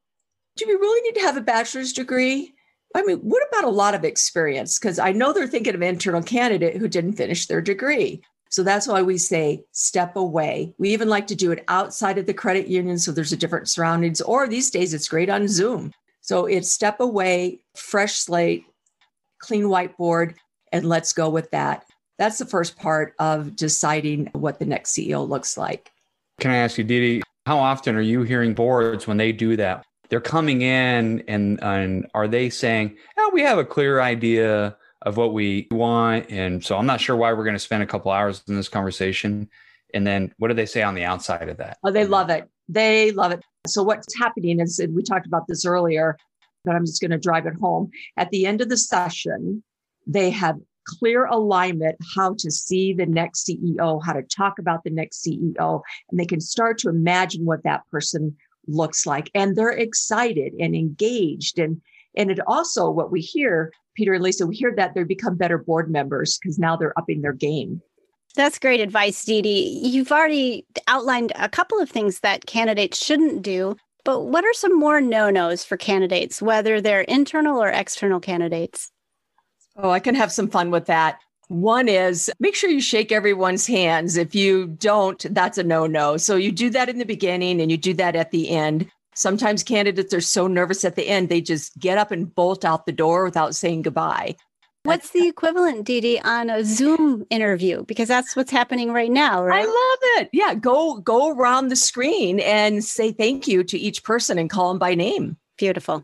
do 0.57 0.65
we 0.67 0.73
really 0.73 1.01
need 1.03 1.17
to 1.17 1.25
have 1.25 1.37
a 1.37 1.41
bachelor's 1.41 1.93
degree? 1.93 2.53
I 2.93 3.03
mean, 3.03 3.19
what 3.19 3.47
about 3.47 3.63
a 3.63 3.69
lot 3.69 3.95
of 3.95 4.03
experience? 4.03 4.77
Because 4.77 4.99
I 4.99 5.13
know 5.13 5.31
they're 5.31 5.47
thinking 5.47 5.73
of 5.73 5.81
an 5.81 5.87
internal 5.87 6.21
candidate 6.21 6.75
who 6.75 6.89
didn't 6.89 7.13
finish 7.13 7.45
their 7.45 7.61
degree. 7.61 8.21
So 8.49 8.61
that's 8.61 8.87
why 8.87 9.01
we 9.01 9.17
say 9.17 9.63
step 9.71 10.17
away. 10.17 10.73
We 10.77 10.89
even 10.89 11.07
like 11.07 11.27
to 11.27 11.35
do 11.35 11.53
it 11.53 11.63
outside 11.69 12.17
of 12.17 12.25
the 12.25 12.33
credit 12.33 12.67
union. 12.67 12.99
So 12.99 13.13
there's 13.13 13.31
a 13.31 13.37
different 13.37 13.69
surroundings, 13.69 14.19
or 14.19 14.49
these 14.49 14.69
days 14.69 14.93
it's 14.93 15.07
great 15.07 15.29
on 15.29 15.47
Zoom. 15.47 15.93
So 16.19 16.45
it's 16.45 16.69
step 16.69 16.99
away, 16.99 17.61
fresh 17.73 18.15
slate, 18.15 18.65
clean 19.39 19.63
whiteboard, 19.63 20.35
and 20.73 20.85
let's 20.85 21.13
go 21.13 21.29
with 21.29 21.51
that. 21.51 21.85
That's 22.17 22.37
the 22.37 22.45
first 22.45 22.77
part 22.77 23.13
of 23.19 23.55
deciding 23.55 24.27
what 24.33 24.59
the 24.59 24.65
next 24.65 24.95
CEO 24.95 25.27
looks 25.27 25.57
like. 25.57 25.91
Can 26.39 26.51
I 26.51 26.57
ask 26.57 26.77
you, 26.77 26.83
Dee 26.83 27.21
how 27.45 27.59
often 27.59 27.95
are 27.95 28.01
you 28.01 28.23
hearing 28.23 28.53
boards 28.53 29.07
when 29.07 29.17
they 29.17 29.31
do 29.31 29.55
that? 29.55 29.85
They're 30.09 30.21
coming 30.21 30.61
in 30.61 31.23
and, 31.27 31.61
and 31.61 32.07
are 32.13 32.27
they 32.27 32.49
saying, 32.49 32.97
oh, 33.17 33.31
we 33.33 33.41
have 33.41 33.57
a 33.57 33.65
clear 33.65 34.01
idea 34.01 34.75
of 35.03 35.17
what 35.17 35.33
we 35.33 35.67
want. 35.71 36.29
And 36.29 36.63
so 36.63 36.77
I'm 36.77 36.85
not 36.85 36.99
sure 36.99 37.15
why 37.15 37.31
we're 37.33 37.43
going 37.43 37.55
to 37.55 37.59
spend 37.59 37.83
a 37.83 37.87
couple 37.87 38.11
hours 38.11 38.43
in 38.47 38.55
this 38.55 38.69
conversation. 38.69 39.49
And 39.93 40.05
then 40.05 40.33
what 40.37 40.47
do 40.47 40.53
they 40.55 40.65
say 40.65 40.81
on 40.81 40.95
the 40.95 41.03
outside 41.03 41.49
of 41.49 41.57
that? 41.57 41.77
Oh, 41.83 41.91
they 41.91 42.05
love 42.05 42.29
it. 42.29 42.49
They 42.67 43.11
love 43.11 43.31
it. 43.31 43.43
So 43.67 43.83
what's 43.83 44.17
happening 44.17 44.59
is, 44.59 44.79
and 44.79 44.95
we 44.95 45.03
talked 45.03 45.27
about 45.27 45.47
this 45.47 45.65
earlier, 45.65 46.17
but 46.63 46.75
I'm 46.75 46.85
just 46.85 47.01
going 47.01 47.11
to 47.11 47.19
drive 47.19 47.45
it 47.45 47.53
home. 47.61 47.91
At 48.17 48.31
the 48.31 48.47
end 48.47 48.61
of 48.61 48.69
the 48.69 48.77
session, 48.77 49.63
they 50.07 50.31
have 50.31 50.55
clear 50.85 51.25
alignment 51.25 51.97
how 52.15 52.35
to 52.39 52.51
see 52.51 52.93
the 52.93 53.05
next 53.05 53.47
CEO, 53.47 54.03
how 54.03 54.13
to 54.13 54.23
talk 54.23 54.59
about 54.59 54.83
the 54.83 54.89
next 54.89 55.25
CEO, 55.25 55.81
and 56.09 56.19
they 56.19 56.25
can 56.25 56.41
start 56.41 56.77
to 56.79 56.89
imagine 56.89 57.45
what 57.45 57.63
that 57.63 57.81
person 57.91 58.35
looks 58.67 59.05
like. 59.05 59.29
And 59.33 59.55
they're 59.55 59.69
excited 59.69 60.53
and 60.59 60.75
engaged. 60.75 61.59
And 61.59 61.81
and 62.17 62.31
it 62.31 62.39
also 62.47 62.89
what 62.89 63.11
we 63.11 63.21
hear 63.21 63.71
Peter 63.95 64.13
and 64.13 64.23
Lisa, 64.23 64.45
we 64.45 64.55
hear 64.55 64.73
that 64.75 64.93
they 64.93 65.03
become 65.03 65.35
better 65.35 65.57
board 65.57 65.89
members 65.89 66.37
because 66.37 66.59
now 66.59 66.75
they're 66.75 66.97
upping 66.97 67.21
their 67.21 67.33
game. 67.33 67.81
That's 68.35 68.59
great 68.59 68.81
advice, 68.81 69.23
Dee 69.23 69.41
Dee. 69.41 69.79
You've 69.83 70.11
already 70.11 70.65
outlined 70.87 71.31
a 71.35 71.47
couple 71.47 71.79
of 71.79 71.89
things 71.89 72.19
that 72.19 72.45
candidates 72.45 73.03
shouldn't 73.03 73.41
do, 73.41 73.77
but 74.03 74.23
what 74.23 74.43
are 74.43 74.53
some 74.53 74.77
more 74.77 74.99
no 74.99 75.29
nos 75.29 75.63
for 75.63 75.77
candidates, 75.77 76.41
whether 76.41 76.81
they're 76.81 77.01
internal 77.01 77.61
or 77.61 77.69
external 77.69 78.19
candidates? 78.19 78.91
Oh, 79.75 79.89
I 79.89 79.99
can 79.99 80.15
have 80.15 80.31
some 80.31 80.49
fun 80.49 80.71
with 80.71 80.85
that. 80.85 81.19
One 81.47 81.87
is 81.87 82.31
make 82.39 82.55
sure 82.55 82.69
you 82.69 82.81
shake 82.81 83.11
everyone's 83.11 83.67
hands. 83.67 84.17
If 84.17 84.33
you 84.33 84.67
don't, 84.67 85.23
that's 85.33 85.57
a 85.57 85.63
no 85.63 85.85
no. 85.85 86.17
So 86.17 86.35
you 86.35 86.51
do 86.51 86.69
that 86.71 86.89
in 86.89 86.97
the 86.97 87.05
beginning 87.05 87.61
and 87.61 87.69
you 87.69 87.77
do 87.77 87.93
that 87.95 88.15
at 88.15 88.31
the 88.31 88.49
end. 88.49 88.89
Sometimes 89.13 89.63
candidates 89.63 90.13
are 90.13 90.21
so 90.21 90.47
nervous 90.47 90.83
at 90.83 90.95
the 90.95 91.07
end, 91.07 91.29
they 91.29 91.39
just 91.39 91.77
get 91.79 91.97
up 91.97 92.11
and 92.11 92.33
bolt 92.33 92.65
out 92.65 92.85
the 92.85 92.91
door 92.91 93.23
without 93.23 93.55
saying 93.55 93.83
goodbye. 93.83 94.35
What's 94.83 95.11
the 95.11 95.27
equivalent, 95.27 95.85
Dee, 95.85 96.19
on 96.19 96.49
a 96.49 96.63
Zoom 96.63 97.25
interview? 97.31 97.85
Because 97.85 98.07
that's 98.07 98.35
what's 98.35 98.51
happening 98.51 98.91
right 98.91 99.09
now, 99.09 99.43
right? 99.43 99.63
I 99.63 99.65
love 99.65 99.99
it. 100.21 100.29
Yeah, 100.31 100.53
go 100.53 100.97
go 100.97 101.31
around 101.31 101.69
the 101.69 101.75
screen 101.75 102.39
and 102.39 102.83
say 102.83 103.11
thank 103.11 103.47
you 103.47 103.63
to 103.63 103.79
each 103.79 104.03
person 104.03 104.37
and 104.37 104.49
call 104.49 104.69
them 104.69 104.77
by 104.77 104.93
name. 104.93 105.37
Beautiful. 105.57 106.03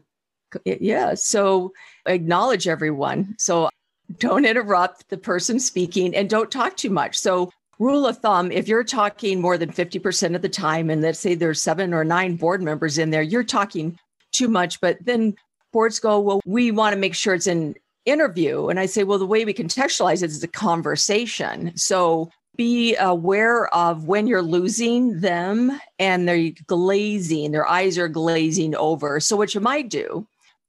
Yeah. 0.65 1.13
So 1.13 1.73
acknowledge 2.05 2.67
everyone. 2.67 3.35
So 3.37 3.69
don't 4.17 4.45
interrupt 4.45 5.09
the 5.09 5.17
person 5.17 5.59
speaking 5.59 6.15
and 6.15 6.29
don't 6.29 6.51
talk 6.51 6.77
too 6.77 6.89
much. 6.89 7.17
So 7.17 7.51
rule 7.81 8.05
of 8.05 8.17
thumb 8.19 8.51
if 8.51 8.67
you're 8.67 8.83
talking 8.83 9.41
more 9.41 9.57
than 9.57 9.71
50% 9.71 10.35
of 10.35 10.43
the 10.43 10.49
time 10.49 10.91
and 10.91 11.01
let's 11.01 11.19
say 11.19 11.33
there's 11.33 11.59
seven 11.59 11.95
or 11.95 12.03
nine 12.03 12.35
board 12.35 12.61
members 12.61 12.99
in 12.99 13.09
there 13.09 13.23
you're 13.23 13.43
talking 13.43 13.97
too 14.31 14.47
much 14.47 14.79
but 14.81 14.99
then 15.03 15.33
boards 15.73 15.99
go 15.99 16.19
well 16.19 16.41
we 16.45 16.69
want 16.69 16.93
to 16.93 16.99
make 16.99 17.15
sure 17.15 17.33
it's 17.33 17.47
an 17.47 17.73
interview 18.05 18.67
and 18.67 18.79
i 18.79 18.85
say 18.85 19.03
well 19.03 19.17
the 19.17 19.25
way 19.25 19.43
we 19.43 19.53
contextualize 19.53 20.21
it 20.21 20.29
is 20.29 20.43
a 20.43 20.47
conversation 20.47 21.75
so 21.75 22.29
be 22.55 22.95
aware 22.97 23.73
of 23.73 24.05
when 24.05 24.27
you're 24.27 24.43
losing 24.43 25.19
them 25.19 25.79
and 25.97 26.27
they're 26.27 26.51
glazing 26.67 27.51
their 27.51 27.67
eyes 27.67 27.97
are 27.97 28.07
glazing 28.07 28.75
over 28.75 29.19
so 29.19 29.35
what 29.35 29.55
you 29.55 29.61
might 29.61 29.89
do 29.89 30.27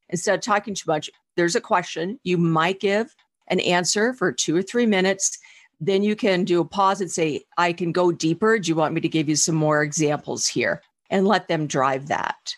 instead 0.08 0.34
of 0.34 0.40
talking 0.40 0.74
too 0.74 0.84
much 0.86 1.10
there's 1.36 1.56
a 1.56 1.60
question 1.60 2.18
you 2.22 2.38
might 2.38 2.80
give 2.80 3.14
an 3.48 3.60
answer 3.60 4.12
for 4.14 4.32
two 4.32 4.56
or 4.56 4.62
three 4.62 4.86
minutes 4.86 5.38
then 5.84 6.04
you 6.04 6.14
can 6.14 6.44
do 6.44 6.60
a 6.60 6.64
pause 6.64 7.00
and 7.00 7.10
say, 7.10 7.42
I 7.58 7.72
can 7.72 7.90
go 7.90 8.12
deeper. 8.12 8.56
Do 8.56 8.68
you 8.68 8.76
want 8.76 8.94
me 8.94 9.00
to 9.00 9.08
give 9.08 9.28
you 9.28 9.34
some 9.34 9.56
more 9.56 9.82
examples 9.82 10.46
here? 10.46 10.80
And 11.10 11.26
let 11.26 11.48
them 11.48 11.66
drive 11.66 12.06
that. 12.06 12.54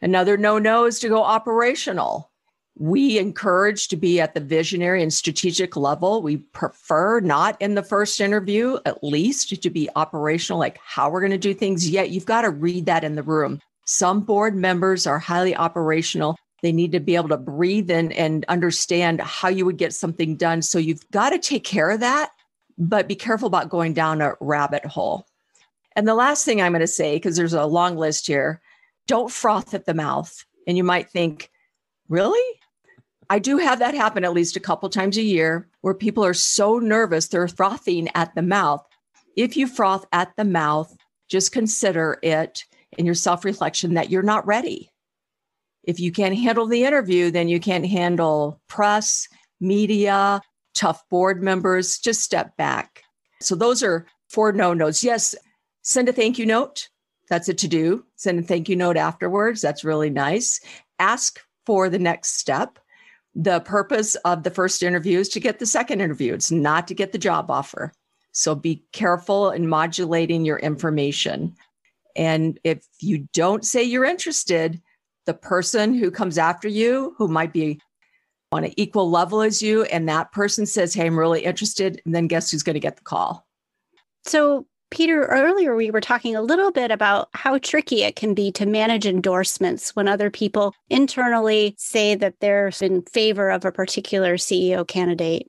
Another 0.00 0.36
no 0.36 0.58
no 0.58 0.84
is 0.84 1.00
to 1.00 1.08
go 1.08 1.24
operational. 1.24 2.30
We 2.78 3.18
encourage 3.18 3.88
to 3.88 3.96
be 3.96 4.20
at 4.20 4.34
the 4.34 4.40
visionary 4.40 5.02
and 5.02 5.12
strategic 5.12 5.76
level. 5.76 6.22
We 6.22 6.36
prefer 6.36 7.18
not 7.18 7.60
in 7.60 7.74
the 7.74 7.82
first 7.82 8.20
interview, 8.20 8.78
at 8.86 9.02
least 9.02 9.60
to 9.60 9.70
be 9.70 9.90
operational, 9.96 10.60
like 10.60 10.78
how 10.80 11.10
we're 11.10 11.20
going 11.20 11.32
to 11.32 11.38
do 11.38 11.54
things. 11.54 11.90
Yet 11.90 12.10
you've 12.10 12.26
got 12.26 12.42
to 12.42 12.50
read 12.50 12.86
that 12.86 13.02
in 13.02 13.16
the 13.16 13.24
room. 13.24 13.60
Some 13.86 14.20
board 14.20 14.54
members 14.54 15.04
are 15.04 15.18
highly 15.18 15.56
operational. 15.56 16.36
They 16.62 16.72
need 16.72 16.92
to 16.92 17.00
be 17.00 17.14
able 17.14 17.28
to 17.28 17.36
breathe 17.36 17.90
in 17.90 18.12
and 18.12 18.44
understand 18.48 19.20
how 19.20 19.48
you 19.48 19.64
would 19.64 19.78
get 19.78 19.94
something 19.94 20.36
done. 20.36 20.62
So 20.62 20.78
you've 20.78 21.08
got 21.10 21.30
to 21.30 21.38
take 21.38 21.64
care 21.64 21.90
of 21.90 22.00
that 22.00 22.30
but 22.78 23.08
be 23.08 23.16
careful 23.16 23.48
about 23.48 23.68
going 23.68 23.92
down 23.92 24.22
a 24.22 24.34
rabbit 24.40 24.84
hole. 24.86 25.26
And 25.96 26.06
the 26.06 26.14
last 26.14 26.44
thing 26.44 26.62
I'm 26.62 26.72
going 26.72 26.80
to 26.80 26.86
say, 26.86 27.16
because 27.16 27.36
there's 27.36 27.52
a 27.52 27.66
long 27.66 27.96
list 27.96 28.26
here, 28.26 28.60
don't 29.08 29.32
froth 29.32 29.74
at 29.74 29.84
the 29.84 29.94
mouth. 29.94 30.44
And 30.66 30.76
you 30.76 30.84
might 30.84 31.10
think, 31.10 31.50
really? 32.08 32.60
I 33.30 33.40
do 33.40 33.58
have 33.58 33.80
that 33.80 33.94
happen 33.94 34.24
at 34.24 34.32
least 34.32 34.56
a 34.56 34.60
couple 34.60 34.88
times 34.88 35.18
a 35.18 35.22
year 35.22 35.68
where 35.80 35.92
people 35.92 36.24
are 36.24 36.34
so 36.34 36.78
nervous 36.78 37.28
they're 37.28 37.48
frothing 37.48 38.08
at 38.14 38.34
the 38.34 38.42
mouth. 38.42 38.86
If 39.36 39.56
you 39.56 39.66
froth 39.66 40.06
at 40.12 40.34
the 40.36 40.44
mouth, 40.44 40.96
just 41.28 41.52
consider 41.52 42.18
it 42.22 42.64
in 42.96 43.04
your 43.04 43.14
self 43.14 43.44
reflection 43.44 43.94
that 43.94 44.08
you're 44.08 44.22
not 44.22 44.46
ready. 44.46 44.90
If 45.84 46.00
you 46.00 46.12
can't 46.12 46.36
handle 46.36 46.66
the 46.66 46.84
interview, 46.84 47.30
then 47.30 47.48
you 47.48 47.60
can't 47.60 47.86
handle 47.86 48.60
press, 48.68 49.26
media, 49.60 50.40
tough 50.74 51.08
board 51.08 51.42
members, 51.42 51.98
just 51.98 52.20
step 52.22 52.56
back. 52.56 53.02
So 53.40 53.54
those 53.54 53.82
are 53.82 54.06
four 54.28 54.52
no 54.52 54.74
nos. 54.74 55.02
Yes, 55.02 55.34
send 55.82 56.08
a 56.08 56.12
thank 56.12 56.38
you 56.38 56.46
note, 56.46 56.88
That's 57.28 57.48
a 57.48 57.54
to 57.54 57.68
do. 57.68 58.04
Send 58.16 58.38
a 58.38 58.42
thank 58.42 58.68
you 58.68 58.76
note 58.76 58.96
afterwards. 58.96 59.60
That's 59.60 59.84
really 59.84 60.10
nice. 60.10 60.60
Ask 60.98 61.40
for 61.66 61.88
the 61.88 61.98
next 61.98 62.38
step. 62.38 62.78
The 63.34 63.60
purpose 63.60 64.14
of 64.16 64.42
the 64.42 64.50
first 64.50 64.82
interview 64.82 65.18
is 65.18 65.28
to 65.30 65.40
get 65.40 65.58
the 65.58 65.66
second 65.66 66.00
interview, 66.00 66.34
it's 66.34 66.50
not 66.50 66.88
to 66.88 66.94
get 66.94 67.12
the 67.12 67.18
job 67.18 67.50
offer. 67.50 67.92
So 68.32 68.54
be 68.54 68.84
careful 68.92 69.50
in 69.50 69.68
modulating 69.68 70.44
your 70.44 70.58
information. 70.58 71.54
And 72.16 72.58
if 72.64 72.84
you 73.00 73.28
don't 73.32 73.64
say 73.64 73.82
you're 73.82 74.04
interested, 74.04 74.80
the 75.28 75.34
person 75.34 75.92
who 75.92 76.10
comes 76.10 76.38
after 76.38 76.68
you, 76.68 77.14
who 77.18 77.28
might 77.28 77.52
be 77.52 77.78
on 78.50 78.64
an 78.64 78.72
equal 78.78 79.10
level 79.10 79.42
as 79.42 79.60
you, 79.60 79.82
and 79.84 80.08
that 80.08 80.32
person 80.32 80.64
says, 80.64 80.94
Hey, 80.94 81.04
I'm 81.04 81.18
really 81.18 81.44
interested. 81.44 82.00
And 82.06 82.14
then 82.14 82.28
guess 82.28 82.50
who's 82.50 82.62
going 82.62 82.74
to 82.74 82.80
get 82.80 82.96
the 82.96 83.02
call? 83.02 83.46
So, 84.24 84.66
Peter, 84.90 85.26
earlier 85.26 85.76
we 85.76 85.90
were 85.90 86.00
talking 86.00 86.34
a 86.34 86.40
little 86.40 86.72
bit 86.72 86.90
about 86.90 87.28
how 87.34 87.58
tricky 87.58 88.04
it 88.04 88.16
can 88.16 88.32
be 88.32 88.50
to 88.52 88.64
manage 88.64 89.04
endorsements 89.04 89.94
when 89.94 90.08
other 90.08 90.30
people 90.30 90.74
internally 90.88 91.74
say 91.76 92.14
that 92.14 92.40
they're 92.40 92.72
in 92.80 93.02
favor 93.02 93.50
of 93.50 93.66
a 93.66 93.70
particular 93.70 94.38
CEO 94.38 94.88
candidate. 94.88 95.46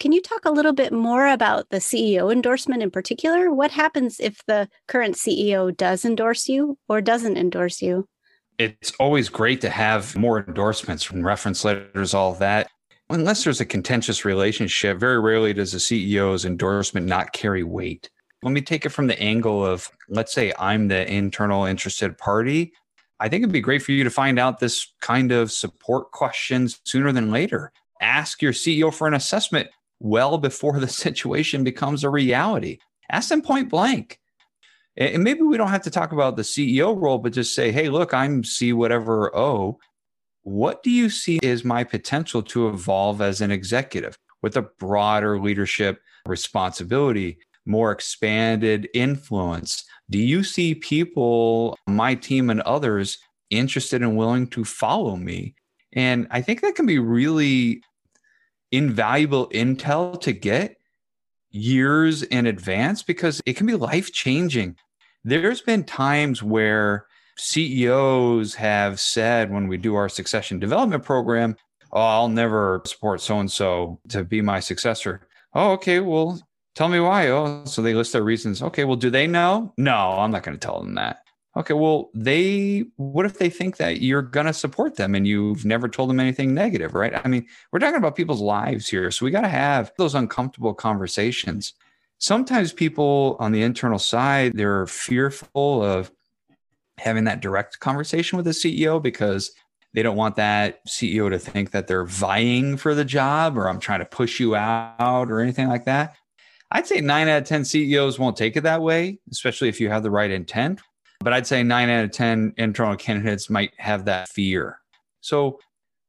Can 0.00 0.12
you 0.12 0.22
talk 0.22 0.46
a 0.46 0.50
little 0.50 0.72
bit 0.72 0.90
more 0.90 1.28
about 1.28 1.68
the 1.68 1.78
CEO 1.80 2.32
endorsement 2.32 2.82
in 2.82 2.90
particular? 2.90 3.52
What 3.52 3.72
happens 3.72 4.20
if 4.20 4.40
the 4.46 4.70
current 4.88 5.16
CEO 5.16 5.76
does 5.76 6.06
endorse 6.06 6.48
you 6.48 6.78
or 6.88 7.02
doesn't 7.02 7.36
endorse 7.36 7.82
you? 7.82 8.08
It's 8.58 8.92
always 8.98 9.28
great 9.28 9.60
to 9.62 9.70
have 9.70 10.16
more 10.16 10.42
endorsements 10.42 11.10
and 11.10 11.24
reference 11.24 11.64
letters, 11.64 12.14
all 12.14 12.34
that. 12.34 12.68
Unless 13.10 13.44
there's 13.44 13.60
a 13.60 13.66
contentious 13.66 14.24
relationship, 14.24 14.98
very 14.98 15.20
rarely 15.20 15.52
does 15.52 15.74
a 15.74 15.78
CEO's 15.78 16.44
endorsement 16.44 17.06
not 17.06 17.32
carry 17.32 17.62
weight. 17.62 18.10
Let 18.42 18.52
me 18.52 18.62
take 18.62 18.86
it 18.86 18.90
from 18.90 19.06
the 19.06 19.20
angle 19.20 19.64
of 19.64 19.90
let's 20.08 20.32
say 20.32 20.52
I'm 20.58 20.88
the 20.88 21.10
internal 21.10 21.64
interested 21.66 22.16
party. 22.18 22.72
I 23.20 23.28
think 23.28 23.42
it'd 23.42 23.52
be 23.52 23.60
great 23.60 23.82
for 23.82 23.92
you 23.92 24.04
to 24.04 24.10
find 24.10 24.38
out 24.38 24.58
this 24.58 24.94
kind 25.00 25.32
of 25.32 25.52
support 25.52 26.10
questions 26.10 26.80
sooner 26.84 27.12
than 27.12 27.30
later. 27.30 27.72
Ask 28.00 28.42
your 28.42 28.52
CEO 28.52 28.92
for 28.92 29.06
an 29.06 29.14
assessment 29.14 29.68
well 30.00 30.38
before 30.38 30.80
the 30.80 30.88
situation 31.04 31.64
becomes 31.64 32.04
a 32.04 32.10
reality. 32.10 32.78
Ask 33.10 33.28
them 33.28 33.42
point 33.42 33.68
blank. 33.68 34.18
And 34.96 35.22
maybe 35.22 35.42
we 35.42 35.56
don't 35.56 35.68
have 35.68 35.82
to 35.82 35.90
talk 35.90 36.12
about 36.12 36.36
the 36.36 36.42
CEO 36.42 36.98
role, 36.98 37.18
but 37.18 37.32
just 37.32 37.54
say, 37.54 37.70
hey, 37.70 37.88
look, 37.88 38.14
I'm 38.14 38.42
C 38.44 38.72
whatever 38.72 39.34
O. 39.36 39.78
What 40.42 40.82
do 40.82 40.90
you 40.90 41.10
see 41.10 41.38
as 41.42 41.64
my 41.64 41.84
potential 41.84 42.42
to 42.44 42.68
evolve 42.68 43.20
as 43.20 43.40
an 43.40 43.50
executive 43.50 44.16
with 44.42 44.56
a 44.56 44.62
broader 44.78 45.38
leadership 45.40 46.00
responsibility, 46.26 47.38
more 47.66 47.92
expanded 47.92 48.88
influence? 48.94 49.84
Do 50.08 50.18
you 50.18 50.44
see 50.44 50.74
people, 50.74 51.76
my 51.86 52.14
team 52.14 52.48
and 52.48 52.60
others, 52.62 53.18
interested 53.50 54.02
and 54.02 54.16
willing 54.16 54.46
to 54.48 54.64
follow 54.64 55.16
me? 55.16 55.54
And 55.92 56.26
I 56.30 56.42
think 56.42 56.60
that 56.60 56.74
can 56.74 56.86
be 56.86 56.98
really 56.98 57.82
invaluable 58.72 59.48
intel 59.50 60.20
to 60.22 60.32
get 60.32 60.76
years 61.50 62.22
in 62.22 62.46
advance 62.46 63.02
because 63.02 63.42
it 63.46 63.56
can 63.56 63.66
be 63.66 63.74
life 63.74 64.12
changing. 64.12 64.76
There's 65.26 65.60
been 65.60 65.82
times 65.82 66.40
where 66.40 67.06
CEOs 67.36 68.54
have 68.54 69.00
said 69.00 69.50
when 69.50 69.66
we 69.66 69.76
do 69.76 69.96
our 69.96 70.08
succession 70.08 70.60
development 70.60 71.02
program, 71.02 71.56
Oh, 71.92 72.00
I'll 72.00 72.28
never 72.28 72.82
support 72.84 73.20
so 73.20 73.40
and 73.40 73.50
so 73.50 73.98
to 74.10 74.22
be 74.22 74.40
my 74.40 74.60
successor. 74.60 75.26
Oh, 75.52 75.72
okay. 75.72 75.98
Well, 75.98 76.40
tell 76.76 76.88
me 76.88 77.00
why. 77.00 77.28
Oh, 77.28 77.64
so 77.64 77.82
they 77.82 77.94
list 77.94 78.12
their 78.12 78.22
reasons. 78.22 78.62
Okay. 78.62 78.84
Well, 78.84 78.96
do 78.96 79.10
they 79.10 79.26
know? 79.26 79.72
No, 79.76 79.96
I'm 79.96 80.30
not 80.30 80.44
going 80.44 80.56
to 80.56 80.64
tell 80.64 80.80
them 80.80 80.94
that. 80.94 81.22
Okay, 81.56 81.72
well, 81.74 82.10
they 82.14 82.84
what 82.96 83.24
if 83.24 83.38
they 83.38 83.48
think 83.48 83.78
that 83.78 84.02
you're 84.02 84.20
going 84.20 84.44
to 84.46 84.52
support 84.52 84.96
them 84.96 85.14
and 85.14 85.26
you've 85.26 85.64
never 85.64 85.88
told 85.88 86.10
them 86.10 86.20
anything 86.20 86.52
negative, 86.52 86.94
right? 86.94 87.14
I 87.24 87.28
mean, 87.28 87.46
we're 87.72 87.78
talking 87.78 87.96
about 87.96 88.14
people's 88.14 88.42
lives 88.42 88.86
here. 88.86 89.10
So 89.10 89.24
we 89.24 89.30
got 89.30 89.40
to 89.40 89.48
have 89.48 89.90
those 89.96 90.14
uncomfortable 90.14 90.74
conversations. 90.74 91.72
Sometimes 92.18 92.72
people 92.72 93.36
on 93.38 93.52
the 93.52 93.62
internal 93.62 93.98
side, 93.98 94.56
they're 94.56 94.86
fearful 94.86 95.82
of 95.82 96.10
having 96.98 97.24
that 97.24 97.40
direct 97.40 97.78
conversation 97.78 98.36
with 98.36 98.46
the 98.46 98.52
CEO 98.52 99.02
because 99.02 99.52
they 99.92 100.02
don't 100.02 100.16
want 100.16 100.36
that 100.36 100.86
CEO 100.86 101.30
to 101.30 101.38
think 101.38 101.70
that 101.70 101.86
they're 101.86 102.04
vying 102.04 102.76
for 102.76 102.94
the 102.94 103.04
job 103.04 103.56
or 103.56 103.68
I'm 103.68 103.80
trying 103.80 104.00
to 104.00 104.06
push 104.06 104.40
you 104.40 104.54
out 104.54 105.30
or 105.30 105.40
anything 105.40 105.68
like 105.68 105.84
that. 105.84 106.16
I'd 106.70 106.86
say 106.86 107.00
nine 107.00 107.28
out 107.28 107.42
of 107.42 107.48
10 107.48 107.64
CEOs 107.64 108.18
won't 108.18 108.36
take 108.36 108.56
it 108.56 108.62
that 108.62 108.82
way, 108.82 109.18
especially 109.30 109.68
if 109.68 109.80
you 109.80 109.88
have 109.88 110.02
the 110.02 110.10
right 110.10 110.30
intent. 110.30 110.80
But 111.20 111.32
I'd 111.32 111.46
say 111.46 111.62
nine 111.62 111.88
out 111.88 112.04
of 112.04 112.10
10 112.10 112.54
internal 112.56 112.96
candidates 112.96 113.48
might 113.48 113.72
have 113.78 114.06
that 114.06 114.28
fear. 114.28 114.80
So 115.20 115.60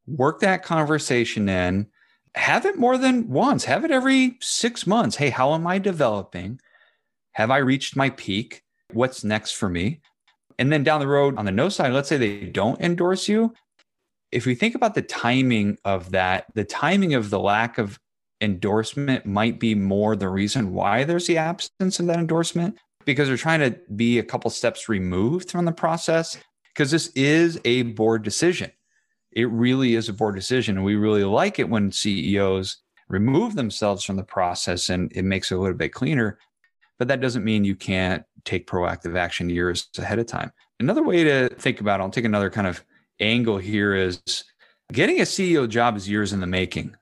work 0.05 0.39
that 0.41 0.64
conversation 0.64 1.47
in, 1.47 1.88
have 2.36 2.65
it 2.65 2.78
more 2.78 2.97
than 2.97 3.30
once, 3.30 3.65
have 3.65 3.84
it 3.84 3.91
every 3.91 4.38
six 4.41 4.86
months. 4.86 5.15
Hey, 5.15 5.30
how 5.30 5.53
am 5.53 5.65
I 5.67 5.80
developing? 5.80 6.59
Have 7.34 7.51
I 7.51 7.57
reached 7.57 7.95
my 7.95 8.09
peak? 8.11 8.63
What's 8.93 9.23
next 9.23 9.51
for 9.51 9.69
me? 9.69 10.01
And 10.59 10.71
then 10.71 10.84
down 10.84 10.99
the 10.99 11.07
road 11.07 11.38
on 11.38 11.45
the 11.45 11.51
no 11.51 11.69
side, 11.69 11.93
let's 11.93 12.09
say 12.09 12.17
they 12.17 12.45
don't 12.45 12.82
endorse 12.82 13.28
you. 13.28 13.53
If 14.32 14.45
we 14.45 14.55
think 14.55 14.75
about 14.75 14.95
the 14.95 15.01
timing 15.01 15.78
of 15.86 16.11
that, 16.11 16.45
the 16.53 16.63
timing 16.63 17.13
of 17.13 17.30
the 17.30 17.39
lack 17.39 17.78
of 17.78 17.99
endorsement 18.41 19.25
might 19.25 19.59
be 19.59 19.75
more 19.75 20.15
the 20.15 20.30
reason 20.30 20.73
why 20.73 21.03
there's 21.03 21.28
the 21.28 21.38
absence 21.38 21.99
of 21.99 22.07
that 22.07 22.19
endorsement 22.19 22.78
because 23.05 23.28
they're 23.28 23.38
trying 23.38 23.59
to 23.59 23.80
be 23.95 24.19
a 24.19 24.23
couple 24.23 24.49
steps 24.49 24.89
removed 24.89 25.49
from 25.51 25.65
the 25.65 25.71
process 25.71 26.38
because 26.73 26.91
this 26.91 27.07
is 27.15 27.59
a 27.65 27.84
board 27.84 28.21
decision. 28.23 28.71
It 29.38 29.52
really 29.52 29.94
is 29.94 30.10
a 30.10 30.14
board 30.14 30.34
decision. 30.34 30.78
And 30.78 30.84
we 30.84 30.96
really 30.96 31.24
like 31.24 31.60
it 31.60 31.70
when 31.70 31.92
CEOs 31.92 32.78
remove 33.08 33.54
themselves 33.54 34.04
from 34.04 34.16
the 34.16 34.24
process 34.24 34.90
and 34.90 35.12
it 35.14 35.24
makes 35.24 35.52
it 35.52 35.56
a 35.56 35.60
little 35.60 35.78
bit 35.78 35.94
cleaner. 35.94 36.40
But 36.98 37.08
that 37.10 37.22
doesn't 37.22 37.44
mean 37.44 37.64
you 37.64 37.76
can't 37.76 38.24
take 38.46 38.66
proactive 38.66 39.16
action 39.16 39.48
years 39.52 39.90
ahead 40.00 40.18
of 40.18 40.26
time. 40.26 40.52
Another 40.80 41.04
way 41.04 41.24
to 41.24 41.50
think 41.50 41.82
about 41.82 42.00
it, 42.00 42.04
I'll 42.04 42.10
take 42.10 42.26
another 42.26 42.50
kind 42.50 42.66
of 42.66 42.84
angle 43.20 43.60
here 43.60 43.94
is 43.94 44.24
getting 44.92 45.20
a 45.20 45.24
CEO 45.24 45.70
job 45.70 45.96
is 45.98 46.10
years 46.10 46.34
in 46.34 46.40
the 46.40 46.48
making. 46.48 46.96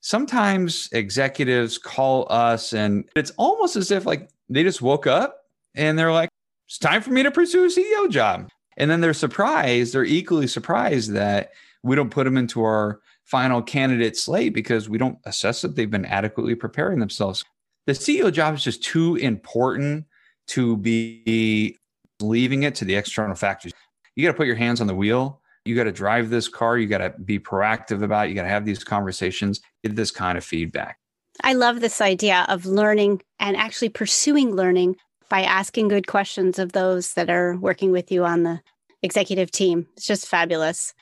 Sometimes 0.00 0.88
executives 0.92 1.76
call 1.76 2.26
us 2.30 2.72
and 2.72 3.04
it's 3.14 3.32
almost 3.36 3.76
as 3.76 3.90
if 3.90 4.06
like 4.06 4.30
they 4.48 4.62
just 4.62 4.80
woke 4.80 5.06
up 5.06 5.42
and 5.74 5.98
they're 5.98 6.10
like, 6.10 6.30
it's 6.66 6.78
time 6.78 7.02
for 7.02 7.10
me 7.10 7.22
to 7.22 7.30
pursue 7.30 7.64
a 7.64 7.68
CEO 7.68 8.08
job. 8.08 8.48
And 8.78 8.90
then 8.90 9.02
they're 9.02 9.12
surprised, 9.12 9.92
they're 9.92 10.04
equally 10.04 10.46
surprised 10.46 11.12
that 11.12 11.50
we 11.82 11.96
don't 11.96 12.10
put 12.10 12.24
them 12.24 12.36
into 12.36 12.62
our 12.62 13.00
final 13.24 13.62
candidate 13.62 14.16
slate 14.16 14.54
because 14.54 14.88
we 14.88 14.98
don't 14.98 15.18
assess 15.24 15.62
that 15.62 15.76
they've 15.76 15.90
been 15.90 16.04
adequately 16.04 16.54
preparing 16.54 16.98
themselves. 16.98 17.44
The 17.86 17.92
CEO 17.92 18.32
job 18.32 18.54
is 18.54 18.62
just 18.62 18.82
too 18.82 19.16
important 19.16 20.06
to 20.48 20.76
be 20.76 21.78
leaving 22.20 22.62
it 22.62 22.74
to 22.76 22.84
the 22.84 22.94
external 22.94 23.34
factors. 23.34 23.72
You 24.14 24.26
got 24.26 24.32
to 24.32 24.36
put 24.36 24.46
your 24.46 24.56
hands 24.56 24.80
on 24.80 24.86
the 24.86 24.94
wheel. 24.94 25.40
You 25.64 25.74
got 25.76 25.84
to 25.84 25.92
drive 25.92 26.30
this 26.30 26.48
car. 26.48 26.78
You 26.78 26.86
got 26.86 26.98
to 26.98 27.10
be 27.24 27.38
proactive 27.38 28.02
about 28.02 28.26
it. 28.26 28.30
You 28.30 28.34
got 28.34 28.42
to 28.42 28.48
have 28.48 28.64
these 28.64 28.84
conversations, 28.84 29.60
get 29.82 29.96
this 29.96 30.10
kind 30.10 30.36
of 30.36 30.44
feedback. 30.44 30.98
I 31.42 31.54
love 31.54 31.80
this 31.80 32.00
idea 32.00 32.44
of 32.48 32.66
learning 32.66 33.22
and 33.40 33.56
actually 33.56 33.88
pursuing 33.88 34.54
learning 34.54 34.96
by 35.28 35.42
asking 35.42 35.88
good 35.88 36.06
questions 36.06 36.58
of 36.58 36.72
those 36.72 37.14
that 37.14 37.30
are 37.30 37.56
working 37.56 37.90
with 37.90 38.12
you 38.12 38.24
on 38.24 38.42
the 38.42 38.60
executive 39.02 39.50
team. 39.50 39.86
It's 39.96 40.06
just 40.06 40.28
fabulous. 40.28 40.92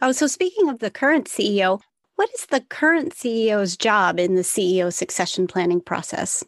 Oh, 0.00 0.12
so 0.12 0.28
speaking 0.28 0.68
of 0.68 0.78
the 0.78 0.90
current 0.90 1.26
CEO, 1.26 1.80
what 2.14 2.30
is 2.34 2.46
the 2.46 2.60
current 2.60 3.14
CEO's 3.14 3.76
job 3.76 4.20
in 4.20 4.36
the 4.36 4.42
CEO 4.42 4.92
succession 4.92 5.48
planning 5.48 5.80
process? 5.80 6.44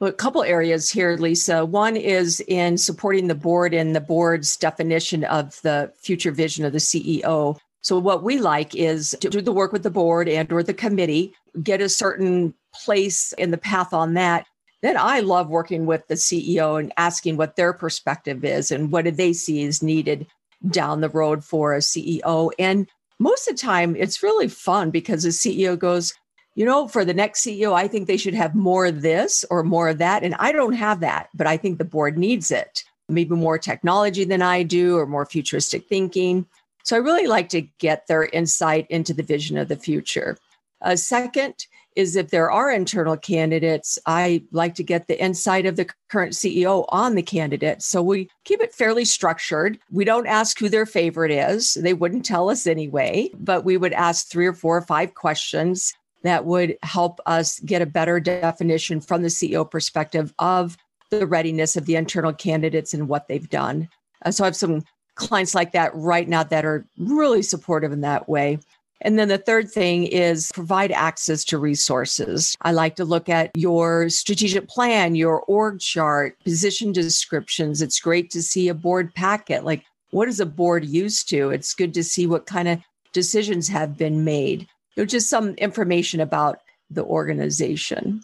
Well, 0.00 0.10
a 0.10 0.14
couple 0.14 0.42
areas 0.42 0.90
here, 0.90 1.16
Lisa. 1.16 1.64
One 1.64 1.96
is 1.96 2.40
in 2.40 2.76
supporting 2.76 3.28
the 3.28 3.34
board 3.34 3.72
in 3.72 3.94
the 3.94 4.02
board's 4.02 4.56
definition 4.56 5.24
of 5.24 5.60
the 5.62 5.92
future 5.96 6.30
vision 6.30 6.66
of 6.66 6.72
the 6.72 6.78
CEO. 6.78 7.58
So 7.80 7.98
what 7.98 8.22
we 8.22 8.38
like 8.38 8.74
is 8.74 9.16
to 9.20 9.30
do 9.30 9.40
the 9.40 9.52
work 9.52 9.72
with 9.72 9.82
the 9.82 9.90
board 9.90 10.28
and 10.28 10.50
or 10.52 10.62
the 10.62 10.74
committee, 10.74 11.34
get 11.62 11.80
a 11.80 11.88
certain 11.88 12.52
place 12.74 13.32
in 13.34 13.50
the 13.50 13.58
path 13.58 13.94
on 13.94 14.12
that, 14.14 14.46
then 14.82 14.98
I 14.98 15.20
love 15.20 15.48
working 15.48 15.86
with 15.86 16.06
the 16.08 16.16
CEO 16.16 16.78
and 16.78 16.92
asking 16.98 17.38
what 17.38 17.56
their 17.56 17.72
perspective 17.72 18.44
is 18.44 18.70
and 18.70 18.92
what 18.92 19.06
do 19.06 19.10
they 19.10 19.32
see 19.32 19.62
is 19.62 19.82
needed 19.82 20.26
down 20.70 21.00
the 21.00 21.08
road 21.08 21.44
for 21.44 21.74
a 21.74 21.78
CEO. 21.78 22.50
And 22.58 22.88
most 23.18 23.48
of 23.48 23.56
the 23.56 23.62
time, 23.62 23.96
it's 23.96 24.22
really 24.22 24.48
fun 24.48 24.90
because 24.90 25.22
the 25.22 25.28
CEO 25.30 25.78
goes, 25.78 26.14
you 26.54 26.64
know, 26.64 26.88
for 26.88 27.04
the 27.04 27.14
next 27.14 27.44
CEO, 27.44 27.72
I 27.72 27.88
think 27.88 28.06
they 28.06 28.16
should 28.16 28.34
have 28.34 28.54
more 28.54 28.86
of 28.86 29.02
this 29.02 29.44
or 29.50 29.62
more 29.62 29.88
of 29.88 29.98
that. 29.98 30.22
And 30.22 30.34
I 30.36 30.52
don't 30.52 30.74
have 30.74 31.00
that, 31.00 31.28
but 31.34 31.46
I 31.46 31.56
think 31.56 31.78
the 31.78 31.84
board 31.84 32.16
needs 32.16 32.50
it. 32.50 32.84
Maybe 33.08 33.34
more 33.34 33.58
technology 33.58 34.24
than 34.24 34.40
I 34.40 34.62
do 34.62 34.96
or 34.96 35.06
more 35.06 35.26
futuristic 35.26 35.86
thinking. 35.88 36.46
So 36.84 36.96
I 36.96 37.00
really 37.00 37.26
like 37.26 37.48
to 37.50 37.62
get 37.78 38.06
their 38.06 38.24
insight 38.26 38.86
into 38.88 39.12
the 39.12 39.22
vision 39.22 39.58
of 39.58 39.68
the 39.68 39.76
future. 39.76 40.36
A 40.80 40.96
second 40.96 41.66
is 41.96 42.16
if 42.16 42.30
there 42.30 42.50
are 42.50 42.70
internal 42.70 43.16
candidates, 43.16 43.98
I 44.06 44.44
like 44.50 44.74
to 44.76 44.82
get 44.82 45.06
the 45.06 45.22
insight 45.22 45.66
of 45.66 45.76
the 45.76 45.88
current 46.08 46.32
CEO 46.32 46.86
on 46.88 47.14
the 47.14 47.22
candidate. 47.22 47.82
So 47.82 48.02
we 48.02 48.28
keep 48.44 48.60
it 48.60 48.74
fairly 48.74 49.04
structured. 49.04 49.78
We 49.90 50.04
don't 50.04 50.26
ask 50.26 50.58
who 50.58 50.68
their 50.68 50.86
favorite 50.86 51.30
is, 51.30 51.74
they 51.74 51.94
wouldn't 51.94 52.24
tell 52.24 52.50
us 52.50 52.66
anyway, 52.66 53.30
but 53.38 53.64
we 53.64 53.76
would 53.76 53.92
ask 53.92 54.28
three 54.28 54.46
or 54.46 54.52
four 54.52 54.76
or 54.76 54.82
five 54.82 55.14
questions 55.14 55.94
that 56.22 56.46
would 56.46 56.76
help 56.82 57.20
us 57.26 57.60
get 57.60 57.82
a 57.82 57.86
better 57.86 58.18
definition 58.18 59.00
from 59.00 59.22
the 59.22 59.28
CEO 59.28 59.70
perspective 59.70 60.32
of 60.38 60.76
the 61.10 61.26
readiness 61.26 61.76
of 61.76 61.86
the 61.86 61.96
internal 61.96 62.32
candidates 62.32 62.94
and 62.94 63.08
what 63.08 63.28
they've 63.28 63.50
done. 63.50 63.88
Uh, 64.24 64.30
so 64.30 64.42
I 64.42 64.46
have 64.46 64.56
some 64.56 64.82
clients 65.14 65.54
like 65.54 65.72
that 65.72 65.94
right 65.94 66.28
now 66.28 66.42
that 66.42 66.64
are 66.64 66.86
really 66.98 67.42
supportive 67.42 67.92
in 67.92 68.00
that 68.00 68.28
way. 68.28 68.58
And 69.04 69.18
then 69.18 69.28
the 69.28 69.38
third 69.38 69.70
thing 69.70 70.06
is 70.06 70.50
provide 70.54 70.90
access 70.90 71.44
to 71.44 71.58
resources. 71.58 72.56
I 72.62 72.72
like 72.72 72.96
to 72.96 73.04
look 73.04 73.28
at 73.28 73.50
your 73.54 74.08
strategic 74.08 74.66
plan, 74.66 75.14
your 75.14 75.42
org 75.42 75.78
chart, 75.78 76.38
position 76.42 76.90
descriptions. 76.90 77.82
It's 77.82 78.00
great 78.00 78.30
to 78.30 78.42
see 78.42 78.68
a 78.68 78.74
board 78.74 79.14
packet. 79.14 79.62
Like, 79.62 79.84
what 80.10 80.26
is 80.26 80.40
a 80.40 80.46
board 80.46 80.86
used 80.86 81.28
to? 81.28 81.50
It's 81.50 81.74
good 81.74 81.92
to 81.94 82.02
see 82.02 82.26
what 82.26 82.46
kind 82.46 82.66
of 82.66 82.80
decisions 83.12 83.68
have 83.68 83.98
been 83.98 84.24
made. 84.24 84.62
You 84.96 85.02
know, 85.02 85.04
just 85.04 85.28
some 85.28 85.50
information 85.56 86.20
about 86.20 86.60
the 86.90 87.04
organization. 87.04 88.22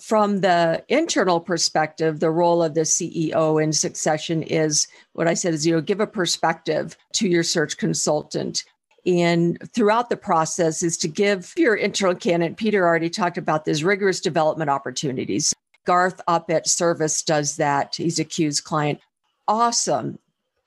From 0.00 0.40
the 0.40 0.84
internal 0.88 1.40
perspective, 1.40 2.18
the 2.18 2.30
role 2.30 2.62
of 2.62 2.74
the 2.74 2.82
CEO 2.82 3.62
in 3.62 3.72
succession 3.72 4.42
is 4.42 4.88
what 5.12 5.28
I 5.28 5.34
said 5.34 5.54
is, 5.54 5.66
you 5.66 5.74
know, 5.74 5.80
give 5.80 6.00
a 6.00 6.06
perspective 6.06 6.96
to 7.14 7.28
your 7.28 7.42
search 7.42 7.76
consultant. 7.76 8.64
And 9.08 9.58
throughout 9.72 10.10
the 10.10 10.18
process 10.18 10.82
is 10.82 10.98
to 10.98 11.08
give 11.08 11.54
your 11.56 11.74
internal 11.74 12.14
candidate, 12.14 12.58
Peter 12.58 12.86
already 12.86 13.08
talked 13.08 13.38
about 13.38 13.64
this 13.64 13.82
rigorous 13.82 14.20
development 14.20 14.68
opportunities. 14.68 15.54
Garth 15.86 16.20
up 16.28 16.50
at 16.50 16.68
Service 16.68 17.22
does 17.22 17.56
that. 17.56 17.94
He's 17.94 18.18
a 18.18 18.24
CUES 18.24 18.60
client. 18.60 19.00
Awesome 19.48 20.18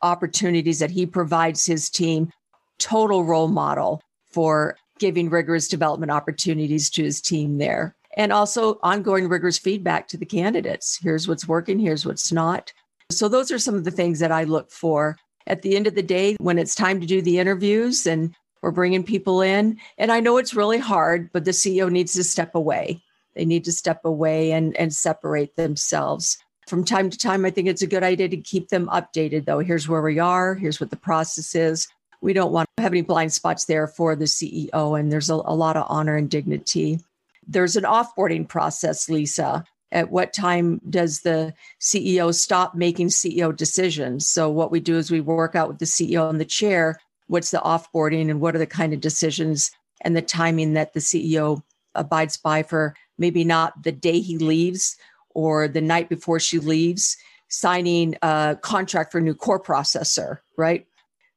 opportunities 0.01 0.79
that 0.79 0.89
he 0.89 1.05
provides 1.05 1.67
his 1.67 1.87
team. 1.87 2.31
Total 2.79 3.23
role 3.23 3.47
model 3.47 4.01
for 4.31 4.75
giving 4.97 5.29
rigorous 5.29 5.67
development 5.67 6.11
opportunities 6.11 6.89
to 6.89 7.03
his 7.03 7.21
team 7.21 7.59
there 7.59 7.95
and 8.17 8.33
also 8.33 8.79
ongoing 8.81 9.29
rigorous 9.29 9.59
feedback 9.59 10.07
to 10.07 10.17
the 10.17 10.25
candidates. 10.25 10.97
Here's 10.99 11.27
what's 11.27 11.47
working, 11.47 11.77
here's 11.77 12.07
what's 12.07 12.31
not. 12.31 12.73
So, 13.11 13.27
those 13.27 13.51
are 13.51 13.59
some 13.59 13.75
of 13.75 13.83
the 13.83 13.91
things 13.91 14.17
that 14.19 14.31
I 14.31 14.45
look 14.45 14.71
for. 14.71 15.17
At 15.47 15.61
the 15.61 15.75
end 15.75 15.87
of 15.87 15.95
the 15.95 16.03
day, 16.03 16.35
when 16.39 16.57
it's 16.57 16.75
time 16.75 16.99
to 17.01 17.07
do 17.07 17.21
the 17.21 17.39
interviews 17.39 18.05
and 18.05 18.35
we're 18.61 18.71
bringing 18.71 19.03
people 19.03 19.41
in, 19.41 19.79
and 19.97 20.11
I 20.11 20.19
know 20.19 20.37
it's 20.37 20.53
really 20.53 20.77
hard, 20.77 21.31
but 21.33 21.45
the 21.45 21.51
CEO 21.51 21.89
needs 21.91 22.13
to 22.13 22.23
step 22.23 22.53
away. 22.55 23.01
They 23.35 23.45
need 23.45 23.63
to 23.65 23.71
step 23.71 24.05
away 24.05 24.51
and, 24.51 24.75
and 24.77 24.93
separate 24.93 25.55
themselves. 25.55 26.37
From 26.67 26.85
time 26.85 27.09
to 27.09 27.17
time, 27.17 27.43
I 27.43 27.49
think 27.49 27.67
it's 27.67 27.81
a 27.81 27.87
good 27.87 28.03
idea 28.03 28.29
to 28.29 28.37
keep 28.37 28.69
them 28.69 28.87
updated, 28.87 29.45
though. 29.45 29.59
Here's 29.59 29.87
where 29.87 30.01
we 30.01 30.19
are, 30.19 30.55
here's 30.55 30.79
what 30.79 30.89
the 30.89 30.95
process 30.95 31.55
is. 31.55 31.87
We 32.21 32.33
don't 32.33 32.51
want 32.51 32.69
to 32.77 32.83
have 32.83 32.93
any 32.93 33.01
blind 33.01 33.33
spots 33.33 33.65
there 33.65 33.87
for 33.87 34.15
the 34.15 34.25
CEO, 34.25 34.99
and 34.99 35.11
there's 35.11 35.29
a, 35.29 35.35
a 35.35 35.55
lot 35.55 35.75
of 35.75 35.87
honor 35.89 36.15
and 36.15 36.29
dignity. 36.29 36.99
There's 37.47 37.75
an 37.75 37.83
offboarding 37.83 38.47
process, 38.47 39.09
Lisa. 39.09 39.65
At 39.91 40.11
what 40.11 40.33
time 40.33 40.79
does 40.89 41.21
the 41.21 41.53
CEO 41.79 42.33
stop 42.33 42.75
making 42.75 43.07
CEO 43.07 43.55
decisions? 43.55 44.27
So, 44.27 44.49
what 44.49 44.71
we 44.71 44.79
do 44.79 44.97
is 44.97 45.11
we 45.11 45.21
work 45.21 45.55
out 45.55 45.67
with 45.67 45.79
the 45.79 45.85
CEO 45.85 46.29
and 46.29 46.39
the 46.39 46.45
chair 46.45 46.97
what's 47.31 47.51
the 47.51 47.59
offboarding 47.59 48.29
and 48.29 48.41
what 48.41 48.55
are 48.55 48.59
the 48.59 48.67
kind 48.67 48.93
of 48.93 48.99
decisions 48.99 49.71
and 50.01 50.17
the 50.17 50.21
timing 50.21 50.73
that 50.73 50.93
the 50.93 50.99
CEO 50.99 51.61
abides 51.95 52.35
by 52.35 52.61
for 52.61 52.93
maybe 53.17 53.45
not 53.45 53.83
the 53.83 53.91
day 53.91 54.19
he 54.19 54.37
leaves 54.37 54.97
or 55.29 55.69
the 55.69 55.79
night 55.79 56.09
before 56.09 56.41
she 56.41 56.59
leaves, 56.59 57.15
signing 57.47 58.17
a 58.21 58.57
contract 58.61 59.13
for 59.13 59.19
a 59.19 59.21
new 59.21 59.33
core 59.33 59.61
processor, 59.61 60.39
right? 60.57 60.87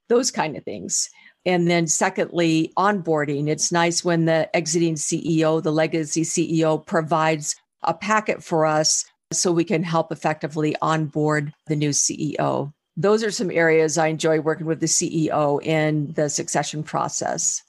Those 0.09 0.33
kind 0.33 0.57
of 0.57 0.65
things. 0.65 1.11
And 1.47 1.71
then, 1.71 1.87
secondly, 1.87 2.73
onboarding. 2.77 3.49
It's 3.49 3.71
nice 3.71 4.05
when 4.05 4.25
the 4.25 4.55
exiting 4.57 4.95
CEO, 4.95 5.63
the 5.63 5.71
legacy 5.71 6.23
CEO, 6.23 6.85
provides 6.85 7.55
a 7.85 7.95
packet 7.95 8.43
for 8.43 8.67
us 8.67 9.05
so 9.33 9.53
we 9.53 9.65
can 9.65 9.83
help 9.83 10.13
effectively 10.13 10.77
onboard 10.81 11.53
the 11.67 11.77
new 11.77 11.91
CEO. 11.91 12.73
Those 12.97 13.25
are 13.25 13.31
some 13.31 13.51
areas 13.51 13.99
I 13.99 14.09
enjoy 14.09 14.41
working 14.41 14.67
with 14.67 14.81
the 14.81 14.87
CEO 14.87 15.63
in 15.63 16.13
the 16.13 16.29
succession 16.29 16.83
process. 16.83 17.63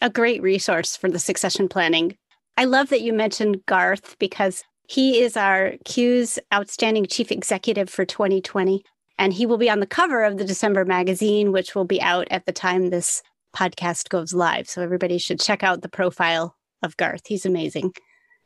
A 0.00 0.10
great 0.10 0.42
resource 0.42 0.96
for 0.96 1.10
the 1.10 1.18
succession 1.18 1.68
planning. 1.68 2.16
I 2.56 2.64
love 2.64 2.88
that 2.88 3.02
you 3.02 3.12
mentioned 3.12 3.64
Garth 3.66 4.18
because 4.18 4.64
he 4.88 5.20
is 5.20 5.36
our 5.36 5.74
CUES 5.84 6.38
outstanding 6.54 7.06
chief 7.06 7.30
executive 7.30 7.90
for 7.90 8.04
2020. 8.04 8.84
And 9.18 9.32
he 9.32 9.46
will 9.46 9.58
be 9.58 9.70
on 9.70 9.80
the 9.80 9.86
cover 9.86 10.22
of 10.22 10.36
the 10.36 10.44
December 10.44 10.84
magazine, 10.84 11.52
which 11.52 11.74
will 11.74 11.84
be 11.84 12.00
out 12.00 12.28
at 12.30 12.46
the 12.46 12.52
time 12.52 12.90
this 12.90 13.22
podcast 13.54 14.10
goes 14.10 14.34
live. 14.34 14.68
So 14.68 14.82
everybody 14.82 15.18
should 15.18 15.40
check 15.40 15.62
out 15.62 15.80
the 15.80 15.88
profile 15.88 16.54
of 16.82 16.96
Garth. 16.96 17.26
He's 17.26 17.46
amazing. 17.46 17.92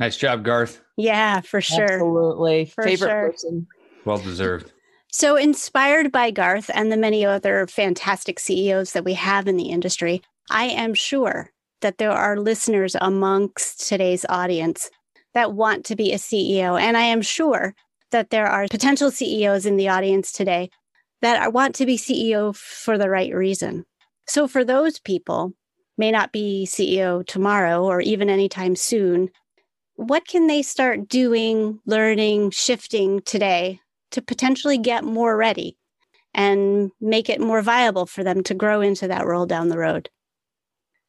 Nice 0.00 0.16
job, 0.16 0.42
Garth. 0.42 0.80
Yeah, 0.96 1.42
for 1.42 1.60
sure. 1.60 1.84
Absolutely. 1.84 2.64
For 2.64 2.84
Favorite 2.84 3.08
sure. 3.08 3.30
person. 3.30 3.66
Well 4.06 4.18
deserved. 4.18 4.72
So, 5.12 5.36
inspired 5.36 6.10
by 6.10 6.30
Garth 6.30 6.70
and 6.72 6.90
the 6.90 6.96
many 6.96 7.24
other 7.24 7.66
fantastic 7.66 8.40
CEOs 8.40 8.94
that 8.94 9.04
we 9.04 9.14
have 9.14 9.46
in 9.46 9.58
the 9.58 9.68
industry, 9.68 10.22
I 10.50 10.64
am 10.64 10.94
sure 10.94 11.50
that 11.82 11.98
there 11.98 12.12
are 12.12 12.38
listeners 12.38 12.96
amongst 13.00 13.86
today's 13.88 14.24
audience 14.28 14.90
that 15.34 15.52
want 15.52 15.84
to 15.86 15.96
be 15.96 16.12
a 16.12 16.16
CEO. 16.16 16.80
And 16.80 16.96
I 16.96 17.02
am 17.02 17.20
sure 17.20 17.74
that 18.10 18.30
there 18.30 18.46
are 18.46 18.66
potential 18.70 19.10
CEOs 19.10 19.66
in 19.66 19.76
the 19.76 19.88
audience 19.88 20.32
today 20.32 20.70
that 21.20 21.52
want 21.52 21.74
to 21.76 21.86
be 21.86 21.98
CEO 21.98 22.56
for 22.56 22.96
the 22.96 23.10
right 23.10 23.34
reason. 23.34 23.84
So 24.26 24.48
for 24.48 24.64
those 24.64 24.98
people, 24.98 25.52
may 25.98 26.10
not 26.10 26.32
be 26.32 26.66
CEO 26.66 27.26
tomorrow 27.26 27.84
or 27.84 28.00
even 28.00 28.30
anytime 28.30 28.74
soon, 28.74 29.28
what 30.00 30.26
can 30.26 30.46
they 30.46 30.62
start 30.62 31.08
doing, 31.08 31.78
learning, 31.84 32.50
shifting 32.50 33.20
today 33.22 33.80
to 34.12 34.22
potentially 34.22 34.78
get 34.78 35.04
more 35.04 35.36
ready 35.36 35.76
and 36.32 36.90
make 37.00 37.28
it 37.28 37.40
more 37.40 37.60
viable 37.60 38.06
for 38.06 38.24
them 38.24 38.42
to 38.44 38.54
grow 38.54 38.80
into 38.80 39.08
that 39.08 39.26
role 39.26 39.44
down 39.44 39.68
the 39.68 39.78
road? 39.78 40.08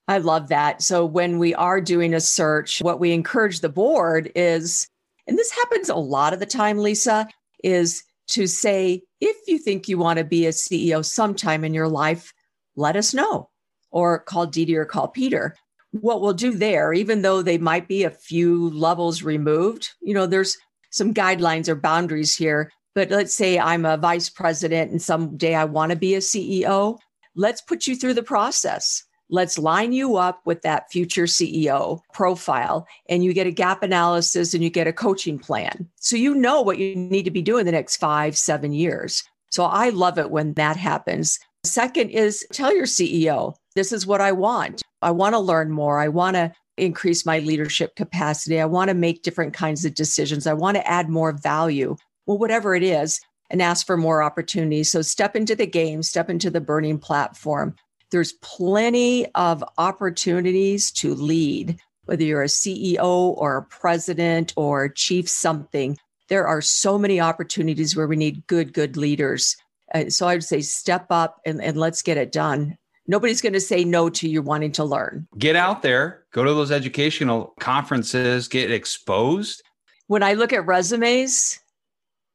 I 0.07 0.17
love 0.17 0.49
that. 0.49 0.81
So 0.81 1.05
when 1.05 1.39
we 1.39 1.55
are 1.55 1.79
doing 1.79 2.13
a 2.13 2.19
search, 2.19 2.81
what 2.81 2.99
we 2.99 3.13
encourage 3.13 3.61
the 3.61 3.69
board 3.69 4.29
is 4.35 4.89
and 5.27 5.37
this 5.37 5.51
happens 5.51 5.87
a 5.87 5.95
lot 5.95 6.33
of 6.33 6.39
the 6.39 6.45
time, 6.45 6.79
Lisa, 6.79 7.27
is 7.63 8.03
to 8.29 8.47
say, 8.47 9.01
if 9.21 9.37
you 9.47 9.57
think 9.57 9.87
you 9.87 9.97
want 9.97 10.19
to 10.19 10.25
be 10.25 10.45
a 10.45 10.49
CEO 10.49 11.05
sometime 11.05 11.63
in 11.63 11.73
your 11.73 11.87
life, 11.87 12.33
let 12.75 12.95
us 12.95 13.13
know 13.13 13.49
or 13.91 14.19
call 14.19 14.47
Dee 14.47 14.75
or 14.75 14.83
call 14.83 15.07
Peter. 15.07 15.55
What 15.91 16.21
we'll 16.21 16.33
do 16.33 16.53
there, 16.53 16.93
even 16.93 17.21
though 17.21 17.41
they 17.41 17.57
might 17.57 17.87
be 17.87 18.03
a 18.03 18.09
few 18.09 18.69
levels 18.69 19.23
removed, 19.23 19.89
you 20.01 20.13
know, 20.13 20.25
there's 20.25 20.57
some 20.89 21.13
guidelines 21.13 21.67
or 21.67 21.75
boundaries 21.75 22.35
here. 22.35 22.71
But 22.95 23.09
let's 23.09 23.33
say 23.33 23.59
I'm 23.59 23.85
a 23.85 23.97
vice 23.97 24.29
president 24.29 24.91
and 24.91 25.01
someday 25.01 25.55
I 25.55 25.65
want 25.65 25.91
to 25.91 25.95
be 25.95 26.15
a 26.15 26.19
CEO. 26.19 26.97
Let's 27.35 27.61
put 27.61 27.87
you 27.87 27.95
through 27.95 28.15
the 28.15 28.23
process. 28.23 29.03
Let's 29.29 29.57
line 29.57 29.93
you 29.93 30.17
up 30.17 30.41
with 30.43 30.61
that 30.63 30.91
future 30.91 31.23
CEO 31.23 32.01
profile, 32.13 32.85
and 33.07 33.23
you 33.23 33.33
get 33.33 33.47
a 33.47 33.51
gap 33.51 33.81
analysis 33.81 34.53
and 34.53 34.61
you 34.61 34.69
get 34.69 34.87
a 34.87 34.93
coaching 34.93 35.39
plan. 35.39 35.89
So 35.95 36.17
you 36.17 36.35
know 36.35 36.61
what 36.61 36.79
you 36.79 36.97
need 36.97 37.23
to 37.23 37.31
be 37.31 37.41
doing 37.41 37.65
the 37.65 37.71
next 37.71 37.95
five, 37.95 38.37
seven 38.37 38.73
years. 38.73 39.23
So 39.49 39.63
I 39.63 39.89
love 39.89 40.17
it 40.17 40.31
when 40.31 40.53
that 40.55 40.75
happens. 40.75 41.39
Second 41.63 42.09
is 42.09 42.45
tell 42.51 42.75
your 42.75 42.85
CEO, 42.85 43.55
this 43.75 43.91
is 43.91 44.05
what 44.05 44.21
I 44.21 44.31
want. 44.31 44.81
I 45.01 45.11
want 45.11 45.33
to 45.33 45.39
learn 45.39 45.71
more. 45.71 45.99
I 45.99 46.07
want 46.07 46.35
to 46.35 46.53
increase 46.77 47.25
my 47.25 47.39
leadership 47.39 47.95
capacity. 47.95 48.59
I 48.59 48.65
want 48.65 48.89
to 48.89 48.93
make 48.93 49.23
different 49.23 49.53
kinds 49.53 49.85
of 49.85 49.93
decisions. 49.93 50.47
I 50.47 50.53
want 50.53 50.77
to 50.77 50.87
add 50.87 51.09
more 51.09 51.31
value. 51.31 51.95
Well, 52.25 52.37
whatever 52.37 52.75
it 52.75 52.83
is, 52.83 53.19
and 53.51 53.61
ask 53.61 53.85
for 53.85 53.97
more 53.97 54.23
opportunities. 54.23 54.89
So 54.89 55.01
step 55.01 55.35
into 55.35 55.55
the 55.55 55.67
game, 55.67 56.01
step 56.01 56.29
into 56.29 56.49
the 56.49 56.61
burning 56.61 56.97
platform. 56.97 57.75
There's 58.09 58.33
plenty 58.41 59.27
of 59.35 59.63
opportunities 59.77 60.91
to 60.93 61.13
lead, 61.13 61.79
whether 62.05 62.23
you're 62.23 62.43
a 62.43 62.47
CEO 62.47 63.03
or 63.37 63.57
a 63.57 63.63
president 63.63 64.53
or 64.55 64.89
chief 64.89 65.29
something. 65.29 65.97
There 66.29 66.47
are 66.47 66.61
so 66.61 66.97
many 66.97 67.19
opportunities 67.19 67.95
where 67.95 68.07
we 68.07 68.15
need 68.15 68.47
good, 68.47 68.73
good 68.73 68.97
leaders. 68.97 69.57
Uh, 69.93 70.09
so 70.09 70.27
I'd 70.27 70.43
say 70.43 70.61
step 70.61 71.07
up 71.09 71.41
and, 71.45 71.61
and 71.61 71.77
let's 71.77 72.01
get 72.01 72.17
it 72.17 72.31
done. 72.31 72.77
Nobody's 73.11 73.41
going 73.41 73.51
to 73.51 73.59
say 73.59 73.83
no 73.83 74.09
to 74.09 74.29
you 74.29 74.41
wanting 74.41 74.71
to 74.71 74.85
learn. 74.85 75.27
Get 75.37 75.57
out 75.57 75.81
there, 75.81 76.23
go 76.31 76.45
to 76.45 76.53
those 76.53 76.71
educational 76.71 77.53
conferences, 77.59 78.47
get 78.47 78.71
exposed. 78.71 79.61
When 80.07 80.23
I 80.23 80.31
look 80.31 80.53
at 80.53 80.65
resumes, 80.65 81.59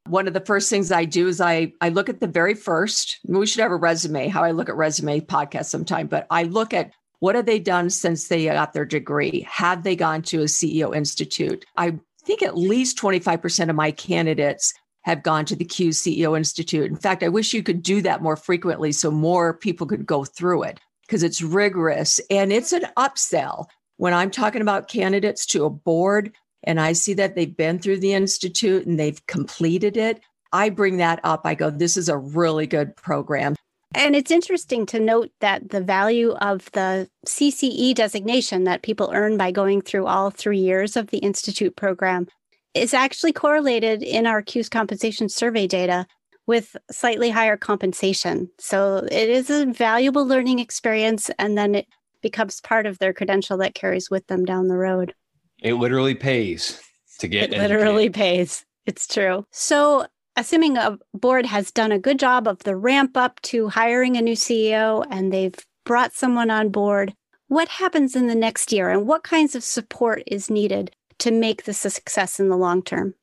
one 0.07 0.29
of 0.29 0.35
the 0.35 0.43
first 0.43 0.69
things 0.69 0.93
I 0.93 1.07
do 1.07 1.29
is 1.29 1.41
I 1.41 1.73
I 1.81 1.89
look 1.89 2.11
at 2.11 2.21
the 2.21 2.27
very 2.27 2.53
first. 2.53 3.19
We 3.25 3.47
should 3.47 3.63
have 3.63 3.73
a 3.73 3.77
resume. 3.77 4.29
How 4.29 4.45
I 4.45 4.51
look 4.51 4.69
at 4.69 4.77
resume 4.77 5.21
podcast 5.21 5.65
sometime, 5.65 6.09
but 6.09 6.27
I 6.31 6.43
look 6.43 6.75
at 6.75 6.93
What 7.21 7.37
have 7.37 7.47
they 7.47 7.59
done 7.59 7.89
since 7.89 8.29
they 8.29 8.45
got 8.45 8.75
their 8.75 8.85
degree? 8.85 9.49
Have 9.49 9.83
they 9.83 9.97
gone 9.97 10.21
to 10.25 10.43
a 10.43 10.45
CEO 10.45 10.95
Institute? 10.95 11.65
I 11.79 11.99
think 12.27 12.43
at 12.43 12.59
least 12.59 12.99
25% 12.99 13.71
of 13.71 13.77
my 13.77 13.93
candidates 13.93 14.75
have 15.07 15.23
gone 15.23 15.45
to 15.45 15.55
the 15.55 15.65
CUES 15.65 16.03
CEO 16.03 16.37
Institute. 16.37 16.91
In 16.91 16.97
fact, 16.97 17.23
I 17.23 17.29
wish 17.29 17.55
you 17.55 17.63
could 17.63 17.81
do 17.81 18.03
that 18.03 18.23
more 18.23 18.37
frequently 18.37 18.91
so 18.91 19.09
more 19.09 19.55
people 19.55 19.87
could 19.87 20.05
go 20.05 20.25
through 20.25 20.65
it 20.65 20.81
because 21.03 21.23
it's 21.23 21.41
rigorous 21.41 22.21
and 22.29 22.53
it's 22.53 22.73
an 22.73 22.83
upsell. 22.99 23.67
When 23.99 24.13
I'm 24.13 24.33
talking 24.33 24.63
about 24.63 24.89
candidates 24.89 25.47
to 25.47 25.65
a 25.65 25.71
board 25.71 26.35
and 26.65 26.81
I 26.81 26.93
see 26.93 27.15
that 27.15 27.37
they've 27.37 27.57
been 27.57 27.79
through 27.79 28.01
the 28.01 28.15
Institute 28.15 28.85
and 28.85 28.99
they've 28.99 29.25
completed 29.29 29.97
it, 29.97 30.21
I 30.53 30.71
bring 30.71 30.97
that 30.97 31.21
up. 31.23 31.43
I 31.45 31.55
go, 31.55 31.71
this 31.71 31.97
is 31.97 32.09
a 32.09 32.19
really 32.19 32.67
good 32.67 32.97
program. 32.97 33.55
And 33.95 34.17
it's 34.17 34.33
interesting 34.33 34.87
to 34.87 34.99
note 34.99 35.31
that 35.41 35.71
the 35.71 35.81
value 35.81 36.33
of 36.33 36.69
the 36.73 37.09
CCE 37.27 37.95
designation 37.95 38.65
that 38.65 38.83
people 38.83 39.13
earn 39.15 39.37
by 39.37 39.53
going 39.53 39.83
through 39.83 40.07
all 40.07 40.31
three 40.31 40.59
years 40.59 40.97
of 40.97 41.07
the 41.07 41.19
Institute 41.19 41.77
program 41.77 42.27
is 42.77 42.95
actually 42.95 43.33
correlated 43.33 44.03
in 44.03 44.27
our 44.27 44.43
CUES 44.43 44.69
compensation 44.69 45.29
survey 45.29 45.67
data 45.67 46.07
with 46.47 46.77
slightly 46.91 47.31
higher 47.31 47.57
compensation. 47.57 48.49
So 48.59 48.99
it 49.11 49.29
is 49.29 49.51
a 49.51 49.67
valuable 49.67 50.27
learning 50.27 50.61
experience, 50.61 51.31
and 51.39 51.59
then 51.59 51.75
it 51.75 51.87
becomes 52.23 52.61
part 52.61 52.87
of 52.87 52.99
their 52.99 53.13
credential 53.13 53.57
that 53.59 53.75
carries 53.75 54.11
with 54.11 54.27
them 54.29 54.45
down 54.45 54.69
the 54.69 54.77
road. 54.77 55.15
It 55.63 55.75
literally 55.75 56.15
pays 56.15 56.81
to 57.19 57.29
get 57.29 57.53
it. 57.53 57.59
Literally 57.59 58.11
pays. 58.11 58.65
It's 58.85 59.07
true. 59.07 59.45
So 59.51 60.07
assuming 60.37 60.77
a 60.77 60.99
board 61.15 61.47
has 61.47 61.71
done 61.71 61.93
a 61.93 61.99
good 61.99 62.19
job 62.19 62.47
of 62.47 62.59
the 62.61 62.77
ramp 62.77 63.17
up 63.17 63.41
to 63.43 63.69
hiring 63.69 64.17
a 64.17 64.23
new 64.23 64.37
CEO 64.37 65.05
and 65.11 65.33
they've 65.33 65.55
brought 65.85 66.13
someone 66.13 66.51
on 66.51 66.69
board, 66.69 67.15
what 67.49 67.69
happens 67.69 68.17
in 68.17 68.27
the 68.27 68.35
next 68.35 68.73
year 68.73 68.91
and 68.91 69.07
what 69.07 69.23
kinds 69.23 69.55
of 69.55 69.63
support 69.63 70.23
is 70.27 70.51
needed 70.51 70.95
to 71.19 71.31
make 71.31 71.65
this 71.65 71.85
a 71.85 71.91
success 71.91 72.39
in 72.41 72.49
the 72.49 72.57
long 72.57 72.83
term? 72.83 73.15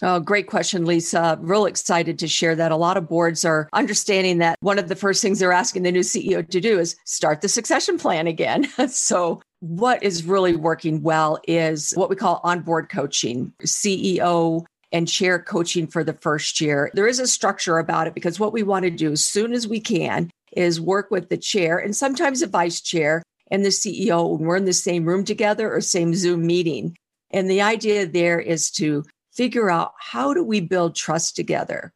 Oh, 0.00 0.20
great 0.20 0.46
question, 0.46 0.86
Lisa. 0.86 1.38
Real 1.42 1.66
excited 1.66 2.18
to 2.18 2.28
share 2.28 2.56
that. 2.56 2.72
A 2.72 2.76
lot 2.76 2.96
of 2.96 3.08
boards 3.08 3.44
are 3.44 3.68
understanding 3.74 4.38
that 4.38 4.56
one 4.60 4.78
of 4.78 4.88
the 4.88 4.96
first 4.96 5.20
things 5.20 5.38
they're 5.38 5.52
asking 5.52 5.82
the 5.82 5.92
new 5.92 6.00
CEO 6.00 6.48
to 6.48 6.60
do 6.60 6.78
is 6.78 6.96
start 7.04 7.42
the 7.42 7.48
succession 7.48 7.98
plan 7.98 8.26
again. 8.26 8.68
so, 8.88 9.42
what 9.60 10.02
is 10.02 10.24
really 10.24 10.56
working 10.56 11.02
well 11.02 11.38
is 11.46 11.92
what 11.94 12.08
we 12.08 12.16
call 12.16 12.40
onboard 12.42 12.88
coaching. 12.88 13.52
CEO 13.64 14.64
and 14.92 15.08
chair 15.08 15.38
coaching 15.38 15.86
for 15.86 16.04
the 16.04 16.12
first 16.14 16.60
year. 16.60 16.90
There 16.94 17.06
is 17.06 17.18
a 17.18 17.26
structure 17.26 17.78
about 17.78 18.06
it 18.06 18.14
because 18.14 18.40
what 18.40 18.52
we 18.52 18.62
want 18.62 18.84
to 18.84 18.90
do 18.90 19.12
as 19.12 19.24
soon 19.24 19.52
as 19.52 19.68
we 19.68 19.80
can 19.80 20.30
is 20.52 20.80
work 20.80 21.10
with 21.10 21.28
the 21.28 21.36
chair 21.36 21.78
and 21.78 21.96
sometimes 21.96 22.40
the 22.40 22.46
vice 22.46 22.80
chair 22.80 23.22
and 23.52 23.64
the 23.64 23.68
CEO 23.68 24.28
when 24.28 24.48
we're 24.48 24.56
in 24.56 24.64
the 24.64 24.72
same 24.72 25.04
room 25.04 25.24
together 25.24 25.72
or 25.72 25.80
same 25.80 26.14
Zoom 26.14 26.44
meeting. 26.44 26.96
And 27.30 27.48
the 27.48 27.62
idea 27.62 28.04
there 28.04 28.40
is 28.40 28.68
to 28.72 29.04
figure 29.32 29.70
out 29.70 29.92
how 30.00 30.34
do 30.34 30.42
we 30.42 30.60
build 30.60 30.96
trust 30.96 31.36
together? 31.36 31.92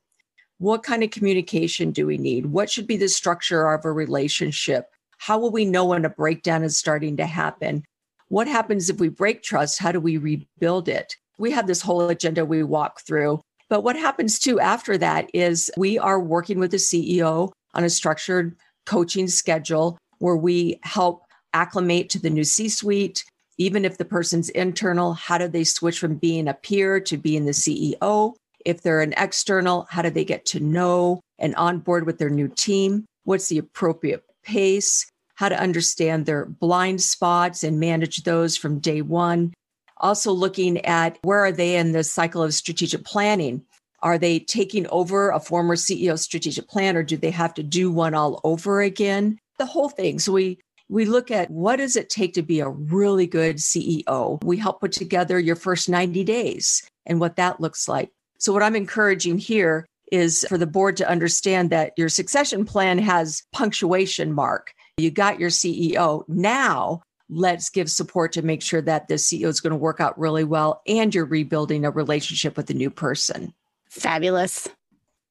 What 0.59 0.85
kind 0.85 1.03
of 1.03 1.11
communication 1.11 1.91
do 1.91 2.07
we 2.07 2.17
need? 2.17 2.47
What 2.47 2.71
should 2.71 2.87
be 2.87 2.97
the 2.97 3.09
structure 3.09 3.73
of 3.73 3.85
a 3.85 3.91
relationship? 3.91 4.87
How 5.19 5.39
will 5.39 5.51
we 5.51 5.65
know 5.65 5.87
when 5.87 6.05
a 6.05 6.11
breakdown 6.11 6.63
is 6.63 6.79
starting 6.79 7.17
to 7.17 7.27
happen? 7.27 7.83
What 8.29 8.47
happens 8.47 8.89
if 8.89 9.01
we 9.01 9.09
break 9.09 9.43
trust? 9.43 9.81
How 9.81 9.91
do 9.91 10.01
we 10.01 10.17
rebuild 10.17 10.89
it? 10.89 11.17
we 11.39 11.51
have 11.51 11.67
this 11.67 11.83
whole 11.83 12.09
agenda 12.09 12.45
we 12.45 12.63
walk 12.63 13.01
through. 13.01 13.41
But 13.69 13.83
what 13.83 13.97
happens 13.97 14.39
too 14.39 14.61
after 14.61 14.97
that 14.99 15.29
is 15.35 15.71
we 15.77 15.99
are 15.99 16.21
working 16.21 16.59
with 16.59 16.71
the 16.71 16.77
CEO 16.77 17.51
on 17.75 17.85
a 17.85 17.91
structured 17.91 18.57
coaching 18.85 19.29
schedule 19.29 19.99
where 20.19 20.37
we 20.37 20.79
help 20.83 21.26
acclimate 21.57 22.11
to 22.11 22.19
the 22.19 22.31
new 22.31 22.45
C 22.45 22.69
suite. 22.69 23.25
Even 23.59 23.87
if 23.87 23.97
the 23.97 24.05
person's 24.05 24.51
internal, 24.51 25.15
how 25.15 25.39
do 25.39 25.49
they 25.49 25.65
switch 25.65 25.99
from 25.99 26.17
being 26.17 26.47
a 26.47 26.55
peer 26.55 27.01
to 27.01 27.17
being 27.17 27.47
the 27.47 27.53
CEO? 27.53 28.35
If 28.67 28.83
they're 28.83 29.01
an 29.01 29.15
external, 29.17 29.87
how 29.89 30.03
do 30.03 30.11
they 30.11 30.25
get 30.25 30.45
to 30.47 30.61
know 30.61 31.21
and 31.39 31.55
onboard 31.55 32.05
with 32.05 32.19
their 32.19 32.29
new 32.29 32.49
team? 32.49 33.07
What's 33.25 33.49
the 33.49 33.59
appropriate 33.59 34.23
pace? 34.45 35.11
How 35.37 35.49
to 35.49 35.59
understand 35.59 36.27
their 36.27 36.45
blind 36.45 37.01
spots 37.01 37.65
and 37.65 37.81
manage 37.81 38.25
those 38.25 38.57
from 38.57 38.79
day 38.79 39.01
one 39.01 39.55
also 39.99 40.33
looking 40.33 40.85
at 40.85 41.19
where 41.23 41.45
are 41.45 41.53
they 41.53 41.77
in 41.77 41.93
the 41.93 42.05
cycle 42.05 42.43
of 42.43 42.55
strategic 42.55 43.05
planning 43.05 43.63
are 44.03 44.19
they 44.19 44.39
taking 44.39 44.87
over 44.89 45.31
a 45.31 45.41
former 45.41 45.75
ceo 45.75 46.19
strategic 46.19 46.69
plan 46.69 46.97
or 46.97 47.03
do 47.03 47.17
they 47.17 47.31
have 47.31 47.55
to 47.55 47.63
do 47.63 47.91
one 47.91 48.15
all 48.15 48.41
over 48.45 48.83
again 48.83 49.39
the 49.59 49.67
whole 49.67 49.89
thing 49.89 50.19
so 50.19 50.33
we 50.33 50.59
we 50.89 51.05
look 51.05 51.31
at 51.31 51.51
what 51.51 51.77
does 51.77 51.97
it 51.97 52.09
take 52.09 52.35
to 52.35 52.43
be 52.43 52.61
a 52.61 52.69
really 52.69 53.27
good 53.27 53.57
ceo 53.57 54.43
we 54.45 54.57
help 54.57 54.81
put 54.81 54.93
together 54.93 55.39
your 55.39 55.57
first 55.57 55.89
90 55.89 56.25
days 56.25 56.89
and 57.07 57.21
what 57.21 57.37
that 57.37 57.61
looks 57.61 57.89
like 57.89 58.11
so 58.39 58.53
what 58.53 58.63
i'm 58.63 58.77
encouraging 58.77 59.39
here 59.39 59.87
is 60.13 60.47
for 60.49 60.57
the 60.57 60.67
board 60.67 60.97
to 60.97 61.09
understand 61.09 61.71
that 61.71 61.93
your 61.97 62.09
succession 62.09 62.65
plan 62.65 62.99
has 62.99 63.43
punctuation 63.53 64.33
mark 64.33 64.73
you 64.97 65.11
got 65.11 65.41
your 65.41 65.51
ceo 65.51 66.23
now 66.29 67.03
let's 67.29 67.71
give 67.71 67.91
support 67.91 68.33
to 68.33 68.43
make 68.43 68.63
sure 68.63 68.81
that 68.83 69.09
the 69.09 69.15
CEO 69.15 69.49
is 69.49 69.61
going 69.61 69.73
to 69.73 69.77
work 69.77 70.01
out 70.01 70.19
really 70.19 70.45
well 70.45 70.83
and 70.87 71.15
you're 71.15 71.25
rebuilding 71.25 71.85
a 71.85 71.91
relationship 71.91 72.57
with 72.57 72.71
a 72.71 72.75
new 72.75 72.91
person. 72.91 73.53
Fabulous. 73.91 74.69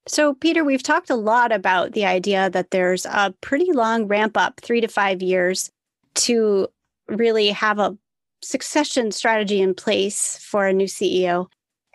So, 0.08 0.36
Peter, 0.36 0.64
we've 0.64 0.84
talked 0.84 1.10
a 1.10 1.16
lot 1.16 1.52
about 1.52 1.94
the 1.94 2.06
idea 2.06 2.50
that 2.52 2.70
there's 2.70 3.06
a 3.08 3.34
pretty 3.42 3.72
long 3.72 4.08
ramp 4.08 4.38
up, 4.38 4.62
three 4.62 4.80
to 4.82 4.88
five 4.88 5.24
years, 5.24 5.72
to 6.16 6.68
really 7.08 7.50
have 7.50 7.80
a 7.80 7.98
succession 8.44 9.12
strategy 9.12 9.62
in 9.62 9.74
place 9.74 10.38
for 10.38 10.68
a 10.68 10.74
new 10.74 10.86
CEO. 10.86 11.48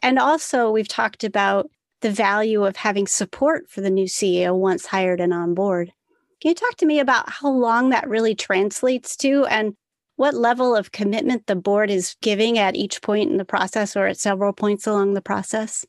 And 0.02 0.18
also, 0.18 0.70
we've 0.70 0.88
talked 0.88 1.22
about 1.22 1.70
the 2.00 2.11
value 2.11 2.64
of 2.64 2.76
having 2.76 3.06
support 3.06 3.70
for 3.70 3.80
the 3.80 3.90
new 3.90 4.06
CEO 4.06 4.56
once 4.56 4.86
hired 4.86 5.20
and 5.20 5.32
on 5.32 5.54
board. 5.54 5.92
Can 6.40 6.48
you 6.48 6.54
talk 6.54 6.76
to 6.76 6.86
me 6.86 6.98
about 6.98 7.28
how 7.28 7.50
long 7.50 7.90
that 7.90 8.08
really 8.08 8.34
translates 8.34 9.16
to 9.18 9.44
and 9.46 9.74
what 10.16 10.34
level 10.34 10.74
of 10.74 10.92
commitment 10.92 11.46
the 11.46 11.56
board 11.56 11.90
is 11.90 12.16
giving 12.22 12.58
at 12.58 12.74
each 12.74 13.02
point 13.02 13.30
in 13.30 13.36
the 13.36 13.44
process 13.44 13.96
or 13.96 14.06
at 14.06 14.18
several 14.18 14.52
points 14.52 14.86
along 14.86 15.14
the 15.14 15.22
process? 15.22 15.84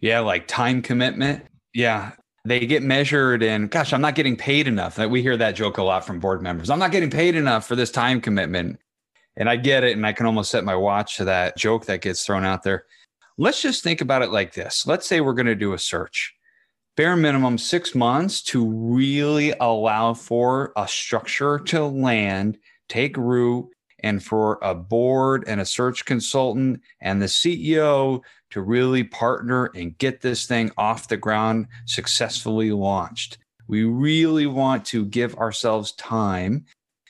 Yeah, 0.00 0.20
like 0.20 0.46
time 0.46 0.82
commitment. 0.82 1.44
Yeah. 1.74 2.12
They 2.44 2.66
get 2.66 2.82
measured 2.82 3.42
and 3.42 3.70
gosh, 3.70 3.92
I'm 3.92 4.00
not 4.00 4.14
getting 4.14 4.36
paid 4.36 4.68
enough. 4.68 4.96
That 4.96 5.10
we 5.10 5.22
hear 5.22 5.36
that 5.36 5.56
joke 5.56 5.78
a 5.78 5.82
lot 5.82 6.04
from 6.04 6.20
board 6.20 6.40
members. 6.40 6.70
I'm 6.70 6.78
not 6.78 6.92
getting 6.92 7.10
paid 7.10 7.34
enough 7.34 7.66
for 7.66 7.76
this 7.76 7.90
time 7.90 8.20
commitment. 8.20 8.78
And 9.36 9.48
I 9.48 9.56
get 9.56 9.84
it. 9.84 9.96
And 9.96 10.06
I 10.06 10.12
can 10.12 10.26
almost 10.26 10.50
set 10.50 10.64
my 10.64 10.74
watch 10.74 11.16
to 11.16 11.24
that 11.24 11.56
joke 11.56 11.86
that 11.86 12.00
gets 12.00 12.24
thrown 12.24 12.44
out 12.44 12.62
there. 12.62 12.84
Let's 13.36 13.62
just 13.62 13.84
think 13.84 14.00
about 14.00 14.22
it 14.22 14.30
like 14.30 14.54
this. 14.54 14.86
Let's 14.86 15.06
say 15.06 15.20
we're 15.20 15.34
going 15.34 15.46
to 15.46 15.54
do 15.54 15.72
a 15.72 15.78
search 15.78 16.34
bare 16.98 17.16
minimum 17.16 17.56
six 17.56 17.94
months 17.94 18.42
to 18.42 18.68
really 18.68 19.54
allow 19.60 20.12
for 20.12 20.72
a 20.76 20.88
structure 20.88 21.60
to 21.60 21.84
land 21.84 22.58
take 22.88 23.16
root 23.16 23.68
and 24.00 24.20
for 24.20 24.58
a 24.62 24.74
board 24.74 25.44
and 25.46 25.60
a 25.60 25.64
search 25.64 26.04
consultant 26.04 26.80
and 27.00 27.22
the 27.22 27.26
CEO 27.26 28.20
to 28.50 28.60
really 28.60 29.04
partner 29.04 29.66
and 29.74 29.96
get 29.98 30.20
this 30.20 30.46
thing 30.46 30.70
off 30.76 31.08
the 31.08 31.16
ground 31.16 31.66
successfully 31.86 32.72
launched. 32.72 33.38
We 33.66 33.84
really 33.84 34.46
want 34.46 34.84
to 34.86 35.04
give 35.04 35.36
ourselves 35.36 35.92
time 35.92 36.64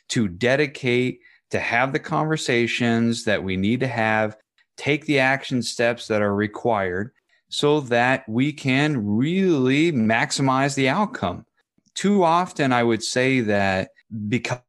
to 0.08 0.28
dedicate 0.28 1.20
to 1.50 1.60
have 1.60 1.92
the 1.92 1.98
conversations 1.98 3.24
that 3.24 3.42
we 3.42 3.56
need 3.56 3.80
to 3.80 3.86
have, 3.86 4.36
take 4.76 5.06
the 5.06 5.20
action 5.20 5.62
steps 5.62 6.08
that 6.08 6.22
are 6.22 6.34
required 6.34 7.12
so 7.48 7.80
that 7.80 8.28
we 8.28 8.52
can 8.52 9.16
really 9.16 9.92
maximize 9.92 10.74
the 10.74 10.88
outcome. 10.88 11.46
Too 11.94 12.22
often, 12.22 12.72
I 12.72 12.82
would 12.82 13.02
say 13.02 13.40
that 13.40 13.90
because 14.28 14.60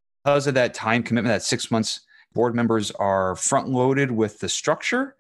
of 0.48 0.54
that 0.54 0.74
time 0.74 1.04
commitment, 1.04 1.34
that 1.34 1.44
six 1.44 1.70
months, 1.70 2.02
board 2.34 2.56
members 2.56 2.92
are 2.92 3.36
front 3.36 3.68
loaded 3.70 4.12
with 4.12 4.40
the 4.40 4.50
structure 4.50 5.16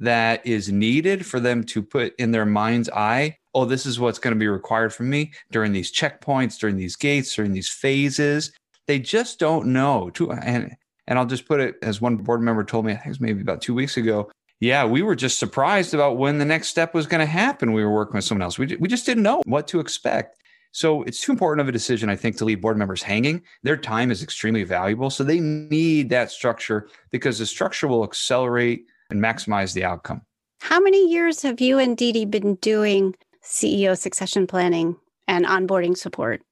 that 0.00 0.44
is 0.46 0.72
needed 0.72 1.24
for 1.24 1.38
them 1.40 1.62
to 1.64 1.82
put 1.82 2.14
in 2.18 2.32
their 2.32 2.46
mind's 2.46 2.90
eye 2.90 3.36
oh, 3.54 3.64
this 3.64 3.86
is 3.86 3.98
what's 3.98 4.18
going 4.18 4.34
to 4.34 4.38
be 4.38 4.48
required 4.48 4.92
from 4.92 5.10
me 5.10 5.32
during 5.50 5.72
these 5.72 5.92
checkpoints, 5.92 6.58
during 6.58 6.76
these 6.76 6.96
gates, 6.96 7.34
during 7.34 7.52
these 7.52 7.68
phases. 7.68 8.52
They 8.86 8.98
just 8.98 9.38
don't 9.38 9.68
know. 9.68 10.10
And, 10.42 10.76
and 11.06 11.18
I'll 11.18 11.26
just 11.26 11.46
put 11.46 11.60
it 11.60 11.76
as 11.82 12.00
one 12.00 12.16
board 12.16 12.42
member 12.42 12.64
told 12.64 12.86
me, 12.86 12.92
I 12.92 12.96
think 12.96 13.06
it 13.06 13.10
was 13.10 13.20
maybe 13.20 13.40
about 13.40 13.62
two 13.62 13.74
weeks 13.74 13.96
ago. 13.96 14.30
Yeah, 14.60 14.84
we 14.84 15.02
were 15.02 15.16
just 15.16 15.38
surprised 15.38 15.94
about 15.94 16.18
when 16.18 16.38
the 16.38 16.44
next 16.44 16.68
step 16.68 16.92
was 16.92 17.06
going 17.06 17.20
to 17.20 17.26
happen. 17.26 17.72
We 17.72 17.82
were 17.82 17.92
working 17.92 18.16
with 18.16 18.24
someone 18.24 18.42
else. 18.42 18.58
We, 18.58 18.76
we 18.76 18.88
just 18.88 19.06
didn't 19.06 19.22
know 19.22 19.40
what 19.46 19.66
to 19.68 19.80
expect. 19.80 20.36
So 20.72 21.02
it's 21.02 21.20
too 21.20 21.32
important 21.32 21.62
of 21.62 21.68
a 21.68 21.72
decision, 21.72 22.10
I 22.10 22.16
think, 22.16 22.36
to 22.36 22.44
leave 22.44 22.60
board 22.60 22.76
members 22.76 23.02
hanging. 23.02 23.42
Their 23.62 23.76
time 23.76 24.10
is 24.10 24.22
extremely 24.22 24.62
valuable. 24.62 25.10
So 25.10 25.24
they 25.24 25.40
need 25.40 26.10
that 26.10 26.30
structure 26.30 26.88
because 27.10 27.38
the 27.38 27.46
structure 27.46 27.88
will 27.88 28.04
accelerate 28.04 28.84
and 29.10 29.20
maximize 29.20 29.74
the 29.74 29.84
outcome. 29.84 30.22
How 30.60 30.80
many 30.80 31.10
years 31.10 31.42
have 31.42 31.60
you 31.60 31.78
and 31.78 31.96
Dee 31.96 32.24
been 32.24 32.56
doing 32.56 33.14
CEO 33.42 33.96
succession 33.96 34.46
planning 34.46 34.96
and 35.26 35.46
onboarding 35.46 35.96
support? 35.96 36.42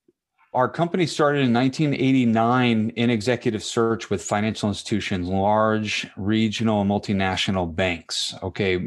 Our 0.54 0.68
company 0.68 1.06
started 1.06 1.44
in 1.44 1.52
1989 1.52 2.90
in 2.96 3.10
executive 3.10 3.62
search 3.62 4.08
with 4.08 4.22
financial 4.22 4.70
institutions, 4.70 5.28
large 5.28 6.08
regional 6.16 6.80
and 6.80 6.90
multinational 6.90 7.72
banks. 7.72 8.34
Okay, 8.42 8.80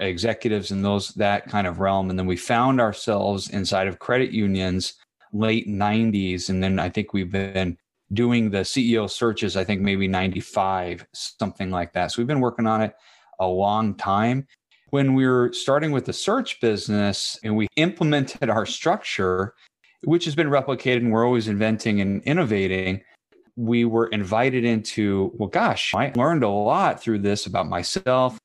executives 0.00 0.70
in 0.70 0.82
those 0.82 1.08
that 1.14 1.48
kind 1.48 1.66
of 1.66 1.80
realm, 1.80 2.10
and 2.10 2.18
then 2.18 2.26
we 2.26 2.36
found 2.36 2.82
ourselves 2.82 3.48
inside 3.48 3.88
of 3.88 3.98
credit 3.98 4.30
unions 4.30 4.92
late 5.32 5.66
90s, 5.66 6.50
and 6.50 6.62
then 6.62 6.78
I 6.78 6.90
think 6.90 7.14
we've 7.14 7.32
been 7.32 7.78
doing 8.12 8.50
the 8.50 8.58
CEO 8.58 9.08
searches. 9.08 9.56
I 9.56 9.64
think 9.64 9.80
maybe 9.80 10.06
95, 10.06 11.06
something 11.14 11.70
like 11.70 11.94
that. 11.94 12.12
So 12.12 12.20
we've 12.20 12.26
been 12.26 12.40
working 12.40 12.66
on 12.66 12.82
it 12.82 12.94
a 13.38 13.46
long 13.46 13.94
time. 13.94 14.46
When 14.90 15.14
we 15.14 15.26
were 15.26 15.52
starting 15.52 15.90
with 15.90 16.04
the 16.04 16.12
search 16.12 16.60
business 16.60 17.38
and 17.42 17.56
we 17.56 17.68
implemented 17.76 18.48
our 18.48 18.66
structure, 18.66 19.54
which 20.04 20.24
has 20.24 20.34
been 20.34 20.48
replicated 20.48 20.98
and 20.98 21.12
we're 21.12 21.26
always 21.26 21.48
inventing 21.48 22.00
and 22.00 22.22
innovating, 22.22 23.02
we 23.56 23.84
were 23.84 24.06
invited 24.08 24.64
into, 24.64 25.32
well, 25.34 25.48
gosh, 25.48 25.94
I 25.94 26.12
learned 26.14 26.44
a 26.44 26.48
lot 26.48 27.00
through 27.02 27.20
this 27.20 27.46
about 27.46 27.68
myself. 27.68 28.38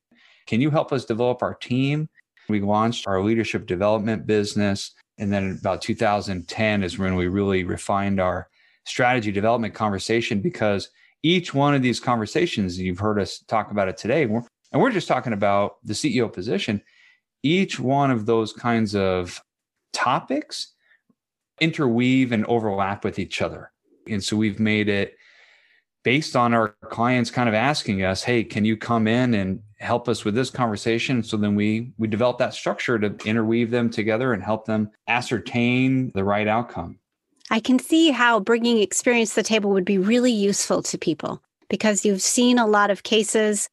Can 0.46 0.60
you 0.60 0.70
help 0.70 0.92
us 0.92 1.04
develop 1.04 1.42
our 1.42 1.54
team? 1.54 2.08
We 2.48 2.60
launched 2.60 3.06
our 3.06 3.22
leadership 3.22 3.66
development 3.66 4.26
business. 4.26 4.92
And 5.18 5.32
then 5.32 5.58
about 5.60 5.82
2010 5.82 6.82
is 6.82 6.98
when 6.98 7.14
we 7.14 7.28
really 7.28 7.64
refined 7.64 8.18
our 8.18 8.48
strategy 8.84 9.30
development 9.30 9.74
conversation 9.74 10.40
because 10.40 10.88
each 11.22 11.54
one 11.54 11.74
of 11.74 11.82
these 11.82 12.00
conversations, 12.00 12.78
you've 12.78 12.98
heard 12.98 13.20
us 13.20 13.38
talk 13.46 13.70
about 13.70 13.88
it 13.88 13.96
today, 13.96 14.26
and 14.72 14.80
we're 14.80 14.90
just 14.90 15.08
talking 15.08 15.32
about 15.32 15.76
the 15.84 15.92
CEO 15.92 16.32
position. 16.32 16.82
Each 17.42 17.78
one 17.78 18.10
of 18.10 18.26
those 18.26 18.52
kinds 18.52 18.94
of 18.94 19.40
topics 19.92 20.72
interweave 21.60 22.32
and 22.32 22.44
overlap 22.46 23.04
with 23.04 23.18
each 23.18 23.42
other. 23.42 23.70
And 24.08 24.22
so 24.22 24.36
we've 24.36 24.58
made 24.58 24.88
it 24.88 25.16
based 26.02 26.34
on 26.34 26.54
our 26.54 26.74
clients 26.84 27.30
kind 27.30 27.48
of 27.48 27.54
asking 27.54 28.02
us, 28.02 28.22
hey, 28.22 28.42
can 28.42 28.64
you 28.64 28.76
come 28.76 29.06
in 29.06 29.34
and 29.34 29.60
help 29.78 30.08
us 30.08 30.24
with 30.24 30.34
this 30.34 30.50
conversation? 30.50 31.22
So 31.22 31.36
then 31.36 31.54
we 31.54 31.92
we 31.98 32.08
develop 32.08 32.38
that 32.38 32.54
structure 32.54 32.98
to 32.98 33.14
interweave 33.24 33.70
them 33.70 33.90
together 33.90 34.32
and 34.32 34.42
help 34.42 34.64
them 34.64 34.90
ascertain 35.06 36.10
the 36.14 36.24
right 36.24 36.48
outcome. 36.48 36.98
I 37.50 37.60
can 37.60 37.78
see 37.78 38.10
how 38.10 38.40
bringing 38.40 38.78
experience 38.78 39.30
to 39.30 39.36
the 39.36 39.42
table 39.42 39.70
would 39.70 39.84
be 39.84 39.98
really 39.98 40.32
useful 40.32 40.82
to 40.84 40.98
people 40.98 41.42
because 41.68 42.04
you've 42.04 42.22
seen 42.22 42.58
a 42.58 42.66
lot 42.66 42.90
of 42.90 43.02
cases 43.02 43.68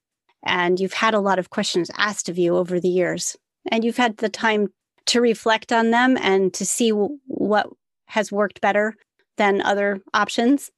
and 0.45 0.79
you've 0.79 0.93
had 0.93 1.13
a 1.13 1.19
lot 1.19 1.39
of 1.39 1.49
questions 1.49 1.91
asked 1.97 2.29
of 2.29 2.37
you 2.37 2.55
over 2.55 2.79
the 2.79 2.89
years 2.89 3.35
and 3.71 3.83
you've 3.83 3.97
had 3.97 4.17
the 4.17 4.29
time 4.29 4.67
to 5.05 5.21
reflect 5.21 5.71
on 5.71 5.91
them 5.91 6.17
and 6.17 6.53
to 6.53 6.65
see 6.65 6.89
what 6.89 7.67
has 8.05 8.31
worked 8.31 8.61
better 8.61 8.95
than 9.37 9.61
other 9.61 10.01
options 10.13 10.69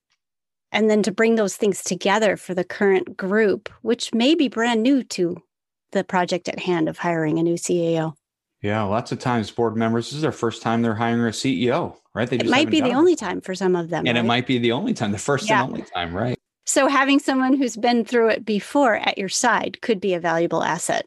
and 0.72 0.89
then 0.89 1.03
to 1.03 1.12
bring 1.12 1.36
those 1.36 1.55
things 1.55 1.84
together 1.84 2.38
for 2.38 2.53
the 2.53 2.64
current 2.64 3.18
group 3.18 3.70
which 3.82 4.14
may 4.14 4.36
be 4.36 4.47
brand 4.47 4.82
new 4.82 5.03
to 5.03 5.41
the 5.91 6.03
project 6.03 6.47
at 6.47 6.59
hand 6.59 6.88
of 6.88 6.97
hiring 6.97 7.39
a 7.39 7.43
new 7.43 7.55
CEO. 7.55 8.14
Yeah, 8.62 8.84
lots 8.84 9.12
of 9.12 9.20
times 9.20 9.49
board 9.49 9.76
members 9.76 10.07
this 10.07 10.16
is 10.16 10.22
their 10.22 10.32
first 10.32 10.62
time 10.62 10.82
they're 10.82 10.95
hiring 10.95 11.22
a 11.22 11.30
CEO, 11.30 11.95
right? 12.14 12.30
They 12.30 12.38
it 12.38 12.49
might 12.49 12.70
be 12.70 12.80
the 12.80 12.93
only 12.93 13.16
time 13.16 13.41
for 13.41 13.55
some 13.55 13.76
of 13.76 13.89
them, 13.89 14.05
and 14.05 14.16
right? 14.16 14.24
it 14.24 14.28
might 14.28 14.45
be 14.45 14.59
the 14.59 14.72
only 14.72 14.93
time, 14.93 15.12
the 15.12 15.18
first 15.18 15.49
yeah. 15.49 15.64
and 15.64 15.72
only 15.72 15.82
time, 15.84 16.16
right? 16.16 16.38
So 16.72 16.88
having 16.88 17.20
someone 17.20 17.58
who's 17.58 17.76
been 17.76 18.06
through 18.06 18.30
it 18.30 18.46
before 18.46 18.96
at 18.96 19.18
your 19.18 19.28
side 19.28 19.82
could 19.82 20.00
be 20.00 20.14
a 20.14 20.22
valuable 20.22 20.64
asset. 20.64 21.06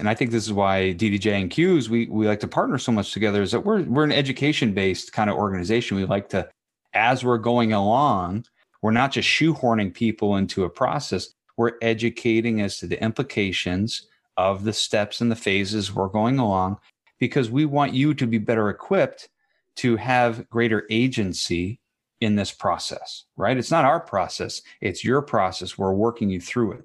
And 0.00 0.08
I 0.08 0.16
think 0.16 0.32
this 0.32 0.44
is 0.44 0.52
why 0.52 0.96
DDJ 0.98 1.42
and 1.42 1.48
CUES 1.48 1.88
we 1.88 2.08
we 2.08 2.26
like 2.26 2.40
to 2.40 2.48
partner 2.48 2.76
so 2.76 2.90
much 2.90 3.12
together 3.12 3.40
is 3.40 3.52
that 3.52 3.60
we're 3.60 3.84
we're 3.84 4.02
an 4.02 4.10
education 4.10 4.74
based 4.74 5.12
kind 5.12 5.30
of 5.30 5.36
organization. 5.36 5.96
We 5.96 6.06
like 6.06 6.28
to, 6.30 6.50
as 6.92 7.24
we're 7.24 7.38
going 7.38 7.72
along, 7.72 8.46
we're 8.82 8.90
not 8.90 9.12
just 9.12 9.28
shoehorning 9.28 9.94
people 9.94 10.38
into 10.38 10.64
a 10.64 10.68
process. 10.68 11.32
We're 11.56 11.78
educating 11.82 12.60
as 12.60 12.78
to 12.78 12.88
the 12.88 13.00
implications 13.00 14.08
of 14.36 14.64
the 14.64 14.72
steps 14.72 15.20
and 15.20 15.30
the 15.30 15.36
phases 15.36 15.94
we're 15.94 16.08
going 16.08 16.40
along, 16.40 16.78
because 17.20 17.48
we 17.48 17.64
want 17.64 17.92
you 17.92 18.12
to 18.12 18.26
be 18.26 18.38
better 18.38 18.70
equipped 18.70 19.28
to 19.76 19.94
have 19.98 20.50
greater 20.50 20.84
agency 20.90 21.78
in 22.20 22.36
this 22.36 22.52
process, 22.52 23.24
right? 23.36 23.56
It's 23.56 23.70
not 23.70 23.84
our 23.84 24.00
process, 24.00 24.62
it's 24.80 25.04
your 25.04 25.22
process. 25.22 25.76
We're 25.76 25.94
working 25.94 26.30
you 26.30 26.40
through 26.40 26.72
it. 26.72 26.84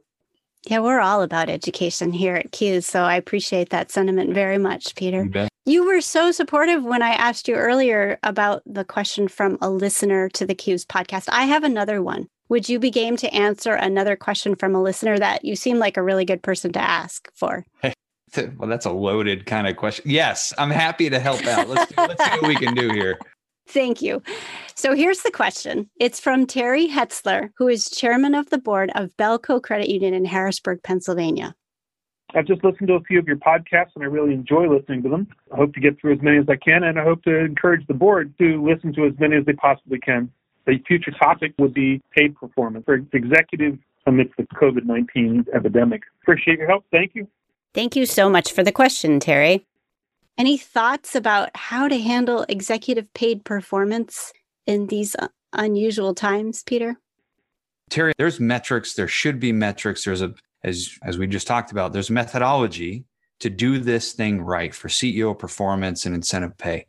Yeah, 0.67 0.79
we're 0.79 0.99
all 0.99 1.23
about 1.23 1.49
education 1.49 2.13
here 2.13 2.35
at 2.35 2.51
CUES. 2.51 2.85
So 2.85 3.01
I 3.01 3.15
appreciate 3.15 3.71
that 3.71 3.89
sentiment 3.89 4.33
very 4.33 4.59
much, 4.59 4.93
Peter. 4.95 5.27
You, 5.33 5.47
you, 5.65 5.85
were 5.85 6.01
so 6.01 6.31
supportive 6.31 6.83
when 6.83 7.01
I 7.01 7.11
asked 7.11 7.47
you 7.47 7.55
earlier 7.55 8.19
about 8.21 8.61
the 8.67 8.85
question 8.85 9.27
from 9.27 9.57
a 9.59 9.71
listener 9.71 10.29
to 10.29 10.45
the 10.45 10.53
CUES 10.53 10.85
podcast. 10.85 11.29
I 11.29 11.45
have 11.45 11.63
another 11.63 12.03
one. 12.03 12.27
Would 12.49 12.69
you 12.69 12.77
be 12.77 12.91
game 12.91 13.17
to 13.17 13.33
answer 13.33 13.73
another 13.73 14.15
question 14.15 14.55
from 14.55 14.75
a 14.75 14.81
listener 14.81 15.17
that 15.17 15.45
you 15.45 15.55
seem 15.55 15.79
like 15.79 15.97
a 15.97 16.03
really 16.03 16.25
good 16.25 16.43
person 16.43 16.71
to 16.73 16.81
ask 16.81 17.31
for? 17.33 17.65
Well, 18.57 18.69
that's 18.69 18.85
a 18.85 18.91
loaded 18.91 19.45
kind 19.45 19.67
of 19.67 19.75
question. 19.75 20.09
Yes, 20.09 20.53
I'm 20.57 20.69
happy 20.69 21.09
to 21.09 21.19
help 21.19 21.45
out. 21.45 21.67
Let's, 21.67 21.91
do, 21.91 21.95
let's 21.97 22.23
see 22.23 22.31
what 22.31 22.47
we 22.47 22.55
can 22.55 22.73
do 22.73 22.89
here. 22.89 23.19
Thank 23.67 24.01
you. 24.01 24.21
So 24.75 24.95
here's 24.95 25.21
the 25.21 25.31
question. 25.31 25.89
It's 25.99 26.19
from 26.19 26.45
Terry 26.45 26.87
Hetzler, 26.87 27.51
who 27.57 27.67
is 27.67 27.89
chairman 27.89 28.35
of 28.35 28.49
the 28.49 28.57
board 28.57 28.91
of 28.95 29.15
Belco 29.17 29.61
Credit 29.61 29.89
Union 29.89 30.13
in 30.13 30.25
Harrisburg, 30.25 30.81
Pennsylvania. 30.83 31.55
I've 32.33 32.45
just 32.45 32.63
listened 32.63 32.87
to 32.87 32.93
a 32.95 33.01
few 33.01 33.19
of 33.19 33.27
your 33.27 33.37
podcasts 33.37 33.91
and 33.95 34.03
I 34.03 34.07
really 34.07 34.33
enjoy 34.33 34.67
listening 34.67 35.03
to 35.03 35.09
them. 35.09 35.27
I 35.51 35.57
hope 35.57 35.73
to 35.73 35.81
get 35.81 35.99
through 35.99 36.13
as 36.13 36.21
many 36.21 36.37
as 36.37 36.45
I 36.49 36.55
can 36.55 36.83
and 36.83 36.97
I 36.99 37.03
hope 37.03 37.23
to 37.23 37.35
encourage 37.37 37.85
the 37.87 37.93
board 37.93 38.33
to 38.39 38.63
listen 38.63 38.93
to 38.93 39.05
as 39.05 39.13
many 39.19 39.35
as 39.35 39.45
they 39.45 39.53
possibly 39.53 39.99
can. 39.99 40.31
The 40.65 40.77
future 40.87 41.11
topic 41.11 41.53
would 41.57 41.73
be 41.73 42.01
paid 42.15 42.35
performance 42.35 42.85
for 42.85 42.95
executives 43.13 43.79
amidst 44.05 44.37
the 44.37 44.43
COVID 44.43 44.85
19 44.85 45.45
epidemic. 45.53 46.03
Appreciate 46.21 46.57
your 46.57 46.67
help. 46.67 46.85
Thank 46.91 47.15
you. 47.15 47.27
Thank 47.73 47.95
you 47.95 48.05
so 48.05 48.29
much 48.29 48.51
for 48.51 48.63
the 48.63 48.71
question, 48.71 49.19
Terry. 49.19 49.65
Any 50.37 50.57
thoughts 50.57 51.15
about 51.15 51.49
how 51.55 51.87
to 51.87 51.99
handle 51.99 52.45
executive 52.49 53.13
paid 53.13 53.43
performance 53.43 54.31
in 54.65 54.87
these 54.87 55.15
uh, 55.15 55.27
unusual 55.53 56.13
times, 56.13 56.63
Peter? 56.63 56.97
Terry, 57.89 58.13
there's 58.17 58.39
metrics. 58.39 58.93
There 58.93 59.07
should 59.07 59.39
be 59.39 59.51
metrics. 59.51 60.05
There's 60.05 60.21
a, 60.21 60.33
as 60.63 60.97
as 61.03 61.17
we 61.17 61.27
just 61.27 61.47
talked 61.47 61.71
about, 61.71 61.93
there's 61.93 62.09
methodology 62.09 63.03
to 63.39 63.49
do 63.49 63.79
this 63.79 64.13
thing 64.13 64.41
right 64.41 64.73
for 64.73 64.87
CEO 64.87 65.37
performance 65.37 66.05
and 66.05 66.15
incentive 66.15 66.57
pay. 66.57 66.85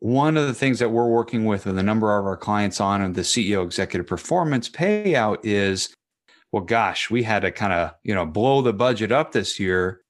One 0.00 0.36
of 0.36 0.46
the 0.46 0.54
things 0.54 0.78
that 0.78 0.90
we're 0.90 1.08
working 1.08 1.44
with 1.44 1.66
with 1.66 1.76
a 1.76 1.82
number 1.82 2.16
of 2.16 2.24
our 2.24 2.36
clients 2.36 2.80
on 2.80 3.02
and 3.02 3.14
the 3.14 3.22
CEO 3.22 3.64
executive 3.64 4.06
performance 4.06 4.68
payout 4.68 5.38
is, 5.42 5.92
well, 6.52 6.62
gosh, 6.62 7.10
we 7.10 7.24
had 7.24 7.42
to 7.42 7.50
kind 7.50 7.72
of 7.72 7.94
you 8.02 8.14
know 8.14 8.24
blow 8.24 8.62
the 8.62 8.72
budget 8.72 9.12
up 9.12 9.32
this 9.32 9.60
year 9.60 10.00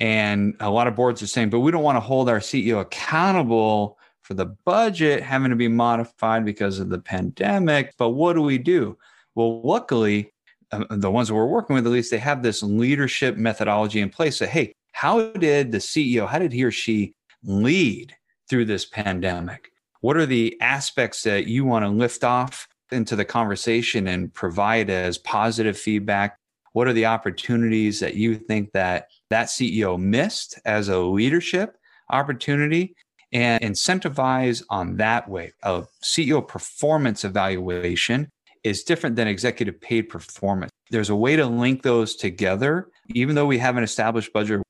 and 0.00 0.54
a 0.60 0.70
lot 0.70 0.86
of 0.86 0.96
boards 0.96 1.22
are 1.22 1.26
saying, 1.26 1.50
but 1.50 1.60
we 1.60 1.70
don't 1.70 1.82
want 1.82 1.96
to 1.96 2.00
hold 2.00 2.28
our 2.28 2.40
CEO 2.40 2.80
accountable 2.80 3.98
for 4.22 4.34
the 4.34 4.46
budget 4.46 5.22
having 5.22 5.50
to 5.50 5.56
be 5.56 5.68
modified 5.68 6.44
because 6.44 6.78
of 6.78 6.88
the 6.88 6.98
pandemic. 6.98 7.94
But 7.98 8.10
what 8.10 8.32
do 8.32 8.42
we 8.42 8.58
do? 8.58 8.98
Well, 9.34 9.62
luckily, 9.62 10.32
uh, 10.72 10.84
the 10.90 11.10
ones 11.10 11.28
that 11.28 11.34
we're 11.34 11.46
working 11.46 11.74
with, 11.74 11.86
at 11.86 11.92
least, 11.92 12.10
they 12.10 12.18
have 12.18 12.42
this 12.42 12.62
leadership 12.62 13.36
methodology 13.36 14.00
in 14.00 14.10
place. 14.10 14.38
That 14.38 14.48
hey, 14.48 14.74
how 14.92 15.30
did 15.32 15.72
the 15.72 15.78
CEO, 15.78 16.26
how 16.26 16.38
did 16.38 16.52
he 16.52 16.64
or 16.64 16.70
she 16.70 17.14
lead 17.44 18.16
through 18.48 18.64
this 18.64 18.84
pandemic? 18.86 19.70
What 20.00 20.16
are 20.16 20.26
the 20.26 20.56
aspects 20.60 21.22
that 21.22 21.46
you 21.46 21.64
want 21.64 21.84
to 21.84 21.88
lift 21.88 22.24
off 22.24 22.66
into 22.90 23.16
the 23.16 23.24
conversation 23.24 24.08
and 24.08 24.32
provide 24.32 24.90
as 24.90 25.18
positive 25.18 25.78
feedback 25.78 26.38
what 26.74 26.88
are 26.88 26.92
the 26.92 27.06
opportunities 27.06 28.00
that 28.00 28.14
you 28.14 28.34
think 28.34 28.72
that 28.72 29.08
that 29.34 29.48
CEO 29.48 29.98
missed 29.98 30.60
as 30.64 30.88
a 30.88 30.98
leadership 30.98 31.76
opportunity 32.10 32.94
and 33.32 33.60
incentivize 33.64 34.62
on 34.70 34.96
that 34.98 35.28
way. 35.28 35.52
A 35.64 35.82
CEO 36.04 36.46
performance 36.46 37.24
evaluation 37.24 38.30
is 38.62 38.84
different 38.84 39.16
than 39.16 39.26
executive 39.26 39.80
paid 39.80 40.02
performance. 40.02 40.70
There's 40.90 41.10
a 41.10 41.16
way 41.16 41.34
to 41.34 41.46
link 41.46 41.82
those 41.82 42.14
together, 42.14 42.90
even 43.08 43.34
though 43.34 43.46
we 43.46 43.58
have 43.58 43.76
an 43.76 43.82
established 43.82 44.32
budget. 44.32 44.62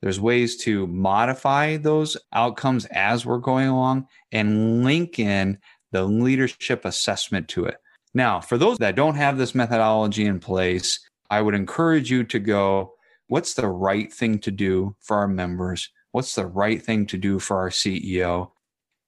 There's 0.00 0.20
ways 0.20 0.56
to 0.58 0.86
modify 0.86 1.76
those 1.78 2.16
outcomes 2.32 2.84
as 2.86 3.26
we're 3.26 3.38
going 3.38 3.68
along 3.68 4.06
and 4.30 4.84
link 4.84 5.18
in 5.18 5.58
the 5.90 6.04
leadership 6.04 6.84
assessment 6.84 7.48
to 7.48 7.64
it. 7.64 7.76
Now, 8.14 8.40
for 8.40 8.56
those 8.56 8.78
that 8.78 8.94
don't 8.94 9.16
have 9.16 9.36
this 9.36 9.54
methodology 9.54 10.26
in 10.26 10.38
place, 10.38 11.00
I 11.28 11.42
would 11.42 11.54
encourage 11.54 12.10
you 12.10 12.22
to 12.24 12.38
go, 12.38 12.94
what's 13.28 13.54
the 13.54 13.68
right 13.68 14.12
thing 14.12 14.38
to 14.40 14.50
do 14.50 14.96
for 15.00 15.18
our 15.18 15.28
members? 15.28 15.90
What's 16.12 16.34
the 16.34 16.46
right 16.46 16.82
thing 16.82 17.06
to 17.06 17.16
do 17.16 17.38
for 17.38 17.56
our 17.58 17.70
CEO 17.70 18.50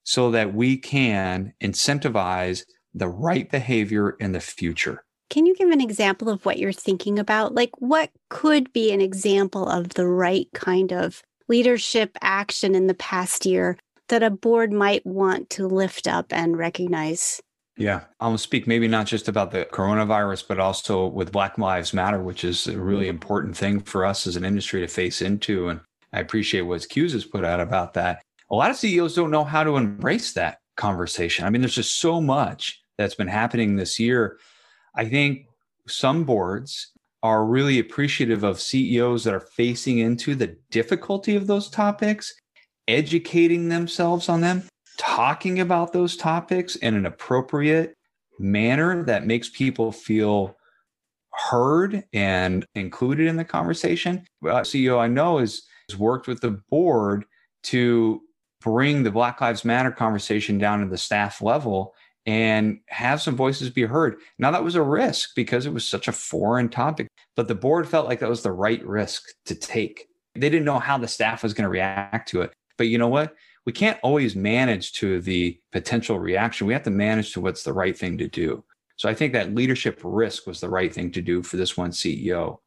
so 0.05 0.31
that 0.31 0.55
we 0.55 0.77
can 0.77 1.53
incentivize 1.63 2.65
the 2.95 3.09
right 3.09 3.51
behavior 3.51 4.11
in 4.21 4.33
the 4.33 4.41
future? 4.41 5.05
Can 5.31 5.47
you 5.47 5.55
give 5.55 5.71
an 5.71 5.81
example 5.81 6.29
of 6.29 6.45
what 6.45 6.59
you're 6.59 6.73
thinking 6.73 7.19
about? 7.19 7.55
Like, 7.55 7.71
what 7.79 8.11
could 8.31 8.73
be 8.73 8.93
an 8.93 9.01
example 9.01 9.69
of 9.69 9.91
the 9.91 10.07
right 10.07 10.49
kind 10.55 10.93
of 10.93 11.23
leadership 11.49 12.17
action 12.23 12.75
in 12.75 12.87
the 12.87 12.95
past 12.95 13.45
year 13.45 13.77
that 14.09 14.23
a 14.23 14.31
board 14.31 14.73
might 14.73 15.05
want 15.05 15.51
to 15.51 15.67
lift 15.67 16.07
up 16.07 16.27
and 16.31 16.57
recognize? 16.57 17.41
Yeah, 17.77 18.03
I'll 18.21 18.39
speak 18.39 18.69
maybe 18.69 18.87
not 18.87 19.07
just 19.07 19.29
about 19.29 19.51
the 19.51 19.67
coronavirus, 19.73 20.47
but 20.47 20.61
also 20.61 21.07
with 21.09 21.33
Black 21.33 21.59
Lives 21.59 21.93
Matter, 21.93 22.23
which 22.23 22.45
is 22.45 22.69
a 22.69 22.79
really 22.79 23.09
important 23.09 23.57
thing 23.57 23.81
for 23.81 24.05
us 24.05 24.27
as 24.27 24.37
an 24.37 24.45
industry 24.45 24.81
to 24.81 24.87
face 24.87 25.21
into. 25.21 25.69
And 25.69 25.81
I 26.13 26.21
appreciate 26.21 26.63
what 26.63 26.89
CUES 26.89 27.13
has 27.15 27.25
put 27.25 27.45
out 27.45 27.61
about 27.61 27.95
that. 27.95 28.23
A 28.51 28.55
lot 28.55 28.71
of 28.71 28.77
CEOs 28.77 29.15
don't 29.15 29.33
know 29.33 29.43
how 29.43 29.65
to 29.65 29.77
embrace 29.77 30.33
that 30.35 30.59
conversation. 30.77 31.45
I 31.45 31.51
mean, 31.51 31.63
there's 31.63 31.75
just 31.75 31.99
so 31.99 32.21
much 32.21 32.81
that's 32.97 33.17
been 33.17 33.27
happening 33.27 33.75
this 33.75 33.99
year. 33.99 34.39
I 34.95 35.07
think 35.07 35.47
some 35.89 36.23
boards 36.23 36.93
are 37.25 37.45
really 37.45 37.81
appreciative 37.81 38.45
of 38.45 38.61
CEOs 38.61 39.25
that 39.25 39.35
are 39.35 39.41
facing 39.41 39.99
into 39.99 40.37
the 40.37 40.57
difficulty 40.71 41.35
of 41.35 41.49
those 41.49 41.69
topics, 41.71 42.35
educating 42.87 43.69
themselves 43.69 44.29
on 44.29 44.43
them, 44.43 44.63
talking 44.97 45.61
about 45.61 45.93
those 45.93 46.17
topics 46.17 46.77
in 46.77 46.95
an 46.95 47.07
appropriate 47.07 47.95
manner 48.39 49.03
that 49.05 49.27
makes 49.27 49.49
people 49.49 49.93
feel 49.93 50.57
heard 51.51 52.05
and 52.13 52.65
included 52.75 53.27
in 53.27 53.37
the 53.37 53.45
conversation. 53.45 54.25
A 54.45 54.61
CEO 54.61 54.99
I 54.99 55.09
know 55.09 55.39
is 55.39 55.63
has 55.89 55.99
worked 55.99 56.27
with 56.27 56.41
the 56.41 56.63
board 56.71 57.25
to 57.65 58.23
bring 58.61 59.03
the 59.03 59.11
Black 59.11 59.41
Lives 59.41 59.65
Matter 59.65 59.91
conversation 59.91 60.59
down 60.59 60.81
to 60.81 60.87
the 60.87 60.97
staff 60.97 61.43
level 61.43 61.95
and 62.27 62.81
have 62.89 63.21
some 63.21 63.37
voices 63.37 63.69
be 63.69 63.83
heard. 63.83 64.17
Now, 64.39 64.51
that 64.51 64.65
was 64.65 64.77
a 64.77 64.83
risk 64.83 65.31
because 65.37 65.67
it 65.67 65.75
was 65.75 65.87
such 65.87 66.09
a 66.09 66.13
foreign 66.13 66.71
topic, 66.71 67.09
but 67.37 67.49
the 67.49 67.55
board 67.55 67.87
felt 67.87 68.09
like 68.09 68.21
that 68.21 68.31
was 68.31 68.43
the 68.43 68.53
right 68.53 68.85
risk 68.87 69.25
to 69.45 69.55
take. 69.55 70.07
They 70.35 70.49
didn't 70.49 70.65
know 70.65 70.79
how 70.79 70.97
the 70.97 71.09
staff 71.09 71.43
was 71.43 71.53
going 71.53 71.65
to 71.65 71.69
react 71.69 72.29
to 72.31 72.41
it. 72.41 72.53
But 72.79 72.89
you 72.89 72.97
know 72.97 73.09
what? 73.09 73.35
We 73.67 73.73
can't 73.73 73.99
always 74.03 74.37
manage 74.37 74.93
to 74.95 75.21
the 75.21 75.59
potential 75.73 76.19
reaction. 76.19 76.67
We 76.67 76.73
have 76.73 76.83
to 76.83 76.91
manage 76.91 77.33
to 77.33 77.41
what's 77.41 77.63
the 77.63 77.73
right 77.73 77.97
thing 77.97 78.19
to 78.19 78.29
do. 78.29 78.63
So 78.97 79.09
I 79.09 79.15
think 79.15 79.33
that 79.33 79.55
leadership 79.55 80.01
risk 80.05 80.47
was 80.47 80.61
the 80.61 80.69
right 80.69 80.93
thing 80.93 81.11
to 81.13 81.23
do 81.23 81.43
for 81.43 81.57
this 81.57 81.77
one 81.77 81.91
CEO. 81.91 82.59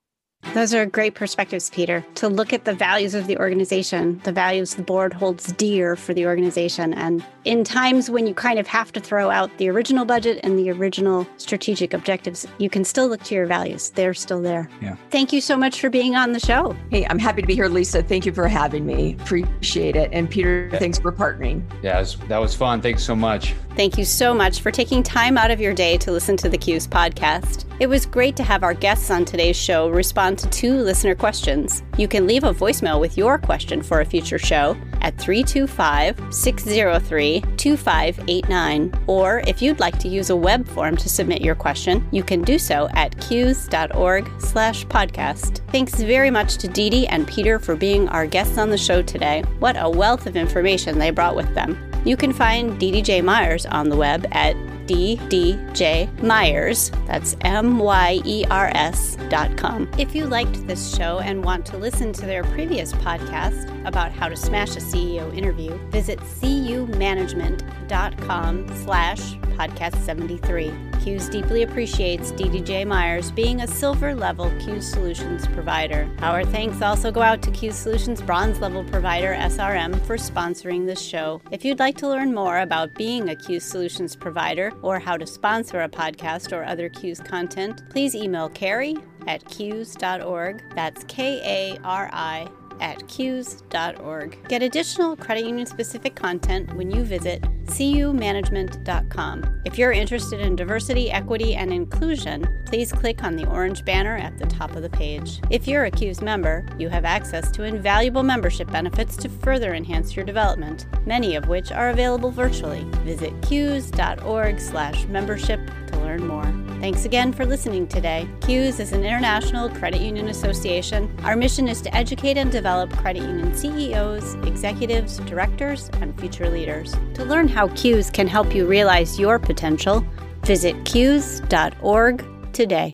Those 0.53 0.73
are 0.73 0.85
great 0.85 1.13
perspectives, 1.13 1.69
Peter, 1.69 2.05
to 2.15 2.27
look 2.27 2.51
at 2.53 2.65
the 2.65 2.73
values 2.73 3.13
of 3.13 3.27
the 3.27 3.37
organization, 3.37 4.19
the 4.23 4.31
values 4.31 4.75
the 4.75 4.81
board 4.81 5.13
holds 5.13 5.51
dear 5.53 5.95
for 5.95 6.13
the 6.13 6.25
organization. 6.25 6.93
And 6.93 7.23
in 7.45 7.63
times 7.63 8.09
when 8.09 8.25
you 8.25 8.33
kind 8.33 8.57
of 8.57 8.65
have 8.65 8.91
to 8.93 8.99
throw 8.99 9.29
out 9.29 9.55
the 9.57 9.69
original 9.69 10.05
budget 10.05 10.39
and 10.43 10.57
the 10.57 10.71
original 10.71 11.27
strategic 11.37 11.93
objectives, 11.93 12.47
you 12.57 12.69
can 12.69 12.83
still 12.83 13.07
look 13.07 13.23
to 13.23 13.35
your 13.35 13.45
values. 13.45 13.91
They're 13.91 14.13
still 14.13 14.41
there. 14.41 14.69
Yeah. 14.81 14.95
Thank 15.11 15.31
you 15.31 15.41
so 15.41 15.57
much 15.57 15.79
for 15.79 15.89
being 15.89 16.15
on 16.15 16.33
the 16.33 16.39
show. 16.39 16.75
Hey, 16.89 17.05
I'm 17.05 17.19
happy 17.19 17.41
to 17.41 17.47
be 17.47 17.55
here, 17.55 17.67
Lisa. 17.67 18.01
Thank 18.01 18.25
you 18.25 18.31
for 18.31 18.47
having 18.47 18.85
me. 18.85 19.15
Appreciate 19.19 19.95
it. 19.95 20.09
And 20.11 20.29
Peter, 20.29 20.69
yeah. 20.71 20.79
thanks 20.79 20.97
for 20.97 21.11
partnering. 21.11 21.61
Yeah, 21.83 22.03
that 22.27 22.37
was 22.37 22.55
fun. 22.55 22.81
Thanks 22.81 23.03
so 23.03 23.15
much. 23.15 23.53
Thank 23.75 23.97
you 23.97 24.05
so 24.05 24.33
much 24.33 24.61
for 24.61 24.71
taking 24.71 25.03
time 25.03 25.37
out 25.37 25.51
of 25.51 25.61
your 25.61 25.73
day 25.73 25.97
to 25.99 26.11
listen 26.11 26.35
to 26.37 26.49
the 26.49 26.57
CUES 26.57 26.87
podcast. 26.87 27.65
It 27.79 27.87
was 27.87 28.07
great 28.07 28.35
to 28.37 28.43
have 28.43 28.63
our 28.63 28.73
guests 28.73 29.11
on 29.11 29.23
today's 29.23 29.55
show 29.55 29.89
respond 29.89 30.26
to 30.35 30.49
two 30.49 30.77
listener 30.77 31.15
questions. 31.15 31.83
You 31.97 32.07
can 32.07 32.27
leave 32.27 32.43
a 32.43 32.53
voicemail 32.53 32.99
with 32.99 33.17
your 33.17 33.37
question 33.37 33.81
for 33.81 34.01
a 34.01 34.05
future 34.05 34.37
show 34.37 34.77
at 35.01 35.17
325 35.17 36.33
603 36.33 37.41
2589. 37.57 39.03
Or 39.07 39.39
if 39.47 39.61
you'd 39.61 39.79
like 39.79 39.97
to 39.99 40.07
use 40.07 40.29
a 40.29 40.35
web 40.35 40.67
form 40.67 40.97
to 40.97 41.09
submit 41.09 41.41
your 41.41 41.55
question, 41.55 42.07
you 42.11 42.23
can 42.23 42.41
do 42.41 42.59
so 42.59 42.89
at 42.93 43.19
cues.org 43.21 44.29
slash 44.39 44.85
podcast. 44.85 45.61
Thanks 45.71 45.95
very 45.95 46.29
much 46.29 46.57
to 46.57 46.67
Dee 46.67 46.89
Dee 46.89 47.07
and 47.07 47.27
Peter 47.27 47.59
for 47.59 47.75
being 47.75 48.09
our 48.09 48.27
guests 48.27 48.57
on 48.57 48.69
the 48.69 48.77
show 48.77 49.01
today. 49.01 49.43
What 49.59 49.75
a 49.79 49.89
wealth 49.89 50.25
of 50.27 50.35
information 50.35 50.99
they 50.99 51.11
brought 51.11 51.35
with 51.35 51.53
them. 51.55 51.77
You 52.05 52.15
can 52.15 52.31
find 52.31 52.79
Dee 52.79 52.91
Dee 52.91 53.01
J. 53.01 53.21
Myers 53.21 53.65
on 53.65 53.89
the 53.89 53.95
web 53.95 54.25
at 54.31 54.55
D.D.J. 54.87 56.09
Myers, 56.21 56.91
that's 57.05 57.35
M 57.41 57.79
Y 57.79 58.21
E 58.25 58.45
R 58.49 58.71
S 58.73 59.17
dot 59.29 59.55
com. 59.57 59.89
If 59.97 60.15
you 60.15 60.25
liked 60.25 60.65
this 60.65 60.95
show 60.95 61.19
and 61.19 61.43
want 61.43 61.65
to 61.67 61.77
listen 61.77 62.13
to 62.13 62.25
their 62.25 62.43
previous 62.45 62.93
podcast 62.93 63.67
about 63.85 64.11
how 64.11 64.27
to 64.29 64.35
smash 64.35 64.75
a 64.75 64.79
CEO 64.79 65.31
interview, 65.37 65.77
visit 65.89 66.19
cumanagement.com 66.19 68.75
slash 68.83 69.35
podcast 69.57 69.97
73. 70.05 70.71
CUES 71.01 71.29
deeply 71.29 71.63
appreciates 71.63 72.31
DDJ 72.33 72.85
Myers 72.85 73.31
being 73.31 73.61
a 73.61 73.67
silver 73.67 74.13
level 74.13 74.51
CUES 74.59 74.87
Solutions 74.87 75.47
provider. 75.47 76.09
Our 76.19 76.43
thanks 76.45 76.81
also 76.81 77.11
go 77.11 77.21
out 77.21 77.41
to 77.43 77.51
CUES 77.51 77.75
Solutions 77.75 78.21
bronze 78.21 78.59
level 78.59 78.83
provider 78.83 79.33
SRM 79.33 79.99
for 80.05 80.17
sponsoring 80.17 80.85
this 80.85 81.01
show. 81.01 81.41
If 81.51 81.65
you'd 81.65 81.79
like 81.79 81.97
to 81.97 82.07
learn 82.07 82.33
more 82.33 82.59
about 82.59 82.93
being 82.93 83.29
a 83.29 83.35
CUES 83.35 83.63
Solutions 83.63 84.15
provider 84.15 84.71
or 84.81 84.99
how 84.99 85.17
to 85.17 85.25
sponsor 85.25 85.81
a 85.81 85.89
podcast 85.89 86.55
or 86.55 86.63
other 86.63 86.89
CUES 86.89 87.21
content, 87.21 87.89
please 87.89 88.15
email 88.15 88.49
Kari 88.49 88.97
at 89.27 89.43
cues.org. 89.49 90.63
That's 90.75 91.03
K 91.05 91.41
A 91.43 91.79
R 91.83 92.09
I 92.13 92.47
at 92.79 93.07
cues.org. 93.07 94.47
Get 94.47 94.63
additional 94.63 95.15
credit 95.15 95.45
union 95.45 95.65
specific 95.65 96.15
content 96.15 96.75
when 96.75 96.91
you 96.91 97.03
visit 97.03 97.43
cumanagement.com. 97.67 99.61
If 99.65 99.77
you're 99.77 99.91
interested 99.91 100.39
in 100.39 100.55
diversity, 100.55 101.11
equity, 101.11 101.55
and 101.55 101.71
inclusion, 101.73 102.47
please 102.65 102.91
click 102.91 103.23
on 103.23 103.35
the 103.35 103.47
orange 103.47 103.83
banner 103.85 104.15
at 104.17 104.37
the 104.37 104.45
top 104.45 104.75
of 104.75 104.81
the 104.81 104.89
page. 104.89 105.41
If 105.49 105.67
you're 105.67 105.85
a 105.85 105.91
CUES 105.91 106.21
member, 106.21 106.65
you 106.77 106.89
have 106.89 107.05
access 107.05 107.51
to 107.51 107.63
invaluable 107.63 108.23
membership 108.23 108.71
benefits 108.71 109.15
to 109.17 109.29
further 109.29 109.73
enhance 109.73 110.15
your 110.15 110.25
development, 110.25 110.87
many 111.05 111.35
of 111.35 111.47
which 111.47 111.71
are 111.71 111.89
available 111.89 112.31
virtually. 112.31 112.83
Visit 113.03 113.33
cues.org 113.41 114.59
slash 114.59 115.05
membership 115.05 115.59
learn 115.99 116.25
more. 116.27 116.45
Thanks 116.79 117.05
again 117.05 117.33
for 117.33 117.45
listening 117.45 117.87
today. 117.87 118.29
CUES 118.41 118.79
is 118.79 118.91
an 118.91 119.03
international 119.03 119.69
credit 119.69 119.99
union 119.99 120.27
association. 120.27 121.11
Our 121.23 121.35
mission 121.35 121.67
is 121.67 121.81
to 121.81 121.95
educate 121.95 122.37
and 122.37 122.51
develop 122.51 122.91
credit 122.97 123.23
union 123.23 123.55
CEOs, 123.55 124.35
executives, 124.45 125.17
directors, 125.19 125.89
and 126.01 126.17
future 126.19 126.49
leaders. 126.49 126.95
To 127.15 127.25
learn 127.25 127.47
how 127.47 127.69
CUES 127.69 128.11
can 128.11 128.27
help 128.27 128.53
you 128.53 128.67
realize 128.67 129.19
your 129.19 129.39
potential, 129.39 130.05
visit 130.43 130.75
cues.org 130.85 132.23
today. 132.53 132.85